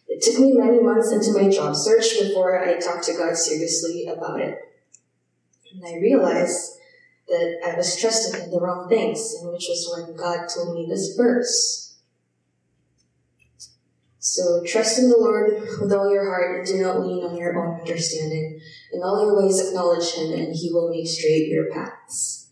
It 0.06 0.22
took 0.22 0.40
me 0.40 0.52
many 0.52 0.80
months 0.80 1.12
into 1.12 1.32
my 1.32 1.50
job 1.50 1.74
search 1.74 2.18
before 2.20 2.62
i 2.62 2.78
talked 2.78 3.04
to 3.04 3.14
god 3.14 3.36
seriously 3.36 4.06
about 4.06 4.40
it. 4.40 4.58
And 5.72 5.84
i 5.86 5.98
realized 6.00 6.78
that 7.28 7.60
i 7.66 7.76
was 7.76 8.00
trusting 8.00 8.42
in 8.42 8.50
the 8.50 8.60
wrong 8.60 8.88
things 8.88 9.34
and 9.40 9.52
which 9.52 9.66
was 9.68 9.92
when 9.94 10.16
god 10.16 10.48
told 10.48 10.74
me 10.74 10.86
this 10.88 11.14
verse 11.16 11.89
so 14.20 14.62
trust 14.66 14.98
in 14.98 15.08
the 15.08 15.16
Lord 15.16 15.50
with 15.80 15.92
all 15.92 16.12
your 16.12 16.28
heart 16.28 16.58
and 16.58 16.66
do 16.66 16.82
not 16.82 17.00
lean 17.00 17.24
on 17.24 17.36
your 17.36 17.58
own 17.58 17.80
understanding. 17.80 18.60
In 18.92 19.02
all 19.02 19.24
your 19.24 19.42
ways 19.42 19.66
acknowledge 19.66 20.12
him 20.12 20.32
and 20.32 20.54
he 20.54 20.70
will 20.70 20.90
make 20.90 21.08
straight 21.08 21.48
your 21.48 21.70
paths. 21.70 22.50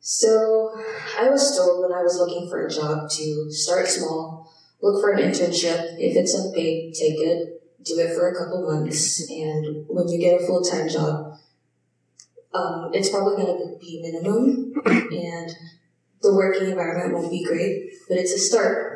So 0.00 0.70
I 1.18 1.28
was 1.28 1.56
told 1.56 1.82
when 1.82 1.98
I 1.98 2.02
was 2.02 2.16
looking 2.16 2.48
for 2.48 2.64
a 2.64 2.70
job 2.70 3.10
to 3.10 3.50
start 3.50 3.88
small, 3.88 4.48
look 4.80 5.02
for 5.02 5.10
an 5.10 5.18
internship. 5.18 5.96
If 5.98 6.16
it's 6.16 6.32
unpaid, 6.32 6.94
take 6.94 7.18
it, 7.18 7.60
do 7.82 7.98
it 7.98 8.14
for 8.14 8.28
a 8.28 8.38
couple 8.38 8.70
months, 8.70 9.28
and 9.28 9.84
when 9.88 10.08
you 10.08 10.20
get 10.20 10.40
a 10.40 10.46
full 10.46 10.62
time 10.62 10.88
job, 10.88 11.34
um, 12.54 12.90
it's 12.92 13.10
probably 13.10 13.36
going 13.36 13.58
to 13.58 13.78
be 13.80 14.00
minimum, 14.00 14.74
and 14.86 15.50
the 16.22 16.32
working 16.32 16.68
environment 16.68 17.12
won't 17.12 17.30
be 17.30 17.44
great, 17.44 17.90
but 18.08 18.18
it's 18.18 18.32
a 18.32 18.38
start. 18.38 18.95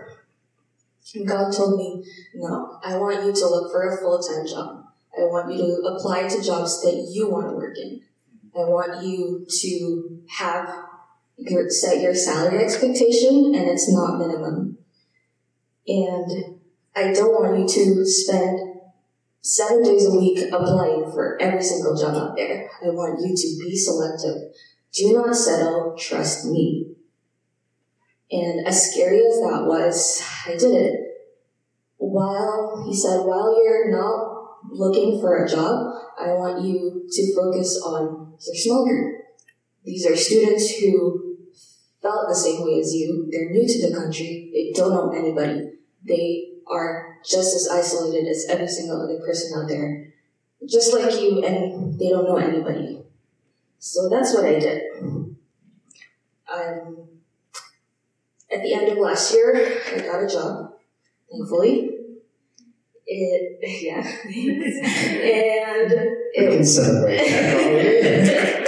And 1.14 1.26
God 1.26 1.52
told 1.52 1.78
me, 1.78 2.04
no, 2.34 2.78
I 2.84 2.96
want 2.96 3.24
you 3.24 3.32
to 3.32 3.46
look 3.48 3.72
for 3.72 3.88
a 3.88 3.96
full 3.98 4.20
time 4.20 4.46
job. 4.46 4.84
I 5.16 5.22
want 5.22 5.52
you 5.52 5.58
to 5.58 5.88
apply 5.88 6.28
to 6.28 6.42
jobs 6.42 6.82
that 6.82 7.10
you 7.12 7.30
want 7.30 7.48
to 7.48 7.54
work 7.54 7.76
in. 7.76 8.00
I 8.54 8.60
want 8.60 9.04
you 9.04 9.46
to 9.48 10.22
have 10.38 10.68
your 11.36 11.68
set 11.70 12.00
your 12.00 12.14
salary 12.14 12.62
expectation 12.62 13.54
and 13.54 13.68
it's 13.68 13.92
not 13.92 14.18
minimum. 14.18 14.78
And 15.86 16.60
I 16.94 17.12
don't 17.12 17.32
want 17.32 17.58
you 17.58 17.66
to 17.66 18.04
spend 18.04 18.58
seven 19.40 19.82
days 19.82 20.06
a 20.06 20.14
week 20.14 20.38
applying 20.52 21.10
for 21.10 21.40
every 21.40 21.62
single 21.62 21.96
job 21.96 22.14
out 22.14 22.36
there. 22.36 22.70
I 22.82 22.88
want 22.90 23.20
you 23.20 23.34
to 23.34 23.64
be 23.64 23.76
selective. 23.76 24.52
Do 24.92 25.12
not 25.12 25.34
settle, 25.34 25.96
trust 25.98 26.46
me. 26.46 26.89
And 28.30 28.66
as 28.66 28.92
scary 28.92 29.18
as 29.18 29.40
that 29.40 29.64
was, 29.66 30.22
I 30.46 30.52
did 30.52 30.72
it. 30.72 31.00
While, 31.96 32.84
he 32.86 32.94
said, 32.94 33.20
while 33.20 33.62
you're 33.62 33.90
not 33.90 34.40
looking 34.70 35.20
for 35.20 35.44
a 35.44 35.48
job, 35.48 35.94
I 36.18 36.32
want 36.34 36.64
you 36.64 37.06
to 37.10 37.34
focus 37.34 37.80
on 37.84 38.34
your 38.46 38.56
small 38.56 38.86
group. 38.86 39.22
These 39.84 40.06
are 40.06 40.16
students 40.16 40.78
who 40.78 41.36
felt 42.02 42.28
the 42.28 42.34
same 42.34 42.64
way 42.64 42.78
as 42.80 42.94
you. 42.94 43.28
They're 43.30 43.50
new 43.50 43.66
to 43.66 43.88
the 43.88 43.96
country. 43.96 44.50
They 44.52 44.72
don't 44.78 44.90
know 44.90 45.10
anybody. 45.10 45.72
They 46.06 46.50
are 46.70 47.18
just 47.24 47.54
as 47.54 47.68
isolated 47.70 48.28
as 48.28 48.46
every 48.48 48.68
single 48.68 49.02
other 49.02 49.18
person 49.18 49.60
out 49.60 49.68
there. 49.68 50.12
Just 50.68 50.94
like 50.94 51.20
you, 51.20 51.42
and 51.42 51.98
they 51.98 52.10
don't 52.10 52.24
know 52.24 52.36
anybody. 52.36 53.02
So 53.78 54.08
that's 54.08 54.34
what 54.34 54.44
I 54.44 54.58
did. 54.58 54.82
Um, 56.52 57.08
at 58.52 58.62
the 58.62 58.74
end 58.74 58.88
of 58.90 58.98
last 58.98 59.32
year, 59.34 59.80
I 59.94 60.00
got 60.00 60.22
a 60.22 60.28
job, 60.28 60.72
thankfully. 61.30 61.90
It, 63.06 63.58
yeah. 63.82 64.06
and 64.06 65.90
We 66.36 66.52
can 66.52 66.60
it, 66.60 66.64
celebrate. 66.64 67.20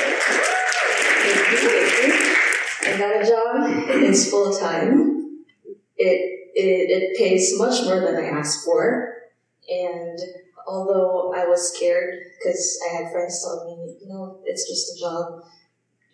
I 2.85 2.99
got 2.99 3.23
a 3.23 3.29
job. 3.29 3.85
It's 4.03 4.29
full 4.31 4.53
time. 4.57 5.45
It, 5.97 6.51
it 6.55 6.91
it 6.91 7.17
pays 7.17 7.57
much 7.59 7.85
more 7.85 8.01
than 8.01 8.17
I 8.17 8.27
asked 8.27 8.65
for, 8.65 9.15
and 9.69 10.19
although 10.67 11.33
I 11.33 11.47
was 11.47 11.73
scared 11.75 12.15
because 12.39 12.81
I 12.91 12.97
had 12.97 13.13
friends 13.13 13.43
telling 13.43 13.79
me, 13.79 13.97
you 14.03 14.09
know, 14.09 14.41
it's 14.45 14.69
just 14.69 14.97
a 14.97 15.01
job. 15.01 15.43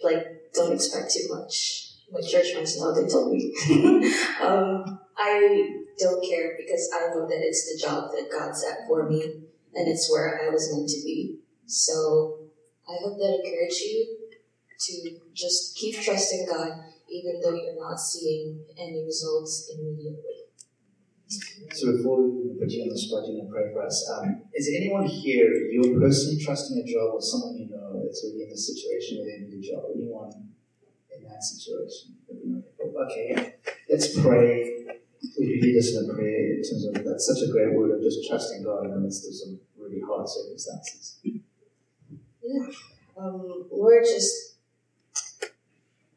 Like, 0.02 0.52
don't 0.54 0.72
expect 0.72 1.12
too 1.12 1.26
much. 1.30 1.87
My 2.10 2.20
church 2.20 2.52
friends 2.52 2.80
know 2.80 2.94
they 2.94 3.08
told 3.08 3.32
me. 3.32 3.52
um, 4.40 5.00
I 5.16 5.74
don't 5.98 6.24
care 6.24 6.56
because 6.56 6.90
I 6.94 7.14
know 7.14 7.26
that 7.26 7.40
it's 7.40 7.68
the 7.68 7.78
job 7.78 8.10
that 8.12 8.30
God 8.32 8.56
set 8.56 8.86
for 8.86 9.08
me, 9.08 9.22
and 9.74 9.88
it's 9.88 10.10
where 10.10 10.40
I 10.40 10.48
was 10.50 10.72
meant 10.72 10.88
to 10.88 11.02
be. 11.04 11.40
So 11.66 12.48
I 12.88 12.96
hope 13.02 13.18
that 13.18 13.40
encourage 13.44 13.80
you 13.80 14.16
to 14.80 15.20
just 15.34 15.76
keep 15.76 16.00
trusting 16.00 16.46
God, 16.48 16.70
even 17.10 17.40
though 17.42 17.54
you're 17.54 17.78
not 17.78 17.98
seeing 17.98 18.64
any 18.78 19.04
results 19.04 19.70
immediately. 19.74 20.48
So 21.74 21.92
before 21.92 22.24
we 22.24 22.56
put 22.58 22.70
you 22.70 22.82
on 22.84 22.88
the 22.88 22.96
spot, 22.98 23.28
you 23.28 23.36
know, 23.36 23.50
pray 23.52 23.68
for 23.72 23.84
us. 23.84 24.08
Um, 24.16 24.42
is 24.54 24.72
anyone 24.74 25.04
here 25.04 25.52
you're 25.70 26.00
personally 26.00 26.42
trusting 26.42 26.78
a 26.78 26.86
job 26.88 27.12
or 27.12 27.20
someone 27.20 27.58
you 27.58 27.68
know 27.68 28.00
that's 28.00 28.24
already 28.24 28.44
in 28.44 28.50
this 28.50 28.64
situation 28.72 29.20
with 29.20 29.52
a 29.52 29.60
job? 29.60 29.84
Anyone 29.94 30.56
that 31.28 31.42
situation? 31.42 32.16
Okay, 32.30 33.54
let's 33.88 34.20
pray. 34.20 34.84
Would 35.38 35.48
you 35.48 35.60
lead 35.60 35.78
us 35.78 35.94
in 35.94 36.10
a 36.10 36.14
prayer 36.14 36.56
in 36.56 36.62
terms 36.62 36.84
of 36.86 36.94
that's 37.04 37.26
such 37.26 37.48
a 37.48 37.52
great 37.52 37.74
word 37.74 37.90
of 37.90 38.02
just 38.02 38.28
trusting 38.28 38.64
God 38.64 38.86
in 38.86 38.90
the 38.92 39.00
midst 39.00 39.26
of 39.26 39.34
some 39.34 39.60
really 39.78 40.00
hard 40.00 40.28
circumstances? 40.28 41.18
Yeah. 41.24 42.66
Um, 43.16 43.66
Lord, 43.70 44.04
just 44.04 44.56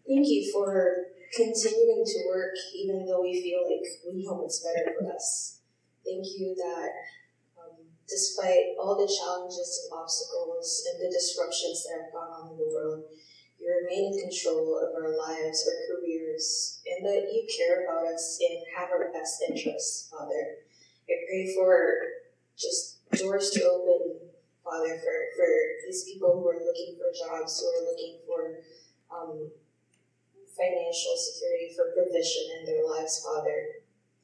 thank 0.08 0.28
you 0.28 0.52
for 0.54 1.08
continuing 1.36 2.04
to 2.06 2.18
work 2.28 2.54
even 2.76 3.06
though 3.06 3.22
we 3.22 3.42
feel 3.42 3.64
like 3.64 3.88
we 4.06 4.24
know 4.24 4.44
it's 4.46 4.64
better 4.64 4.94
for 5.00 5.14
us. 5.14 5.62
Thank 6.06 6.26
you 6.38 6.56
that 6.56 6.90
um, 7.58 7.88
despite 8.08 8.76
all 8.80 8.96
the 8.96 9.08
challenges 9.08 9.88
and 9.88 10.00
obstacles 10.00 10.84
and 10.92 11.02
the 11.02 11.12
disruptions 11.12 11.86
that 11.86 12.04
have 12.04 12.14
gone 12.14 12.30
on 12.30 12.52
in 12.52 12.58
the 12.58 12.70
world, 12.74 13.06
remain 13.92 14.14
in 14.14 14.30
control 14.30 14.80
of 14.80 14.96
our 14.96 15.18
lives, 15.18 15.68
or 15.68 15.96
careers, 15.96 16.82
and 16.88 17.06
that 17.06 17.30
you 17.32 17.48
care 17.58 17.84
about 17.84 18.08
us 18.14 18.40
and 18.42 18.64
have 18.76 18.90
our 18.90 19.12
best 19.12 19.44
interests, 19.48 20.10
Father. 20.12 20.58
I 21.10 21.14
pray 21.28 21.54
for 21.56 22.00
just 22.58 23.00
doors 23.18 23.50
to 23.52 23.64
open 23.68 24.32
Father, 24.64 24.94
for, 25.02 25.18
for 25.36 25.50
these 25.84 26.06
people 26.06 26.38
who 26.38 26.48
are 26.48 26.62
looking 26.62 26.96
for 26.96 27.10
jobs, 27.12 27.60
who 27.60 27.68
are 27.68 27.90
looking 27.90 28.22
for 28.24 28.62
um, 29.10 29.50
financial 30.54 31.18
security, 31.18 31.74
for 31.76 31.98
provision 31.98 32.62
in 32.62 32.70
their 32.70 32.86
lives, 32.86 33.26
Father. 33.26 33.82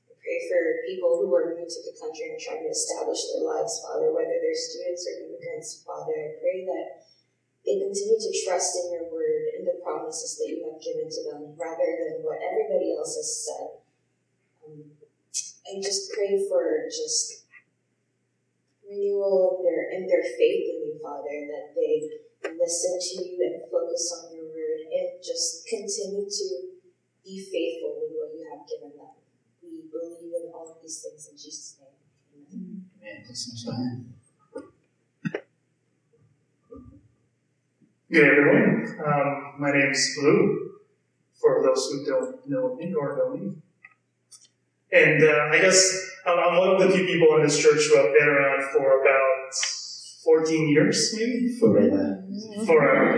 I 0.08 0.14
pray 0.14 0.40
for 0.48 0.86
people 0.86 1.20
who 1.20 1.34
are 1.34 1.58
new 1.58 1.66
to 1.66 1.82
the 1.90 1.98
country 1.98 2.32
and 2.32 2.40
trying 2.40 2.64
to 2.64 2.72
establish 2.72 3.18
their 3.34 3.50
lives, 3.50 3.82
Father, 3.82 4.14
whether 4.14 4.38
they're 4.40 4.56
students 4.56 5.10
or 5.10 5.26
immigrants, 5.26 5.82
Father. 5.82 6.16
I 6.16 6.38
pray 6.38 6.64
that 6.70 6.98
they 7.68 7.84
continue 7.84 8.16
to 8.16 8.32
trust 8.48 8.80
in 8.80 8.94
your 8.94 9.12
word 9.12 9.17
promises 10.08 10.40
that 10.40 10.48
you 10.48 10.64
have 10.64 10.80
given 10.80 11.12
to 11.12 11.22
them 11.28 11.52
rather 11.60 11.92
than 12.00 12.24
what 12.24 12.40
everybody 12.40 12.96
else 12.96 13.20
has 13.20 13.28
said. 13.44 13.84
Um, 14.64 14.96
I 15.68 15.84
just 15.84 16.14
pray 16.16 16.48
for 16.48 16.88
just 16.88 17.44
renewal 18.88 19.60
in 19.60 19.68
their 19.68 19.84
in 19.92 20.08
their 20.08 20.24
faith 20.24 20.64
in 20.72 20.78
you, 20.88 21.00
Father, 21.04 21.44
that 21.52 21.76
they 21.76 22.08
listen 22.56 22.96
to 22.96 23.28
you 23.28 23.36
and 23.44 23.68
focus 23.68 24.08
on 24.16 24.32
your 24.34 24.48
word 24.48 24.88
and 24.88 25.20
just 25.20 25.68
continue 25.68 26.24
to 26.24 26.46
be 27.28 27.44
faithful 27.44 28.00
with 28.00 28.16
what 28.16 28.32
you 28.32 28.48
have 28.48 28.64
given 28.64 28.96
them. 28.96 29.12
We 29.60 29.92
believe 29.92 30.32
in 30.32 30.52
all 30.56 30.72
of 30.72 30.82
these 30.82 31.04
things 31.04 31.28
in 31.28 31.36
Jesus' 31.36 31.84
name. 31.84 32.00
Amen. 32.48 32.88
Amen. 33.04 34.14
Good 38.10 38.24
everyone. 38.24 38.98
Um, 39.06 39.54
my 39.60 39.70
name 39.72 39.92
is 39.92 40.18
Blue. 40.18 40.72
For 41.42 41.62
those 41.62 41.90
who 41.92 42.06
don't 42.06 42.40
know 42.48 42.74
me 42.76 42.94
or 42.94 43.18
know 43.18 43.36
me, 43.36 43.52
and 44.94 45.22
uh, 45.22 45.50
I 45.52 45.60
guess 45.60 46.10
I'm, 46.26 46.40
I'm 46.40 46.58
one 46.58 46.70
of 46.70 46.80
the 46.80 46.90
few 46.96 47.06
people 47.06 47.36
in 47.36 47.44
this 47.44 47.60
church 47.62 47.82
who 47.90 47.98
have 47.98 48.14
been 48.14 48.30
around 48.30 48.64
for 48.72 49.02
about 49.02 49.54
14 50.24 50.70
years, 50.70 51.14
maybe 51.18 51.58
Forever. 51.60 52.24
forever. 52.66 53.18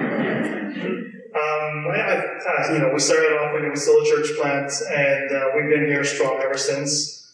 Um, 1.35 1.87
I, 1.93 1.99
I, 1.99 2.69
uh, 2.69 2.73
you 2.73 2.79
know, 2.79 2.89
we 2.91 2.99
started 2.99 3.33
off 3.37 3.53
when 3.53 3.65
it 3.65 3.69
was 3.69 3.83
still 3.83 4.01
a 4.01 4.05
church 4.05 4.35
plant, 4.41 4.71
and 4.91 5.31
uh, 5.31 5.45
we've 5.55 5.69
been 5.69 5.85
here 5.85 6.03
strong 6.03 6.41
ever 6.41 6.57
since. 6.57 7.31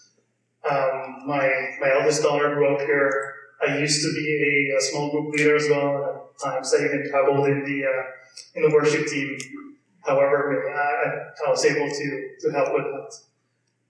Um, 0.69 1.23
my 1.25 1.49
my 1.79 1.91
eldest 1.99 2.21
daughter 2.21 2.53
grew 2.53 2.75
up 2.75 2.81
here. 2.81 3.33
I 3.65 3.77
used 3.77 4.01
to 4.03 4.13
be 4.13 4.69
a, 4.73 4.77
a 4.77 4.81
small 4.81 5.09
group 5.09 5.33
leader 5.33 5.55
as 5.55 5.67
well. 5.69 6.24
Times, 6.43 6.73
I 6.73 6.85
even 6.85 7.09
dabbled 7.11 7.47
in 7.47 7.63
the 7.63 7.85
uh, 7.85 8.03
in 8.55 8.63
the 8.63 8.73
worship 8.73 9.07
team. 9.07 9.37
However, 10.05 10.69
I, 10.69 11.47
I 11.47 11.49
was 11.49 11.65
able 11.65 11.89
to 11.89 12.29
to 12.41 12.51
help 12.51 12.73
with 12.73 12.83
that. 12.83 13.11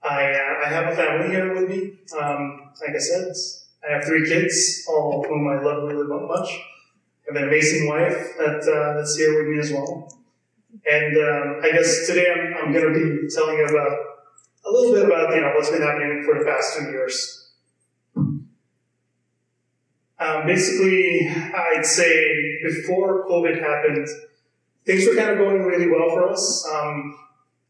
I 0.04 0.32
uh, 0.32 0.66
I 0.66 0.70
have 0.70 0.94
a 0.94 0.96
family 0.96 1.30
here 1.30 1.54
with 1.54 1.70
me. 1.70 1.94
Um, 2.20 2.72
like 2.82 2.96
I 2.96 3.00
said, 3.00 3.34
I 3.88 3.94
have 3.96 4.06
three 4.06 4.28
kids, 4.28 4.86
all 4.88 5.20
of 5.20 5.26
whom 5.28 5.48
I 5.48 5.62
love 5.62 5.84
really 5.84 6.08
much. 6.08 6.50
I 6.50 7.34
have 7.34 7.44
an 7.44 7.48
amazing 7.50 7.88
wife 7.88 8.38
that 8.38 8.62
uh, 8.62 8.98
that's 8.98 9.16
here 9.18 9.38
with 9.38 9.48
me 9.48 9.60
as 9.60 9.72
well. 9.72 10.12
And 10.86 11.18
um, 11.18 11.62
I 11.64 11.72
guess 11.72 12.06
today 12.06 12.28
I'm, 12.30 12.68
I'm 12.68 12.74
going 12.74 12.94
to 12.94 13.00
be 13.00 13.28
telling 13.34 13.58
you 13.58 13.66
about 13.66 13.98
a 14.66 14.72
little 14.72 14.94
bit 14.94 15.06
about 15.06 15.34
you 15.36 15.42
know 15.42 15.54
what's 15.56 15.72
been 15.72 15.82
happening 15.82 16.24
for 16.26 16.38
the 16.38 16.46
past 16.46 16.78
two 16.78 16.86
years. 16.86 17.45
Um, 20.18 20.46
basically, 20.46 21.28
I'd 21.28 21.86
say 21.86 22.62
before 22.64 23.28
COVID 23.28 23.60
happened, 23.60 24.08
things 24.86 25.06
were 25.06 25.16
kind 25.16 25.32
of 25.32 25.38
going 25.38 25.64
really 25.64 25.90
well 25.90 26.10
for 26.10 26.30
us. 26.30 26.68
Um, 26.74 27.18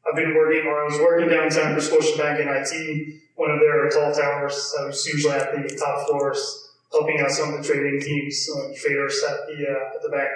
I've 0.08 0.15
been 0.15 0.36
working, 0.36 0.67
or 0.67 0.84
I 0.84 0.86
was 0.86 0.99
working 0.99 1.29
downtown 1.29 1.73
for 1.73 1.81
Scotiabank 1.81 2.41
in 2.41 2.47
IT, 2.47 3.21
one 3.36 3.49
of 3.49 3.60
their 3.60 3.89
tall 3.89 4.13
towers. 4.13 4.73
I 4.79 4.86
was 4.86 5.05
usually 5.08 5.34
at 5.34 5.51
the 5.51 5.75
top 5.75 6.08
floors, 6.08 6.69
helping 6.91 7.19
out 7.19 7.31
some 7.31 7.53
of 7.53 7.62
the 7.62 7.67
trading 7.67 7.99
teams, 7.99 8.45
the 8.45 8.77
traders 8.79 9.23
at 9.27 9.47
the 9.47 9.67
uh, 9.67 9.95
at 9.95 10.01
the 10.03 10.10
bank. 10.10 10.29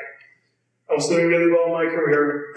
I 0.89 0.95
was 0.95 1.07
doing 1.07 1.27
really 1.27 1.51
well 1.51 1.67
in 1.67 1.73
my 1.73 1.85
career, 1.85 2.55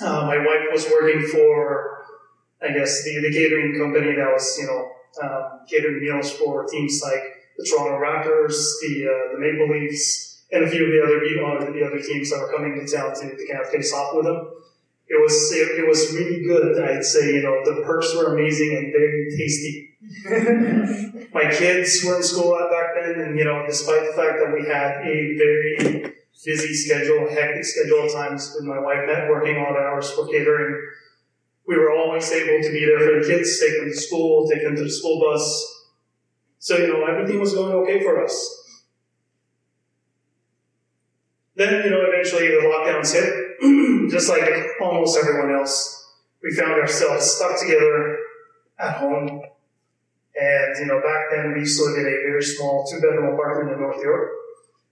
Uh, 0.00 0.26
my 0.26 0.38
wife 0.38 0.66
was 0.72 0.86
working 0.90 1.22
for, 1.28 2.04
I 2.62 2.72
guess, 2.72 3.04
the, 3.04 3.20
the 3.20 3.32
catering 3.32 3.78
company 3.78 4.16
that 4.16 4.26
was, 4.32 4.58
you 4.58 4.66
know, 4.66 4.90
um, 5.22 5.60
catering 5.68 6.00
meals 6.00 6.32
for 6.32 6.64
teams 6.64 7.00
like 7.02 7.22
the 7.56 7.64
Toronto 7.64 7.98
Raptors, 7.98 8.56
the 8.82 9.06
uh, 9.06 9.32
the 9.32 9.38
Maple 9.38 9.68
Leafs, 9.68 10.44
and 10.52 10.64
a 10.64 10.68
few 10.68 10.86
of 10.86 10.92
the 10.92 11.02
other 11.02 11.18
uh, 11.18 11.72
the 11.72 11.84
other 11.84 12.00
teams 12.00 12.30
that 12.30 12.40
were 12.40 12.52
coming 12.52 12.74
to 12.74 12.86
town 12.86 13.14
to, 13.14 13.36
to 13.36 13.46
kind 13.46 13.60
of 13.60 13.70
face 13.70 13.92
off 13.92 14.14
with 14.14 14.26
them. 14.26 14.50
It 15.06 15.20
was 15.20 15.52
it, 15.52 15.78
it 15.78 15.88
was 15.88 16.12
really 16.14 16.42
good. 16.42 16.82
I'd 16.82 17.04
say 17.04 17.34
you 17.34 17.42
know 17.42 17.64
the 17.64 17.82
perks 17.84 18.14
were 18.14 18.34
amazing 18.34 18.76
and 18.76 18.92
very 18.92 19.30
tasty. 19.36 19.90
my 21.34 21.50
kids 21.50 22.04
were 22.04 22.16
in 22.16 22.22
school 22.22 22.52
back 22.70 22.94
then, 22.94 23.20
and 23.20 23.38
you 23.38 23.44
know, 23.44 23.64
despite 23.66 24.06
the 24.06 24.12
fact 24.16 24.38
that 24.40 24.52
we 24.52 24.66
had 24.66 25.00
a 25.02 25.36
very 25.36 26.14
busy 26.44 26.74
schedule, 26.74 27.28
hectic 27.28 27.64
schedule 27.64 28.04
at 28.04 28.12
times 28.12 28.52
with 28.54 28.64
my 28.64 28.78
wife 28.78 29.06
met 29.06 29.28
working 29.28 29.56
odd 29.56 29.76
hours 29.76 30.10
for 30.10 30.26
catering, 30.26 30.80
we 31.66 31.76
were 31.76 31.90
always 31.90 32.30
able 32.32 32.62
to 32.62 32.70
be 32.72 32.84
there 32.84 32.98
for 32.98 33.20
the 33.20 33.26
kids, 33.26 33.58
take 33.60 33.78
them 33.78 33.88
to 33.88 33.96
school, 33.96 34.48
take 34.48 34.62
them 34.62 34.76
to 34.76 34.84
the 34.84 34.90
school 34.90 35.20
bus. 35.20 35.73
So, 36.64 36.78
you 36.78 36.86
know, 36.86 37.04
everything 37.04 37.38
was 37.40 37.52
going 37.52 37.74
okay 37.74 38.02
for 38.02 38.24
us. 38.24 38.32
Then, 41.56 41.84
you 41.84 41.90
know, 41.90 42.00
eventually 42.08 42.48
the 42.48 42.62
lockdowns 42.64 43.12
hit, 43.12 44.10
just 44.10 44.30
like 44.30 44.48
almost 44.80 45.18
everyone 45.18 45.54
else. 45.54 46.08
We 46.42 46.56
found 46.56 46.80
ourselves 46.80 47.32
stuck 47.32 47.60
together 47.60 48.16
at 48.78 48.96
home. 48.96 49.42
And, 50.40 50.78
you 50.78 50.86
know, 50.86 51.02
back 51.02 51.26
then 51.32 51.52
we 51.52 51.66
live 51.66 51.98
in 51.98 52.06
a 52.06 52.16
very 52.24 52.42
small 52.42 52.86
two 52.90 52.98
bedroom 52.98 53.34
apartment 53.34 53.74
in 53.74 53.80
North 53.80 54.02
York. 54.02 54.30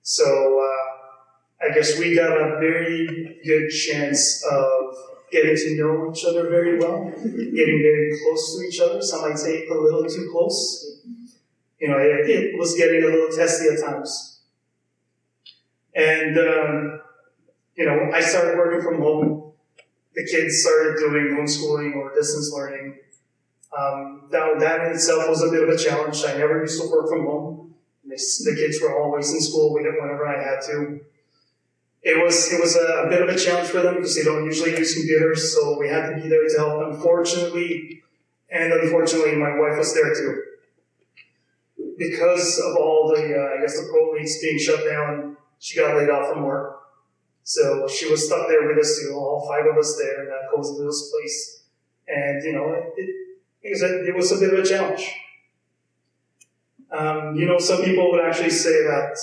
So, 0.03 0.61
uh, 0.61 1.67
I 1.67 1.73
guess 1.73 1.99
we 1.99 2.15
got 2.15 2.33
a 2.37 2.59
very 2.61 3.41
good 3.47 3.71
chance 3.71 4.45
of 4.45 4.95
getting 5.31 5.57
to 5.57 5.77
know 5.79 6.13
each 6.13 6.23
other 6.27 6.51
very 6.51 6.79
well, 6.79 7.11
getting 7.17 7.81
very 7.83 8.13
close 8.23 8.59
to 8.59 8.67
each 8.67 8.79
other. 8.79 9.01
Some 9.01 9.23
might 9.23 9.39
say 9.39 9.67
a 9.69 9.73
little 9.75 10.05
too 10.05 10.29
close. 10.31 10.92
You 11.83 11.89
know, 11.89 11.99
it, 11.99 12.31
it 12.31 12.59
was 12.59 12.77
getting 12.77 13.03
a 13.03 13.07
little 13.07 13.29
testy 13.37 13.67
at 13.69 13.81
times. 13.81 14.41
And, 15.97 16.39
um, 16.39 17.01
you 17.75 17.85
know, 17.85 18.11
I 18.15 18.21
started 18.21 18.57
working 18.57 18.83
from 18.83 19.03
home. 19.03 19.53
The 20.15 20.25
kids 20.25 20.63
started 20.63 20.99
doing 20.99 21.37
homeschooling 21.37 21.97
or 21.97 22.15
distance 22.15 22.53
learning. 22.55 22.99
Um, 23.77 24.29
that, 24.31 24.61
that 24.61 24.87
in 24.87 24.93
itself 24.93 25.29
was 25.29 25.43
a 25.43 25.51
bit 25.51 25.69
of 25.69 25.71
a 25.71 25.77
challenge. 25.77 26.23
I 26.25 26.39
never 26.39 26.61
used 26.61 26.81
to 26.81 26.89
work 26.89 27.09
from 27.09 27.27
home. 27.27 27.75
The 28.05 28.55
kids 28.55 28.79
were 28.81 28.97
always 29.03 29.33
in 29.33 29.41
school 29.41 29.73
whenever 29.75 30.27
I 30.27 30.41
had 30.41 30.61
to 30.67 31.01
it 32.03 32.23
was 32.23 32.53
it 32.53 32.61
was 32.61 32.77
a, 32.77 33.05
a, 33.07 33.09
bit 33.09 33.23
of 33.23 33.29
a 33.29 33.39
challenge 33.39 33.69
for 33.69 33.81
them 33.81 33.95
because 33.95 34.17
they 34.17 34.25
don't 34.25 34.45
usually 34.45 34.77
use 34.77 34.95
computers, 34.95 35.55
so 35.55 35.79
we 35.79 35.89
had 35.89 36.11
to 36.11 36.21
be 36.21 36.29
there 36.29 36.47
to 36.47 36.59
help 36.59 36.81
them. 36.81 37.01
Fortunately, 37.01 38.03
and 38.51 38.73
unfortunately, 38.73 39.37
my 39.37 39.57
wife 39.57 39.79
was 39.79 39.95
there 39.95 40.13
too. 40.13 40.43
Because 42.11 42.59
of 42.59 42.77
all 42.77 43.13
the, 43.15 43.23
uh, 43.23 43.59
I 43.59 43.61
guess, 43.61 43.79
the 43.79 43.89
pro 43.91 44.13
leagues 44.13 44.41
being 44.41 44.59
shut 44.59 44.85
down, 44.85 45.37
she 45.59 45.79
got 45.79 45.97
laid 45.97 46.11
off 46.11 46.33
from 46.33 46.45
work. 46.45 46.81
So 47.45 47.89
she 47.89 48.11
was 48.11 48.27
stuck 48.27 48.49
there 48.49 48.67
with 48.67 48.79
us 48.79 49.01
too, 49.01 49.15
all 49.15 49.47
five 49.49 49.67
of 49.67 49.77
us 49.77 49.97
there 49.97 50.23
in 50.23 50.29
that 50.29 50.51
cozy 50.55 50.75
little 50.75 50.93
place. 51.11 51.65
And, 52.07 52.43
you 52.45 52.53
know, 52.53 52.73
it, 52.73 52.95
it, 53.63 54.09
it 54.09 54.15
was 54.15 54.33
a 54.33 54.39
bit 54.39 54.53
of 54.53 54.61
a 54.61 54.69
challenge. 54.69 55.13
Um, 56.91 57.37
you 57.37 57.47
know, 57.47 57.59
some 57.59 57.83
people 57.83 58.11
would 58.13 58.25
actually 58.25 58.51
say 58.51 58.85
that 58.85 59.17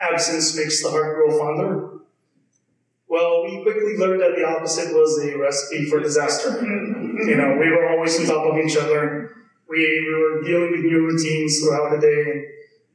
absence 0.00 0.56
makes 0.56 0.82
the 0.82 0.90
heart 0.90 1.16
grow 1.16 1.38
fonder. 1.38 1.90
Well, 3.08 3.44
we 3.44 3.62
quickly 3.62 3.96
learned 3.96 4.20
that 4.20 4.34
the 4.36 4.44
opposite 4.44 4.92
was 4.92 5.22
a 5.22 5.36
recipe 5.38 5.88
for 5.88 6.00
disaster. 6.00 6.60
you 6.62 7.36
know, 7.36 7.56
we 7.60 7.70
were 7.70 7.88
always 7.90 8.18
on 8.18 8.26
top 8.26 8.52
of 8.52 8.58
each 8.58 8.76
other. 8.76 9.32
We, 9.68 9.78
we 10.06 10.14
were 10.14 10.42
dealing 10.42 10.70
with 10.70 10.80
new 10.80 11.06
routines 11.06 11.60
throughout 11.60 11.90
the 11.90 12.00
day 12.00 12.22
and, 12.30 12.44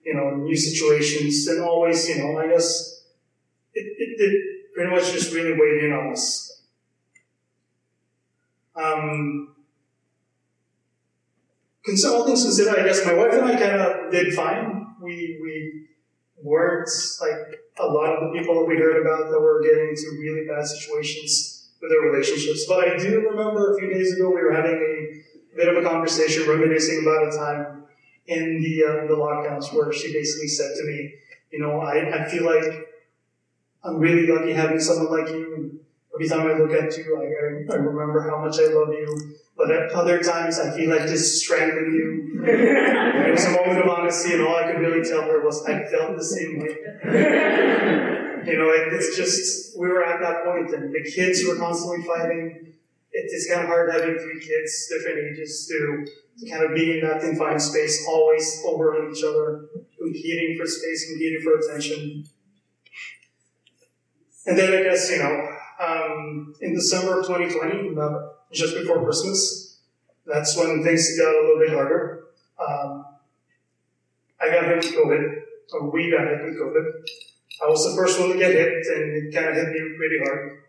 you 0.05 0.13
know, 0.13 0.35
new 0.37 0.55
situations 0.55 1.47
and 1.47 1.61
always, 1.61 2.07
you 2.09 2.19
know, 2.19 2.39
I 2.39 2.47
guess 2.47 3.03
it, 3.73 3.85
it, 3.97 4.21
it 4.21 4.73
pretty 4.73 4.89
much 4.89 5.11
just 5.11 5.33
really 5.33 5.53
weighed 5.53 5.83
in 5.83 5.91
on 5.91 6.13
us. 6.13 6.63
Um, 8.75 9.55
all 12.05 12.25
things 12.25 12.43
considered, 12.43 12.79
I 12.79 12.85
guess 12.85 13.05
my 13.05 13.13
wife 13.13 13.33
and 13.33 13.45
I 13.45 13.59
kind 13.59 13.81
of 13.81 14.11
did 14.11 14.33
fine. 14.33 14.95
We, 15.01 15.39
we 15.41 15.87
weren't 16.41 16.89
like 17.19 17.59
a 17.79 17.85
lot 17.85 18.15
of 18.15 18.21
the 18.21 18.39
people 18.39 18.55
that 18.55 18.65
we 18.65 18.77
heard 18.77 19.01
about 19.01 19.29
that 19.29 19.39
were 19.39 19.61
getting 19.61 19.89
into 19.89 20.17
really 20.19 20.47
bad 20.47 20.65
situations 20.65 21.69
with 21.81 21.91
their 21.91 22.01
relationships. 22.01 22.65
But 22.67 22.87
I 22.87 22.97
do 22.97 23.27
remember 23.29 23.73
a 23.73 23.79
few 23.79 23.93
days 23.93 24.13
ago 24.13 24.29
we 24.29 24.41
were 24.41 24.53
having 24.53 24.77
a 24.77 25.30
bit 25.55 25.67
of 25.67 25.83
a 25.83 25.87
conversation, 25.87 26.47
reminiscing 26.47 27.03
about 27.03 27.33
a 27.33 27.37
time 27.37 27.83
in 28.27 28.61
the 28.61 28.83
uh, 28.83 29.07
the 29.07 29.15
lockdowns 29.15 29.73
where 29.73 29.91
she 29.91 30.13
basically 30.13 30.47
said 30.47 30.71
to 30.77 30.85
me, 30.85 31.13
you 31.51 31.59
know, 31.59 31.79
I, 31.81 32.23
I 32.23 32.29
feel 32.29 32.45
like 32.45 32.87
I'm 33.83 33.97
really 33.97 34.27
lucky 34.27 34.53
having 34.53 34.79
someone 34.79 35.19
like 35.19 35.29
you. 35.29 35.79
Every 36.13 36.27
time 36.27 36.47
I 36.47 36.53
look 36.53 36.71
at 36.71 36.95
you, 36.97 37.17
I, 37.17 37.73
I 37.73 37.75
remember 37.77 38.29
how 38.29 38.43
much 38.43 38.57
I 38.59 38.67
love 38.67 38.89
you. 38.89 39.37
But 39.57 39.71
at 39.71 39.91
other 39.91 40.21
times, 40.21 40.59
I 40.59 40.75
feel 40.75 40.89
like 40.89 41.07
just 41.07 41.41
strangling 41.41 41.93
you. 41.93 42.43
it 42.45 43.31
was 43.31 43.45
a 43.45 43.51
moment 43.51 43.79
of 43.79 43.89
honesty, 43.89 44.33
and 44.33 44.43
all 44.43 44.55
I 44.55 44.71
could 44.71 44.81
really 44.81 45.07
tell 45.07 45.21
her 45.21 45.43
was 45.43 45.63
I 45.65 45.83
felt 45.85 46.17
the 46.17 46.23
same 46.23 46.59
way. 46.59 46.75
you 48.45 48.57
know, 48.57 48.69
it, 48.69 48.93
it's 48.93 49.15
just, 49.15 49.77
we 49.77 49.87
were 49.87 50.03
at 50.03 50.19
that 50.21 50.45
point, 50.45 50.73
and 50.73 50.93
the 50.93 51.03
kids 51.09 51.43
were 51.47 51.55
constantly 51.55 52.03
fighting. 52.03 52.73
It, 53.13 53.29
it's 53.31 53.49
kind 53.49 53.61
of 53.61 53.67
hard 53.67 53.91
having 53.91 54.17
three 54.17 54.39
kids, 54.39 54.87
different 54.89 55.19
ages, 55.31 55.67
to, 55.67 56.05
to 56.39 56.49
kind 56.49 56.63
of 56.63 56.75
be 56.75 56.99
in 56.99 57.07
that 57.07 57.21
confined 57.21 57.61
space, 57.61 58.05
always 58.07 58.63
over 58.65 59.09
each 59.09 59.23
other, 59.23 59.69
competing 59.97 60.57
for 60.57 60.65
space, 60.65 61.09
competing 61.09 61.41
for 61.41 61.57
attention. 61.59 62.25
And 64.45 64.57
then 64.57 64.73
I 64.73 64.83
guess, 64.83 65.09
you 65.11 65.19
know, 65.19 65.47
um, 65.79 66.55
in 66.61 66.73
December 66.73 67.19
of 67.19 67.27
2020, 67.27 67.95
just 68.51 68.75
before 68.75 69.03
Christmas. 69.03 69.79
That's 70.25 70.55
when 70.57 70.83
things 70.83 71.17
got 71.17 71.33
a 71.33 71.41
little 71.41 71.59
bit 71.59 71.73
harder. 71.73 72.25
Um, 72.59 73.05
I 74.39 74.49
got 74.49 74.65
hit 74.65 74.77
with 74.77 74.93
COVID, 74.93 75.41
or 75.73 75.91
we 75.91 76.11
got 76.11 76.27
hit 76.27 76.43
with 76.43 76.59
COVID. 76.59 76.85
I 77.63 77.69
was 77.69 77.89
the 77.89 77.95
first 77.95 78.19
one 78.19 78.31
to 78.31 78.37
get 78.37 78.51
hit, 78.51 78.85
and 78.87 79.27
it 79.27 79.33
kind 79.33 79.49
of 79.49 79.55
hit 79.55 79.69
me 79.69 79.95
pretty 79.97 80.19
hard. 80.23 80.63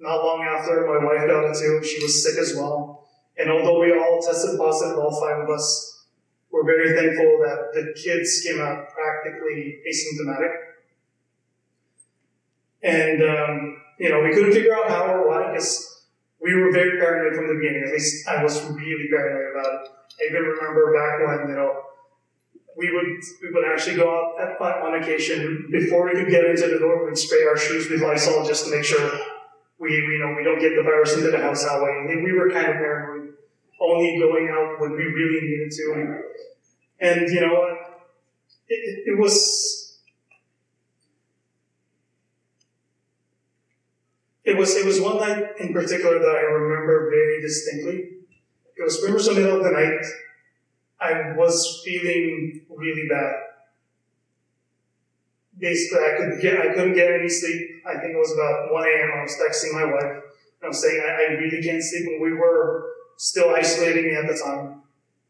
Not 0.00 0.24
long 0.24 0.42
after, 0.42 0.86
my 0.86 1.04
wife 1.04 1.26
got 1.26 1.50
it 1.50 1.58
too. 1.58 1.82
She 1.84 2.02
was 2.02 2.22
sick 2.22 2.38
as 2.38 2.54
well. 2.54 3.08
And 3.36 3.50
although 3.50 3.80
we 3.80 3.92
all 3.92 4.20
tested 4.20 4.58
positive, 4.58 4.98
all 4.98 5.20
five 5.20 5.42
of 5.42 5.50
us, 5.50 6.06
we're 6.50 6.64
very 6.64 6.94
thankful 6.96 7.38
that 7.44 7.70
the 7.74 7.94
kids 8.00 8.40
came 8.46 8.60
out 8.60 8.88
practically 8.90 9.78
asymptomatic. 9.86 10.54
And, 12.82 13.22
um, 13.22 13.82
you 13.98 14.08
know, 14.08 14.20
we 14.20 14.32
couldn't 14.32 14.52
figure 14.52 14.74
out 14.74 14.88
how 14.88 15.06
or 15.06 15.28
why 15.28 15.50
because 15.50 16.04
we 16.40 16.54
were 16.54 16.72
very 16.72 16.98
paranoid 16.98 17.36
from 17.36 17.48
the 17.48 17.54
beginning. 17.54 17.84
At 17.86 17.92
least 17.92 18.26
I 18.28 18.42
was 18.42 18.64
really 18.70 19.08
paranoid 19.10 19.56
about 19.56 19.84
it. 19.84 19.90
I 20.20 20.30
even 20.30 20.42
remember 20.42 20.94
back 20.94 21.26
when, 21.26 21.48
you 21.50 21.56
know, 21.56 21.82
we 22.76 22.92
would 22.92 23.06
we 23.42 23.50
would 23.52 23.64
actually 23.66 23.96
go 23.96 24.08
out 24.08 24.40
at, 24.40 24.60
on 24.60 25.02
occasion 25.02 25.68
before 25.70 26.06
we 26.06 26.12
could 26.12 26.30
get 26.30 26.44
into 26.44 26.68
the 26.68 26.78
door. 26.78 27.04
We'd 27.04 27.18
spray 27.18 27.44
our 27.44 27.56
shoes 27.56 27.90
with 27.90 28.00
Lysol 28.00 28.46
just 28.46 28.66
to 28.66 28.70
make 28.70 28.84
sure 28.84 29.18
we, 29.78 29.92
you 29.92 30.18
know 30.18 30.34
we 30.36 30.44
don't 30.44 30.60
get 30.60 30.74
the 30.74 30.82
virus 30.82 31.16
into 31.16 31.30
the 31.30 31.38
house 31.38 31.64
that 31.64 31.80
way. 31.82 32.12
And 32.12 32.24
we 32.24 32.32
were 32.32 32.50
kind 32.50 32.66
of 32.66 32.74
paranoid, 32.74 33.34
only 33.80 34.18
going 34.18 34.48
out 34.50 34.80
when 34.80 34.92
we 34.92 35.04
really 35.04 35.40
needed 35.46 35.70
to. 35.70 36.22
And 37.00 37.30
you 37.30 37.40
know, 37.40 37.76
it, 38.68 39.02
it 39.06 39.18
was 39.18 39.88
It 44.48 44.56
was 44.56 44.74
it 44.76 44.86
was 44.86 44.98
one 44.98 45.18
night 45.18 45.44
in 45.60 45.74
particular 45.74 46.18
that 46.18 46.36
I 46.36 46.40
remember 46.40 47.10
very 47.10 47.42
distinctly. 47.42 47.98
It 48.78 48.82
was 48.82 48.96
pretty 48.98 49.12
much 49.12 49.26
the 49.26 49.34
middle 49.34 49.58
of 49.58 49.62
the 49.62 49.72
night. 49.72 50.00
I 50.98 51.36
was 51.36 51.82
feeling 51.84 52.64
really 52.74 53.06
bad. 53.10 53.34
Basically, 55.58 55.98
I 55.98 56.16
couldn't 56.16 56.40
get 56.40 56.60
I 56.60 56.72
couldn't 56.74 56.94
get 56.94 57.10
any 57.10 57.28
sleep. 57.28 57.82
I 57.86 57.98
think 57.98 58.14
it 58.14 58.18
was 58.18 58.32
about 58.32 58.72
1 58.72 58.84
a.m. 58.84 59.10
I 59.18 59.22
was 59.22 59.36
texting 59.36 59.74
my 59.74 59.84
wife. 59.84 60.22
And 60.60 60.66
I'm 60.66 60.72
saying 60.72 61.02
I, 61.04 61.10
I 61.10 61.24
really 61.34 61.62
can't 61.62 61.82
sleep, 61.82 62.06
and 62.06 62.22
we 62.22 62.32
were 62.32 62.86
still 63.16 63.54
isolating 63.54 64.04
me 64.06 64.14
at 64.14 64.26
the 64.26 64.38
time. 64.38 64.82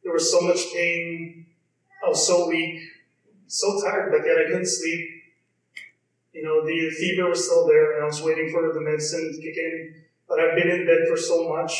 There 0.04 0.12
was 0.12 0.30
so 0.30 0.40
much 0.40 0.72
pain. 0.72 1.46
I 2.04 2.08
was 2.08 2.26
so 2.26 2.48
weak, 2.48 2.80
so 3.46 3.80
tired, 3.82 4.12
but 4.12 4.26
yet 4.26 4.38
I 4.38 4.44
couldn't 4.48 4.66
sleep. 4.66 5.08
You 6.32 6.44
know, 6.44 6.64
the 6.64 6.90
fever 6.90 7.28
was 7.28 7.44
still 7.44 7.66
there, 7.66 7.94
and 7.94 8.04
I 8.04 8.06
was 8.06 8.22
waiting 8.22 8.50
for 8.52 8.72
the 8.72 8.80
medicine 8.80 9.32
to 9.32 9.42
kick 9.42 9.56
in. 9.56 9.94
But 10.28 10.40
I've 10.40 10.54
been 10.54 10.70
in 10.70 10.86
bed 10.86 11.08
for 11.08 11.16
so 11.16 11.48
much, 11.48 11.72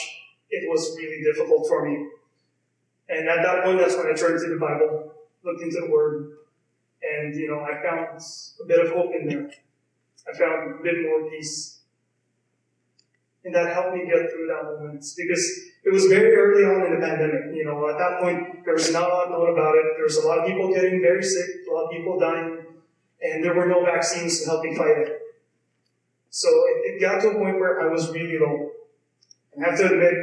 it 0.51 0.69
was 0.69 0.97
really 0.97 1.23
difficult 1.23 1.69
for 1.69 1.89
me. 1.89 2.09
And 3.09 3.29
at 3.29 3.43
that 3.43 3.65
point, 3.65 3.79
that's 3.79 3.97
when 3.97 4.07
I 4.07 4.15
turned 4.15 4.41
to 4.41 4.49
the 4.49 4.59
Bible, 4.59 5.13
looked 5.45 5.63
into 5.63 5.81
the 5.81 5.91
Word, 5.91 6.38
and 7.29 7.41
you 7.41 7.49
know, 7.49 7.61
I 7.61 7.83
found 7.83 8.21
a 8.63 8.67
bit 8.67 8.87
of 8.87 8.93
hope 8.93 9.13
in 9.15 9.29
there. 9.29 9.51
I 10.29 10.37
found 10.37 10.81
a 10.81 10.83
bit 10.83 11.03
more 11.03 11.31
peace. 11.31 11.81
And 13.45 13.55
that 13.55 13.73
helped 13.73 13.95
me 13.95 14.05
get 14.05 14.31
through 14.31 14.49
that 14.49 14.65
moment 14.65 15.05
because 15.17 15.61
it 15.85 15.93
was 15.93 16.07
very 16.07 16.35
early 16.35 16.65
on 16.65 16.87
in 16.87 17.01
the 17.01 17.07
pandemic. 17.07 17.55
You 17.55 17.65
know, 17.65 17.89
at 17.89 17.99
that 17.99 18.21
point, 18.21 18.65
there 18.65 18.75
was 18.75 18.93
not 18.93 19.11
a 19.11 19.13
lot 19.13 19.31
known 19.31 19.53
about 19.53 19.75
it. 19.75 19.85
There 19.97 20.05
was 20.05 20.17
a 20.17 20.27
lot 20.27 20.41
of 20.41 20.47
people 20.47 20.73
getting 20.75 21.01
very 21.01 21.23
sick, 21.23 21.49
a 21.69 21.73
lot 21.73 21.85
of 21.85 21.91
people 21.91 22.19
dying, 22.19 22.67
and 23.23 23.45
there 23.45 23.55
were 23.55 23.67
no 23.67 23.85
vaccines 23.85 24.41
to 24.41 24.51
help 24.51 24.65
me 24.65 24.77
fight 24.77 24.99
it. 24.99 25.21
So 26.31 26.49
it, 26.49 26.95
it 26.95 27.01
got 27.01 27.23
to 27.23 27.29
a 27.29 27.35
point 27.35 27.59
where 27.59 27.81
I 27.81 27.87
was 27.91 28.11
really 28.11 28.39
low. 28.39 28.71
And 29.55 29.65
I 29.65 29.71
have 29.71 29.79
to 29.79 29.87
admit, 29.87 30.15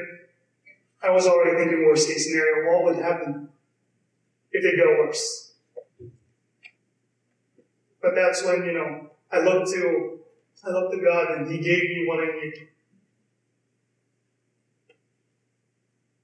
I 1.01 1.09
was 1.09 1.25
already 1.25 1.57
thinking 1.57 1.85
worst 1.85 2.07
case 2.07 2.27
scenario, 2.27 2.71
what 2.71 2.83
would 2.83 3.03
happen 3.03 3.49
if 4.51 4.63
it 4.63 4.77
got 4.77 4.99
worse? 4.99 5.44
But 8.05 8.13
that's 8.13 8.45
when, 8.45 8.63
you 8.63 8.73
know, 8.73 9.09
I 9.31 9.39
looked 9.39 9.71
to 9.71 10.19
I 10.63 10.69
looked 10.69 10.93
to 10.93 11.01
God 11.01 11.31
and 11.31 11.51
He 11.51 11.57
gave 11.57 11.81
me 11.89 12.05
what 12.07 12.19
I 12.19 12.27
needed. 12.27 12.67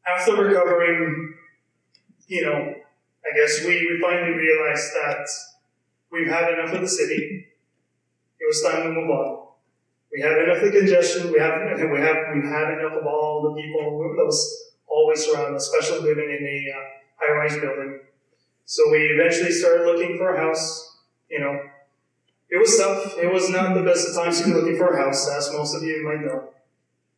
After 0.05 0.35
recovering, 0.35 1.33
you 2.27 2.45
know, 2.45 2.75
I 3.25 3.35
guess 3.35 3.65
we, 3.65 3.73
we 3.73 3.99
finally 3.99 4.37
realized 4.37 4.91
that 4.93 5.27
we've 6.11 6.27
had 6.27 6.53
enough 6.53 6.71
of 6.71 6.81
the 6.81 6.87
city. 6.87 7.47
It 8.39 8.45
was 8.47 8.61
time 8.61 8.83
to 8.83 8.89
move 8.89 9.09
on. 9.09 9.47
We 10.13 10.21
had 10.21 10.37
enough 10.37 10.61
of 10.61 10.71
the 10.71 10.79
congestion. 10.79 11.31
We 11.31 11.39
have 11.39 11.61
we 11.91 11.99
have 11.99 12.17
we've 12.35 12.43
had 12.43 12.77
enough 12.77 12.93
of 12.93 13.07
all 13.07 13.41
the 13.41 13.59
people 13.59 14.13
that 14.15 14.23
was 14.23 14.71
always 14.87 15.27
around, 15.29 15.55
especially 15.55 16.01
living 16.01 16.29
in 16.29 16.45
a 16.45 16.77
uh, 16.77 16.83
high-rise 17.17 17.59
building. 17.59 18.01
So 18.65 18.83
we 18.91 18.99
eventually 19.17 19.51
started 19.51 19.85
looking 19.85 20.19
for 20.19 20.35
a 20.35 20.39
house. 20.39 20.89
You 21.29 21.39
know, 21.39 21.70
it 22.51 22.59
was 22.59 22.77
tough. 22.77 23.17
It 23.17 23.31
was 23.31 23.49
not 23.49 23.73
the 23.73 23.81
best 23.81 24.09
of 24.09 24.15
times 24.15 24.41
to 24.41 24.47
be 24.47 24.53
looking 24.53 24.77
for 24.77 24.93
a 24.93 24.97
house, 24.97 25.29
as 25.29 25.49
most 25.53 25.73
of 25.73 25.83
you 25.83 26.03
might 26.03 26.19
know. 26.19 26.49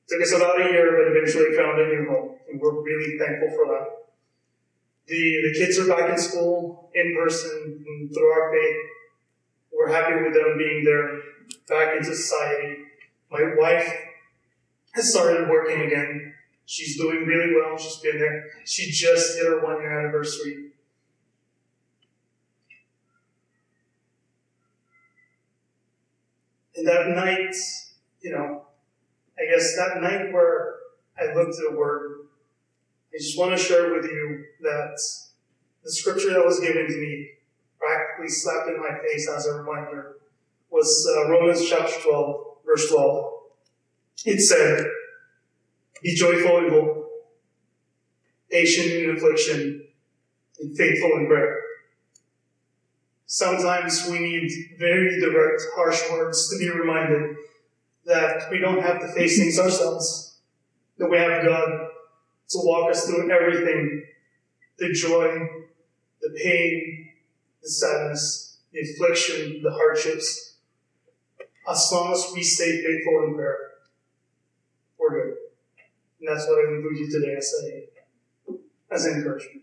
It 0.06 0.14
took 0.14 0.22
us 0.22 0.32
about 0.32 0.62
a 0.62 0.66
year, 0.66 0.94
but 0.94 1.18
eventually 1.18 1.58
found 1.58 1.82
a 1.82 1.88
new 1.88 2.08
home, 2.08 2.36
and 2.48 2.62
we're 2.62 2.84
really 2.84 3.18
thankful 3.18 3.50
for 3.50 3.66
that. 3.74 3.88
The 5.08 5.42
the 5.42 5.54
kids 5.58 5.80
are 5.80 5.88
back 5.88 6.12
in 6.12 6.18
school 6.18 6.92
in 6.94 7.16
person 7.18 7.84
and 7.86 8.14
through 8.14 8.32
our 8.32 8.54
faith. 8.54 8.78
We're 9.74 9.92
happy 9.92 10.22
with 10.22 10.34
them 10.34 10.58
being 10.58 10.84
there, 10.84 11.20
back 11.68 11.98
into 11.98 12.16
society. 12.16 12.78
My 13.32 13.56
wife 13.58 13.92
has 14.94 15.12
started 15.12 15.50
working 15.50 15.82
again. 15.82 16.34
She's 16.66 16.96
doing 16.96 17.26
really 17.26 17.56
well. 17.56 17.76
She's 17.78 17.98
been 17.98 18.20
there. 18.20 18.46
She 18.66 18.92
just 18.92 19.36
hit 19.36 19.48
her 19.48 19.64
one 19.66 19.82
year 19.82 20.00
anniversary. 20.00 20.73
And 26.84 26.90
that 26.90 27.16
night, 27.16 27.56
you 28.22 28.32
know, 28.32 28.64
I 29.40 29.50
guess 29.50 29.74
that 29.78 30.02
night 30.02 30.34
where 30.34 30.76
I 31.18 31.34
looked 31.34 31.56
at 31.56 31.72
the 31.72 31.78
word, 31.78 32.28
I 33.14 33.20
just 33.20 33.40
want 33.40 33.52
to 33.52 33.58
share 33.58 33.94
with 33.94 34.04
you 34.04 34.44
that 34.64 35.00
the 35.82 35.92
scripture 35.92 36.34
that 36.34 36.44
was 36.44 36.60
given 36.60 36.86
to 36.86 36.98
me, 36.98 37.30
practically 37.80 38.28
slapped 38.28 38.68
in 38.68 38.82
my 38.82 39.00
face 39.00 39.30
as 39.30 39.46
a 39.46 39.54
reminder, 39.54 40.18
was 40.70 41.10
uh, 41.10 41.30
Romans 41.30 41.66
chapter 41.70 42.02
12, 42.02 42.46
verse 42.66 42.90
12. 42.92 43.34
It 44.26 44.42
said, 44.42 44.86
Be 46.02 46.16
joyful 46.16 46.66
in 46.66 46.70
hope, 46.70 47.08
patient 48.52 48.92
in 48.92 49.16
affliction, 49.16 49.88
and 50.60 50.78
faithful 50.78 51.12
in 51.14 51.28
prayer. 51.28 51.63
Sometimes 53.34 54.08
we 54.12 54.20
need 54.20 54.48
very 54.78 55.20
direct, 55.20 55.64
harsh 55.76 56.00
words 56.12 56.52
to 56.52 56.60
be 56.60 56.70
reminded 56.70 57.36
that 58.06 58.44
we 58.52 58.60
don't 58.60 58.84
have 58.84 59.02
to 59.02 59.08
face 59.08 59.40
things 59.40 59.58
ourselves, 59.58 60.38
that 61.00 61.10
we 61.10 61.18
have 61.18 61.44
God 61.44 61.88
to 62.50 62.58
walk 62.64 62.92
us 62.92 63.08
through 63.08 63.32
everything 63.32 64.04
the 64.78 64.94
joy, 64.94 65.48
the 66.22 66.40
pain, 66.44 67.10
the 67.64 67.70
sadness, 67.70 68.60
the 68.72 68.82
affliction, 68.82 69.64
the 69.64 69.72
hardships. 69.72 70.58
As 71.68 71.90
long 71.92 72.14
as 72.14 72.32
we 72.36 72.44
stay 72.44 72.84
faithful 72.84 73.24
in 73.26 73.34
prayer, 73.34 73.58
we're 75.00 75.10
good. 75.10 75.38
And 76.20 76.30
that's 76.30 76.48
what 76.48 76.60
I 76.60 76.72
with 76.72 77.00
you 77.00 77.10
today 77.10 77.36
as, 77.36 77.52
a, 77.64 78.94
as 78.94 79.08
encouragement. 79.08 79.63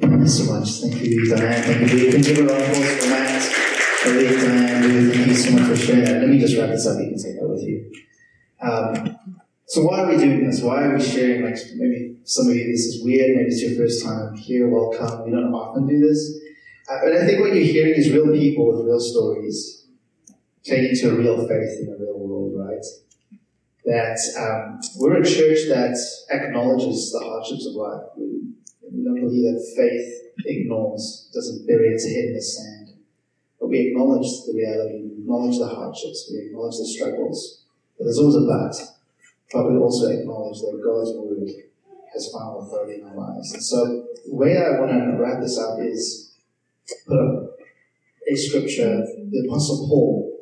Thank 0.00 0.20
you 0.20 0.28
so 0.28 0.52
much. 0.52 0.68
Thank 0.82 1.02
you, 1.02 1.34
Diane. 1.34 1.62
Thank 1.62 1.92
you, 1.92 1.98
Lee. 1.98 2.12
Can 2.12 2.20
give 2.20 2.38
of 2.38 2.50
applause 2.50 3.00
for 3.00 3.08
Matt, 3.08 4.16
Lee, 4.16 4.28
Diane, 4.28 5.10
Thank 5.10 5.26
you 5.28 5.34
so 5.34 5.50
much 5.52 5.68
for 5.68 5.76
sharing 5.76 6.04
that. 6.04 6.20
Let 6.20 6.28
me 6.28 6.38
just 6.38 6.56
wrap 6.58 6.68
this 6.68 6.86
up. 6.86 6.98
You 7.00 7.08
can 7.08 7.22
take 7.22 7.40
that 7.40 7.48
with 7.48 7.62
you. 7.62 7.92
Um, 8.60 9.18
so 9.64 9.82
why 9.84 10.02
are 10.02 10.08
we 10.08 10.18
doing 10.18 10.46
this? 10.46 10.60
Why 10.60 10.84
are 10.84 10.96
we 10.96 11.02
sharing? 11.02 11.44
Like 11.44 11.56
maybe 11.76 12.18
some 12.24 12.48
of 12.48 12.54
you, 12.54 12.66
this 12.70 12.80
is 12.80 13.04
weird. 13.04 13.36
Maybe 13.36 13.48
it's 13.48 13.62
your 13.62 13.76
first 13.76 14.04
time 14.04 14.36
here. 14.36 14.68
Welcome. 14.68 15.24
We 15.24 15.30
don't 15.30 15.52
often 15.54 15.86
do 15.86 15.98
this, 15.98 16.40
uh, 16.90 16.98
but 17.02 17.14
I 17.14 17.26
think 17.26 17.40
what 17.40 17.54
you're 17.54 17.64
hearing 17.64 17.94
is 17.94 18.12
real 18.12 18.32
people 18.32 18.66
with 18.66 18.86
real 18.86 19.00
stories, 19.00 19.86
taking 20.62 20.94
to 20.94 21.10
a 21.10 21.18
real 21.18 21.38
faith 21.48 21.80
in 21.80 21.88
a 21.88 21.98
real 21.98 22.18
world, 22.18 22.52
right? 22.54 22.84
That 23.86 24.18
um, 24.38 24.80
we're 24.96 25.22
a 25.22 25.24
church 25.24 25.68
that 25.68 25.96
acknowledges 26.30 27.12
the 27.12 27.20
hardships 27.20 27.66
of 27.66 27.74
life. 27.74 28.02
We 28.92 29.04
don't 29.04 29.20
believe 29.20 29.44
that 29.44 29.74
faith 29.76 30.44
ignores, 30.44 31.30
doesn't 31.32 31.66
bury 31.66 31.88
its 31.88 32.04
head 32.04 32.30
in 32.30 32.34
the 32.34 32.42
sand. 32.42 32.88
But 33.60 33.68
we 33.68 33.88
acknowledge 33.88 34.26
the 34.46 34.54
reality, 34.54 35.02
we 35.02 35.22
acknowledge 35.22 35.58
the 35.58 35.68
hardships, 35.68 36.30
we 36.30 36.46
acknowledge 36.46 36.76
the 36.76 36.86
struggles. 36.86 37.64
But 37.98 38.04
there's 38.04 38.18
always 38.18 38.36
a 38.36 38.46
but. 38.46 38.76
But 39.52 39.70
we 39.70 39.78
also 39.78 40.10
acknowledge 40.10 40.60
that 40.60 40.82
God's 40.84 41.12
word 41.16 41.48
has 42.12 42.30
final 42.32 42.62
authority 42.62 43.00
in 43.00 43.06
our 43.06 43.14
lives. 43.14 43.52
And 43.52 43.62
so 43.62 44.06
the 44.26 44.34
way 44.34 44.56
I 44.56 44.78
want 44.78 44.90
to 44.90 45.16
wrap 45.18 45.40
this 45.40 45.58
up 45.58 45.78
is 45.80 46.34
put 47.06 47.18
up 47.18 47.58
a 48.30 48.36
scripture, 48.36 49.04
the 49.30 49.46
Apostle 49.46 49.88
Paul, 49.88 50.38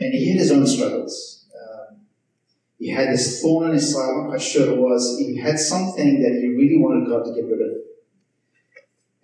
and 0.00 0.12
he 0.12 0.30
had 0.30 0.40
his 0.40 0.52
own 0.52 0.66
struggles. 0.66 1.35
He 2.78 2.90
had 2.90 3.08
this 3.08 3.40
thorn 3.40 3.68
in 3.68 3.74
his 3.74 3.92
side, 3.92 4.10
I'm 4.10 4.22
not 4.24 4.28
quite 4.28 4.42
sure 4.42 4.74
it 4.74 4.78
was. 4.78 5.16
He 5.18 5.38
had 5.38 5.58
something 5.58 6.22
that 6.22 6.38
he 6.40 6.48
really 6.48 6.78
wanted 6.78 7.08
God 7.08 7.24
to 7.24 7.32
get 7.32 7.48
rid 7.48 7.60
of. 7.60 7.76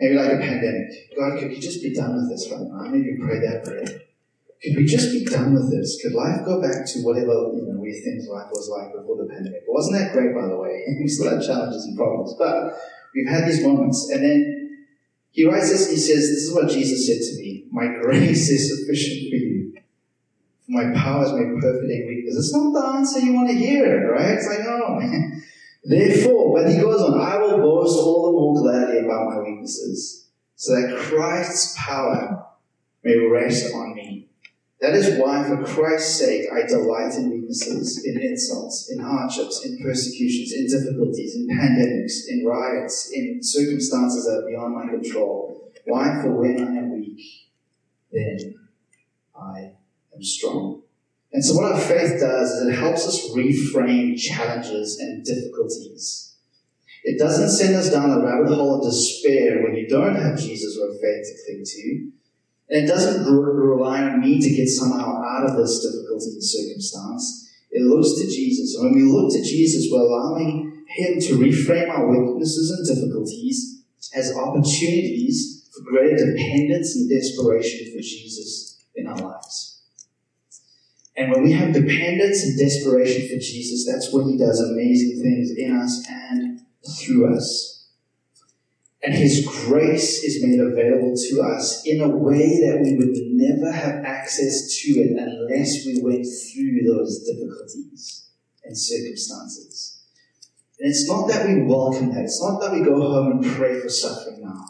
Maybe 0.00 0.16
like 0.16 0.32
a 0.32 0.38
pandemic. 0.38 1.14
God, 1.16 1.38
could 1.38 1.52
you 1.52 1.60
just 1.60 1.82
be 1.82 1.94
done 1.94 2.16
with 2.16 2.30
this 2.30 2.50
right 2.50 2.64
now? 2.64 2.90
Maybe 2.90 3.16
pray 3.20 3.38
that 3.38 3.62
prayer. 3.64 4.02
Could 4.62 4.76
we 4.76 4.84
just 4.84 5.10
be 5.10 5.24
done 5.24 5.54
with 5.54 5.70
this? 5.70 6.00
Could 6.00 6.14
life 6.14 6.44
go 6.44 6.62
back 6.62 6.86
to 6.86 6.98
whatever 7.02 7.50
you 7.54 7.66
know 7.66 7.78
we 7.78 7.92
think 7.92 8.22
life 8.30 8.50
was 8.50 8.70
like 8.70 8.94
before 8.94 9.16
the 9.18 9.28
pandemic? 9.28 9.62
Wasn't 9.66 9.98
that 9.98 10.12
great, 10.12 10.34
by 10.34 10.46
the 10.46 10.56
way. 10.56 10.82
we 11.00 11.08
still 11.08 11.30
had 11.30 11.44
challenges 11.44 11.84
and 11.84 11.96
problems, 11.96 12.34
but 12.38 12.78
we've 13.14 13.28
had 13.28 13.46
these 13.46 13.62
moments. 13.62 14.08
And 14.10 14.24
then 14.24 14.86
he 15.30 15.46
writes 15.46 15.70
this. 15.70 15.90
He 15.90 15.96
says, 15.96 16.30
"This 16.30 16.46
is 16.46 16.54
what 16.54 16.70
Jesus 16.70 17.06
said 17.06 17.18
to 17.18 17.42
me: 17.42 17.66
My 17.70 17.86
grace 18.02 18.48
is 18.50 18.70
sufficient 18.70 19.30
for 19.30 19.36
you. 19.36 19.51
My 20.72 20.90
power 20.96 21.24
is 21.26 21.32
made 21.32 21.60
perfect 21.60 21.90
in 21.90 22.06
weakness." 22.08 22.36
It's 22.38 22.54
not 22.54 22.72
the 22.72 22.86
answer 22.96 23.20
you 23.20 23.34
want 23.34 23.50
to 23.50 23.54
hear, 23.54 24.10
right? 24.10 24.34
It's 24.36 24.48
like, 24.48 24.66
oh 24.66 24.98
man. 24.98 25.42
Therefore, 25.84 26.54
but 26.54 26.70
he 26.70 26.80
goes 26.80 27.00
on, 27.02 27.20
I 27.20 27.38
will 27.38 27.58
boast 27.58 27.98
all 27.98 28.26
the 28.26 28.32
more 28.32 28.54
gladly 28.62 29.00
about 29.00 29.34
my 29.34 29.40
weaknesses, 29.42 30.28
so 30.54 30.80
that 30.80 30.96
Christ's 30.96 31.76
power 31.76 32.46
may 33.02 33.18
rest 33.18 33.74
on 33.74 33.94
me. 33.94 34.28
That 34.80 34.94
is 34.94 35.18
why, 35.18 35.44
for 35.44 35.62
Christ's 35.64 36.18
sake, 36.18 36.46
I 36.52 36.66
delight 36.66 37.14
in 37.14 37.30
weaknesses, 37.30 38.04
in 38.04 38.20
insults, 38.20 38.90
in 38.90 38.98
hardships, 39.00 39.64
in 39.64 39.78
persecutions, 39.82 40.52
in 40.52 40.66
difficulties, 40.66 41.36
in 41.36 41.48
pandemics, 41.48 42.28
in 42.28 42.44
riots, 42.46 43.10
in 43.12 43.40
circumstances 43.42 44.24
that 44.24 44.42
are 44.42 44.48
beyond 44.48 44.74
my 44.74 44.86
control. 44.90 45.72
Why? 45.84 46.20
For 46.22 46.32
when 46.32 46.60
I 46.60 46.78
am 46.78 46.92
weak, 46.98 47.20
then 48.12 48.54
I 49.34 49.72
am 50.14 50.22
strong. 50.22 50.82
And 51.32 51.44
so, 51.44 51.54
what 51.54 51.72
our 51.72 51.80
faith 51.80 52.20
does 52.20 52.50
is 52.50 52.68
it 52.68 52.74
helps 52.74 53.06
us 53.06 53.30
reframe 53.30 54.18
challenges 54.18 54.98
and 54.98 55.24
difficulties. 55.24 56.36
It 57.04 57.18
doesn't 57.18 57.50
send 57.50 57.74
us 57.74 57.90
down 57.90 58.10
the 58.10 58.24
rabbit 58.24 58.54
hole 58.54 58.76
of 58.76 58.84
despair 58.84 59.62
when 59.62 59.74
you 59.74 59.88
don't 59.88 60.14
have 60.14 60.38
Jesus 60.38 60.78
or 60.78 60.92
faith 60.92 61.24
to 61.26 61.34
cling 61.44 61.64
to. 61.64 62.12
And 62.70 62.84
it 62.84 62.86
doesn't 62.86 63.26
rely 63.26 64.02
on 64.02 64.20
me 64.20 64.40
to 64.40 64.54
get 64.54 64.68
somehow 64.68 65.22
out 65.22 65.50
of 65.50 65.56
this 65.56 65.84
difficulty 65.84 66.32
and 66.32 66.44
circumstance. 66.44 67.50
It 67.70 67.82
looks 67.82 68.20
to 68.20 68.26
Jesus. 68.26 68.76
And 68.76 68.84
when 68.84 68.94
we 68.94 69.10
look 69.10 69.32
to 69.32 69.42
Jesus, 69.42 69.88
we're 69.90 70.00
allowing 70.00 70.84
Him 70.88 71.18
to 71.20 71.38
reframe 71.38 71.88
our 71.88 72.08
weaknesses 72.08 72.70
and 72.70 72.86
difficulties 72.86 73.82
as 74.14 74.36
opportunities 74.36 75.68
for 75.74 75.90
greater 75.90 76.34
dependence 76.34 76.94
and 76.94 77.10
desperation 77.10 77.92
for 77.92 78.00
Jesus 78.00 78.84
in 78.94 79.06
our 79.06 79.16
lives. 79.16 79.71
And 81.16 81.30
when 81.30 81.42
we 81.42 81.52
have 81.52 81.74
dependence 81.74 82.42
and 82.42 82.58
desperation 82.58 83.28
for 83.28 83.40
Jesus, 83.40 83.86
that's 83.86 84.12
when 84.12 84.28
He 84.28 84.38
does 84.38 84.60
amazing 84.60 85.20
things 85.22 85.50
in 85.56 85.76
us 85.76 86.04
and 86.08 86.60
through 86.98 87.34
us. 87.34 87.86
And 89.02 89.12
His 89.12 89.46
grace 89.46 90.22
is 90.24 90.42
made 90.42 90.60
available 90.60 91.14
to 91.14 91.42
us 91.42 91.84
in 91.84 92.00
a 92.00 92.08
way 92.08 92.60
that 92.60 92.80
we 92.82 92.96
would 92.96 93.14
never 93.14 93.70
have 93.70 94.04
access 94.04 94.74
to 94.80 94.88
it 95.00 95.10
unless 95.18 95.84
we 95.84 96.00
went 96.02 96.24
through 96.24 96.80
those 96.86 97.24
difficulties 97.24 98.30
and 98.64 98.78
circumstances. 98.78 100.02
And 100.78 100.90
it's 100.90 101.06
not 101.08 101.28
that 101.28 101.46
we 101.46 101.62
welcome 101.62 102.14
that. 102.14 102.24
It's 102.24 102.42
not 102.42 102.60
that 102.60 102.72
we 102.72 102.82
go 102.82 103.00
home 103.00 103.32
and 103.32 103.44
pray 103.44 103.80
for 103.80 103.88
suffering 103.88 104.42
now. 104.42 104.64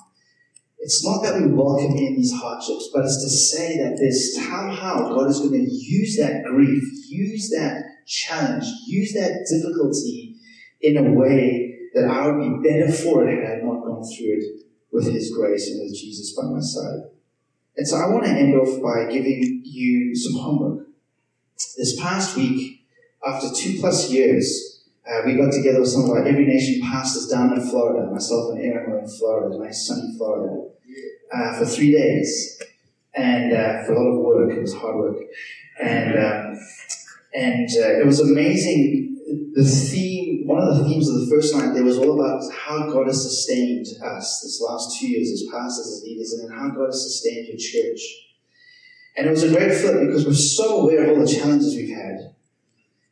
It's 0.83 1.05
not 1.05 1.22
that 1.22 1.41
we 1.41 1.47
welcome 1.47 1.97
in 1.97 2.16
these 2.16 2.33
hardships, 2.33 2.91
but 2.93 3.05
it's 3.05 3.22
to 3.22 3.30
say 3.30 3.78
that 3.78 3.97
there's 3.99 4.35
somehow 4.35 5.14
God 5.14 5.30
is 5.30 5.39
going 5.39 5.53
to 5.53 5.70
use 5.70 6.16
that 6.16 6.43
grief, 6.43 6.83
use 7.09 7.51
that 7.51 7.85
challenge, 8.05 8.64
use 8.89 9.12
that 9.12 9.47
difficulty 9.49 10.35
in 10.80 10.97
a 10.97 11.12
way 11.12 11.78
that 11.95 12.07
I 12.07 12.26
would 12.26 12.41
be 12.41 12.68
better 12.68 12.91
for 12.91 13.28
it 13.28 13.45
had 13.47 13.61
I 13.61 13.62
not 13.62 13.85
gone 13.85 14.03
through 14.03 14.39
it 14.39 14.45
with 14.91 15.07
His 15.12 15.33
grace 15.33 15.68
and 15.68 15.83
with 15.83 15.95
Jesus 15.95 16.35
by 16.35 16.49
my 16.49 16.59
side. 16.59 17.11
And 17.76 17.87
so 17.87 17.99
I 17.99 18.09
want 18.09 18.24
to 18.24 18.30
end 18.30 18.57
off 18.57 18.83
by 18.83 19.11
giving 19.11 19.62
you 19.64 20.16
some 20.16 20.35
homework. 20.35 20.89
This 21.78 21.99
past 22.01 22.37
week, 22.37 22.85
after 23.24 23.55
two 23.55 23.78
plus 23.78 24.11
years, 24.11 24.83
uh, 25.09 25.20
we 25.24 25.37
got 25.37 25.53
together 25.53 25.78
with 25.78 25.91
some 25.91 26.05
of 26.05 26.11
our 26.11 26.26
Every 26.26 26.45
Nation 26.45 26.83
pastors 26.83 27.28
down 27.28 27.53
in 27.53 27.61
Florida. 27.61 28.11
Myself 28.11 28.53
and 28.53 28.61
Aaron 28.61 28.91
were 28.91 28.99
in 28.99 29.09
Florida, 29.09 29.57
nice 29.59 29.87
sunny 29.87 30.12
Florida, 30.16 30.72
uh, 31.32 31.59
for 31.59 31.64
three 31.64 31.93
days. 31.93 32.62
And 33.14 33.53
uh, 33.53 33.84
for 33.84 33.93
a 33.93 33.99
lot 33.99 34.11
of 34.11 34.20
work, 34.20 34.57
it 34.57 34.61
was 34.61 34.74
hard 34.74 34.97
work. 34.97 35.16
And, 35.80 36.18
um, 36.18 36.59
and 37.34 37.68
uh, 37.76 38.01
it 38.01 38.07
was 38.07 38.20
amazing. 38.20 39.53
The 39.55 39.64
theme, 39.64 40.47
one 40.47 40.62
of 40.62 40.78
the 40.78 40.84
themes 40.84 41.09
of 41.09 41.20
the 41.20 41.26
first 41.26 41.55
night 41.55 41.74
there 41.74 41.84
was 41.84 41.99
all 41.99 42.18
about 42.18 42.43
how 42.53 42.90
God 42.90 43.07
has 43.07 43.22
sustained 43.22 43.86
us 44.03 44.40
this 44.43 44.62
last 44.66 44.99
two 44.99 45.09
years 45.09 45.30
as 45.30 45.45
pastors, 45.53 45.86
as 45.86 46.03
leaders, 46.05 46.32
and 46.32 46.53
how 46.53 46.70
God 46.70 46.86
has 46.86 47.03
sustained 47.03 47.49
your 47.49 47.59
church. 47.59 48.01
And 49.16 49.26
it 49.26 49.30
was 49.30 49.43
a 49.43 49.51
great 49.51 49.74
flip 49.74 50.01
because 50.07 50.26
we're 50.26 50.32
so 50.32 50.80
aware 50.80 51.05
of 51.05 51.18
all 51.18 51.24
the 51.24 51.32
challenges 51.32 51.76
we've 51.76 51.95
had. 51.95 52.34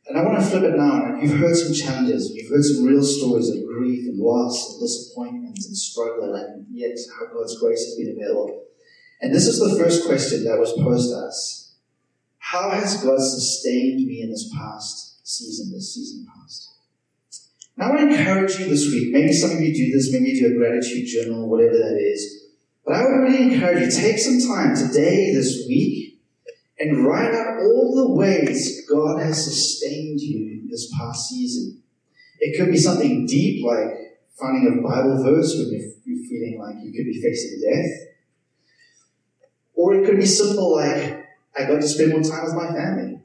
And 0.07 0.17
I 0.17 0.23
want 0.23 0.39
to 0.39 0.45
flip 0.45 0.63
it 0.63 0.75
now. 0.75 1.05
And 1.05 1.21
you've 1.21 1.39
heard 1.39 1.55
some 1.55 1.73
challenges, 1.73 2.31
you've 2.33 2.51
heard 2.51 2.63
some 2.63 2.85
real 2.85 3.03
stories 3.03 3.49
of 3.49 3.57
grief 3.81 4.07
and 4.07 4.19
loss 4.19 4.73
and 4.73 4.81
disappointment 4.81 5.57
and 5.65 5.75
struggle, 5.75 6.35
and 6.35 6.67
yet 6.71 6.95
how 7.17 7.33
God's 7.33 7.59
grace 7.59 7.83
has 7.83 7.95
been 7.95 8.15
available. 8.15 8.65
And 9.21 9.33
this 9.33 9.47
is 9.47 9.59
the 9.59 9.81
first 9.81 10.05
question 10.05 10.43
that 10.45 10.59
was 10.59 10.73
posed 10.73 11.09
to 11.09 11.17
us. 11.17 11.75
How 12.37 12.69
has 12.69 13.03
God 13.03 13.19
sustained 13.19 14.05
me 14.05 14.21
in 14.21 14.29
this 14.29 14.51
past 14.53 15.27
season, 15.27 15.71
this 15.71 15.95
season 15.95 16.27
past? 16.27 16.69
Now, 17.77 17.87
I 17.87 17.89
want 17.95 18.11
to 18.11 18.17
encourage 18.17 18.59
you 18.59 18.65
this 18.67 18.85
week. 18.91 19.13
Maybe 19.13 19.33
some 19.33 19.51
of 19.51 19.61
you 19.61 19.73
do 19.73 19.91
this, 19.91 20.11
maybe 20.11 20.29
you 20.29 20.47
do 20.47 20.55
a 20.55 20.57
gratitude 20.57 21.07
journal, 21.07 21.49
whatever 21.49 21.77
that 21.77 21.97
is. 21.99 22.49
But 22.85 22.95
I 22.95 23.03
would 23.03 23.17
really 23.21 23.53
encourage 23.53 23.81
you, 23.81 23.91
take 23.91 24.19
some 24.19 24.39
time 24.41 24.75
today, 24.75 25.33
this 25.33 25.65
week, 25.67 26.19
and 26.79 27.05
write 27.05 27.33
out 27.33 27.61
all 27.61 27.95
the 27.95 28.13
ways 28.13 28.85
God 28.89 29.21
has 29.21 29.43
sustained 29.43 30.19
you 30.19 30.67
this 30.69 30.91
past 30.97 31.29
season. 31.29 31.81
It 32.41 32.57
could 32.57 32.71
be 32.71 32.77
something 32.77 33.27
deep, 33.27 33.63
like 33.63 34.17
finding 34.37 34.67
a 34.67 34.81
Bible 34.81 35.23
verse 35.23 35.55
when 35.55 35.69
you're 36.05 36.25
feeling 36.27 36.59
like 36.59 36.83
you 36.83 36.91
could 36.91 37.05
be 37.05 37.21
facing 37.21 37.61
death. 37.61 38.07
Or 39.75 39.93
it 39.93 40.05
could 40.05 40.17
be 40.17 40.25
simple, 40.25 40.75
like, 40.75 41.27
I 41.55 41.65
got 41.65 41.81
to 41.81 41.87
spend 41.87 42.11
more 42.11 42.21
time 42.21 42.45
with 42.45 42.55
my 42.55 42.67
family. 42.67 43.19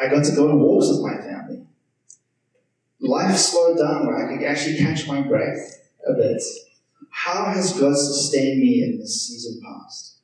I 0.00 0.08
got 0.08 0.24
to 0.24 0.34
go 0.34 0.50
on 0.50 0.60
walks 0.60 0.88
with 0.88 1.00
my 1.00 1.16
family. 1.16 1.64
Life 3.00 3.36
slowed 3.36 3.78
down 3.78 4.06
where 4.06 4.16
I 4.16 4.36
could 4.36 4.44
actually 4.44 4.78
catch 4.78 5.06
my 5.06 5.20
breath 5.20 5.80
a 6.08 6.14
bit. 6.14 6.42
How 7.10 7.52
has 7.52 7.78
God 7.78 7.96
sustained 7.96 8.60
me 8.60 8.82
in 8.82 8.98
this 8.98 9.28
season 9.28 9.60
past? 9.62 10.18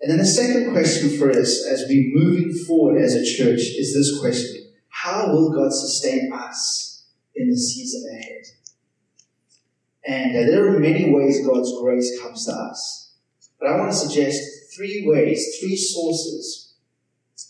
And 0.00 0.10
then 0.10 0.18
the 0.18 0.24
second 0.24 0.72
question 0.72 1.16
for 1.16 1.30
us 1.30 1.64
as 1.64 1.84
we're 1.88 2.12
moving 2.12 2.52
forward 2.66 3.00
as 3.00 3.14
a 3.14 3.24
church 3.24 3.60
is 3.60 3.94
this 3.94 4.18
question. 4.20 4.63
How 5.04 5.30
will 5.30 5.50
God 5.50 5.70
sustain 5.70 6.32
us 6.32 7.04
in 7.34 7.50
the 7.50 7.56
season 7.58 8.10
ahead? 8.10 8.44
And 10.06 10.34
uh, 10.34 10.50
there 10.50 10.66
are 10.66 10.80
many 10.80 11.12
ways 11.12 11.46
God's 11.46 11.78
grace 11.78 12.18
comes 12.22 12.46
to 12.46 12.52
us. 12.52 13.12
But 13.60 13.68
I 13.68 13.76
want 13.76 13.92
to 13.92 13.98
suggest 13.98 14.40
three 14.74 15.04
ways, 15.06 15.58
three 15.60 15.76
sources 15.76 16.72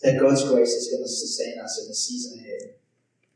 that 0.01 0.19
God's 0.19 0.43
grace 0.49 0.73
is 0.73 0.91
going 0.91 1.03
to 1.03 1.07
sustain 1.07 1.57
us 1.63 1.79
in 1.81 1.87
the 1.87 1.95
season 1.95 2.39
ahead. 2.39 2.75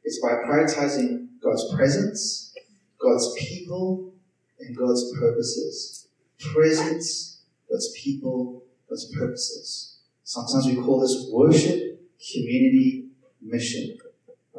It's 0.03 0.19
by 0.19 0.33
prioritizing 0.45 1.29
God's 1.41 1.73
presence, 1.73 2.53
God's 3.01 3.33
people, 3.39 4.13
and 4.59 4.75
God's 4.75 5.17
purposes. 5.17 6.09
Presence, 6.53 7.39
God's 7.71 7.89
people, 7.95 8.65
God's 8.89 9.09
purposes. 9.17 9.99
Sometimes 10.25 10.65
we 10.65 10.75
call 10.75 10.99
this 10.99 11.25
worship, 11.31 12.01
community, 12.33 13.05
mission. 13.41 13.95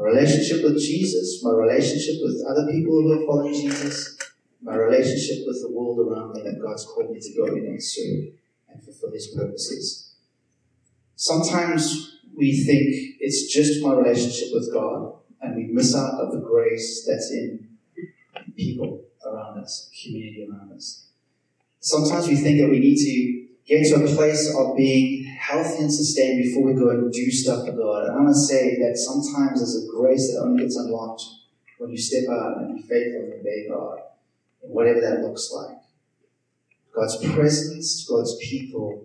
My 0.01 0.07
relationship 0.07 0.65
with 0.65 0.79
Jesus, 0.79 1.45
my 1.45 1.53
relationship 1.53 2.23
with 2.23 2.43
other 2.49 2.73
people 2.73 3.03
who 3.03 3.23
are 3.23 3.27
following 3.27 3.53
Jesus, 3.53 4.17
my 4.63 4.75
relationship 4.75 5.45
with 5.47 5.61
the 5.61 5.71
world 5.71 5.99
around 5.99 6.33
me 6.33 6.43
that 6.43 6.59
God's 6.59 6.87
called 6.87 7.11
me 7.11 7.21
to 7.21 7.37
go 7.37 7.45
in 7.55 7.67
and 7.67 7.83
serve 7.83 8.33
and 8.71 8.83
fulfill 8.83 9.13
His 9.13 9.27
purposes. 9.37 10.15
Sometimes 11.17 12.17
we 12.35 12.65
think 12.65 13.19
it's 13.21 13.53
just 13.53 13.83
my 13.83 13.93
relationship 13.93 14.49
with 14.55 14.73
God 14.73 15.17
and 15.43 15.55
we 15.55 15.65
miss 15.65 15.95
out 15.95 16.15
of 16.15 16.33
the 16.33 16.41
grace 16.41 17.07
that's 17.07 17.31
in 17.31 17.69
people 18.57 19.03
around 19.27 19.59
us, 19.59 19.91
community 20.03 20.49
around 20.51 20.73
us. 20.73 21.09
Sometimes 21.81 22.27
we 22.27 22.37
think 22.37 22.59
that 22.59 22.71
we 22.71 22.79
need 22.79 22.97
to 22.97 23.49
get 23.67 23.87
to 23.89 24.05
a 24.05 24.15
place 24.15 24.55
of 24.57 24.77
being 24.77 25.25
healthy 25.25 25.83
and 25.83 25.93
sustained 25.93 26.43
before 26.43 26.65
we 26.65 26.75
go 26.75 26.91
and 26.91 27.13
do 27.13 27.31
stuff 27.31 27.67
for 27.67 27.73
God. 27.73 28.07
And 28.07 28.13
I 28.13 28.17
want 28.17 28.29
to 28.29 28.35
say 28.35 28.79
that 28.81 28.97
sometimes 28.97 29.61
there's 29.61 29.85
a 29.85 29.91
grace 29.91 30.33
that 30.33 30.41
only 30.43 30.63
gets 30.63 30.77
unlocked 30.77 31.23
when 31.79 31.91
you 31.91 31.99
step 31.99 32.25
out 32.31 32.59
and 32.59 32.77
be 32.77 32.83
faithful 32.83 33.25
and 33.25 33.41
obey 33.41 33.67
God, 33.69 34.01
whatever 34.61 35.01
that 35.01 35.21
looks 35.21 35.51
like. 35.53 35.79
God's 36.95 37.17
presence, 37.33 38.07
God's 38.09 38.37
people, 38.37 39.05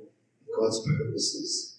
God's 0.57 0.85
purposes. 0.85 1.77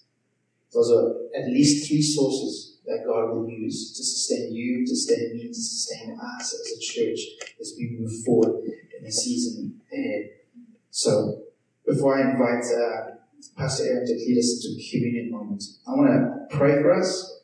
Those 0.73 0.91
are 0.91 1.15
at 1.35 1.49
least 1.49 1.87
three 1.87 2.01
sources 2.01 2.77
that 2.85 3.03
God 3.05 3.31
will 3.31 3.49
use 3.49 3.95
to 3.97 4.03
sustain 4.03 4.53
you, 4.53 4.85
to 4.85 4.95
sustain 4.95 5.35
me, 5.35 5.47
to 5.47 5.53
sustain 5.53 6.17
us 6.19 6.53
as 6.53 6.77
a 6.77 6.79
church 6.79 7.19
as 7.59 7.75
we 7.77 7.97
move 7.99 8.23
forward 8.23 8.63
in 8.97 9.03
the 9.03 9.11
season 9.11 9.81
ahead. 9.91 10.29
So, 10.89 11.43
before 11.87 12.17
I 12.17 12.31
invite 12.31 12.65
uh, 12.65 13.11
Pastor 13.57 13.85
Aaron 13.85 14.05
to 14.05 14.13
lead 14.13 14.37
us 14.37 14.65
into 14.65 14.89
communion 14.91 15.31
moment, 15.31 15.63
I 15.87 15.91
want 15.91 16.09
to 16.09 16.57
pray 16.57 16.81
for 16.81 16.93
us, 16.93 17.41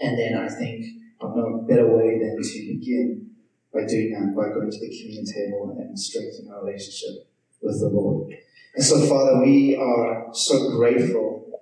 and 0.00 0.18
then 0.18 0.36
I 0.38 0.48
think 0.48 0.86
of 1.20 1.36
no 1.36 1.64
better 1.68 1.94
way 1.94 2.18
than 2.18 2.42
to 2.42 2.58
begin 2.66 3.30
by 3.72 3.84
doing 3.86 4.12
that, 4.12 4.34
by 4.34 4.48
going 4.48 4.70
to 4.70 4.80
the 4.80 4.88
communion 4.88 5.26
table 5.26 5.76
and 5.78 5.98
strengthening 5.98 6.50
our 6.50 6.64
relationship 6.64 7.28
with 7.60 7.78
the 7.80 7.88
Lord. 7.88 8.32
And 8.74 8.84
so, 8.84 9.06
Father, 9.06 9.40
we 9.40 9.76
are 9.76 10.28
so 10.32 10.70
grateful 10.70 11.60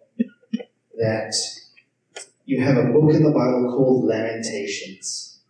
that 0.96 1.34
you 2.44 2.62
have 2.62 2.76
a 2.76 2.92
book 2.92 3.12
in 3.12 3.22
the 3.22 3.30
Bible 3.30 3.72
called 3.74 4.04
Lamentations. 4.04 5.40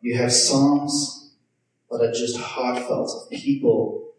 You 0.00 0.16
have 0.16 0.32
Psalms 0.32 1.34
that 1.90 2.02
are 2.02 2.12
just 2.12 2.38
heartfelt 2.38 3.10
of 3.10 3.30
people 3.30 4.09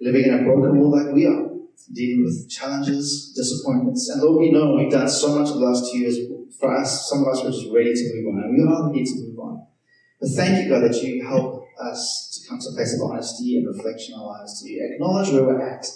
living 0.00 0.24
in 0.24 0.34
a 0.34 0.42
broken 0.42 0.78
world 0.78 0.92
like 0.92 1.14
we 1.14 1.26
are, 1.26 1.48
dealing 1.92 2.24
with 2.24 2.48
challenges, 2.50 3.32
disappointments. 3.36 4.08
And 4.08 4.22
Lord, 4.22 4.40
we 4.40 4.50
know 4.50 4.74
we've 4.76 4.90
done 4.90 5.08
so 5.08 5.38
much 5.38 5.48
the 5.48 5.56
last 5.56 5.90
two 5.92 5.98
years. 5.98 6.16
For 6.58 6.74
us, 6.76 7.08
some 7.08 7.22
of 7.22 7.28
us 7.28 7.42
were 7.44 7.50
just 7.50 7.66
ready 7.72 7.94
to 7.94 8.14
move 8.14 8.34
on, 8.34 8.42
and 8.44 8.56
we 8.56 8.62
are 8.64 8.88
ready 8.88 9.04
to 9.04 9.14
move 9.16 9.38
on. 9.38 9.66
But 10.20 10.30
thank 10.30 10.62
you, 10.62 10.70
God, 10.70 10.82
that 10.82 11.02
you 11.02 11.26
help 11.26 11.66
us 11.80 12.30
to 12.34 12.48
come 12.48 12.58
to 12.60 12.68
a 12.68 12.72
place 12.74 12.94
of 12.94 13.10
honesty 13.10 13.56
and 13.56 13.66
reflection 13.66 14.14
in 14.14 14.20
our 14.20 14.26
lives, 14.26 14.62
to 14.62 14.68
acknowledge 14.68 15.30
where 15.30 15.44
we're 15.44 15.66
at, 15.66 15.86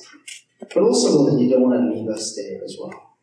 but 0.60 0.82
also, 0.82 1.10
Lord, 1.10 1.34
that 1.34 1.40
you 1.40 1.50
don't 1.50 1.62
want 1.62 1.74
to 1.74 1.94
leave 1.94 2.08
us 2.08 2.34
there 2.34 2.64
as 2.64 2.76
well. 2.80 3.18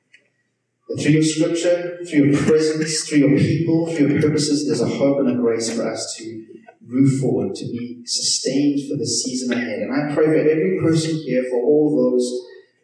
That 0.87 1.01
through 1.01 1.13
your 1.13 1.23
scripture, 1.23 1.99
through 2.07 2.25
your 2.25 2.41
presence, 2.43 3.09
through 3.09 3.19
your 3.19 3.37
people, 3.37 3.87
through 3.87 4.07
your 4.09 4.21
purposes, 4.21 4.67
there's 4.67 4.81
a 4.81 4.97
hope 4.97 5.19
and 5.19 5.29
a 5.29 5.35
grace 5.35 5.75
for 5.75 5.89
us 5.89 6.15
to 6.17 6.45
move 6.91 7.19
forward, 7.19 7.55
to 7.55 7.65
be 7.65 8.03
sustained 8.05 8.89
for 8.89 8.97
the 8.97 9.07
season 9.07 9.53
ahead. 9.53 9.79
And 9.79 9.93
I 9.93 10.13
pray 10.13 10.25
for 10.25 10.35
every 10.35 10.77
person 10.81 11.15
here, 11.25 11.43
for 11.49 11.63
all 11.63 12.11
those 12.11 12.27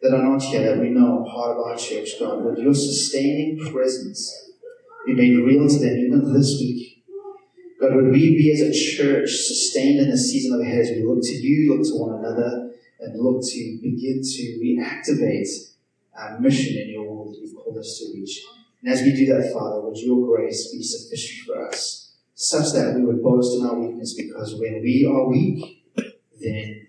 that 0.02 0.16
are 0.16 0.22
not 0.22 0.42
here, 0.42 0.62
that 0.62 0.80
we 0.80 0.88
know 0.88 1.20
are 1.20 1.26
part 1.26 1.58
of 1.58 1.66
our 1.66 1.76
church, 1.76 2.18
God, 2.18 2.44
that 2.44 2.62
your 2.62 2.74
sustaining 2.74 3.58
presence 3.70 4.52
be 5.06 5.14
made 5.14 5.36
real 5.36 5.68
to 5.68 5.78
them 5.78 5.98
even 5.98 6.32
this 6.32 6.58
week. 6.58 7.04
God, 7.80 7.94
would 7.94 8.10
we 8.10 8.36
be 8.36 8.50
as 8.52 8.60
a 8.60 8.72
church 8.72 9.30
sustained 9.30 10.00
in 10.00 10.10
the 10.10 10.18
season 10.18 10.60
ahead 10.60 10.80
as 10.80 10.90
we 10.90 11.04
look 11.04 11.20
to 11.22 11.34
you, 11.34 11.76
look 11.76 11.86
to 11.86 11.94
one 11.94 12.18
another, 12.18 12.72
and 13.00 13.20
look 13.20 13.42
to 13.42 13.78
begin 13.82 14.20
to 14.22 14.42
reactivate 14.58 15.48
our 16.18 16.40
mission 16.40 16.76
in 16.82 16.90
your 16.90 17.04
world 17.04 17.34
that 17.34 17.40
you've 17.40 17.54
called 17.54 17.76
us 17.78 17.98
to 17.98 18.12
reach. 18.18 18.42
And 18.82 18.92
as 18.92 19.02
we 19.02 19.12
do 19.12 19.26
that, 19.26 19.52
Father, 19.52 19.80
would 19.82 19.96
your 19.98 20.26
grace 20.26 20.72
be 20.72 20.82
sufficient 20.82 21.46
for 21.46 21.68
us 21.68 22.07
such 22.38 22.72
that 22.72 22.94
we 22.94 23.04
would 23.04 23.20
boast 23.20 23.58
in 23.58 23.66
our 23.66 23.74
weakness, 23.74 24.14
because 24.14 24.54
when 24.60 24.80
we 24.80 25.04
are 25.10 25.26
weak, 25.28 25.84
then 26.40 26.86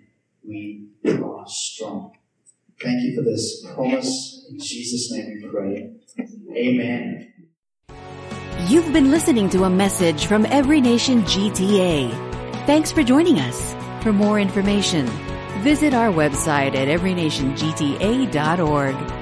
we 0.48 0.86
are 1.06 1.44
strong. 1.48 2.12
Thank 2.80 3.02
you 3.02 3.16
for 3.16 3.24
this 3.24 3.66
promise. 3.74 4.46
In 4.52 4.60
Jesus' 4.60 5.12
name 5.12 5.42
we 5.42 5.50
pray. 5.50 5.92
Amen. 6.56 7.34
You've 8.68 8.94
been 8.94 9.10
listening 9.10 9.50
to 9.50 9.64
a 9.64 9.70
message 9.70 10.28
from 10.28 10.46
Every 10.46 10.82
Nation 10.82 11.24
GTA. 11.24 12.12
Thanks 12.68 12.92
for 12.92 13.02
joining 13.02 13.40
us. 13.40 13.74
For 14.04 14.14
more 14.14 14.40
information, 14.40 15.08
visit 15.64 15.96
our 15.96 16.12
website 16.12 16.76
at 16.76 16.88
everynationgta.org. 16.88 19.19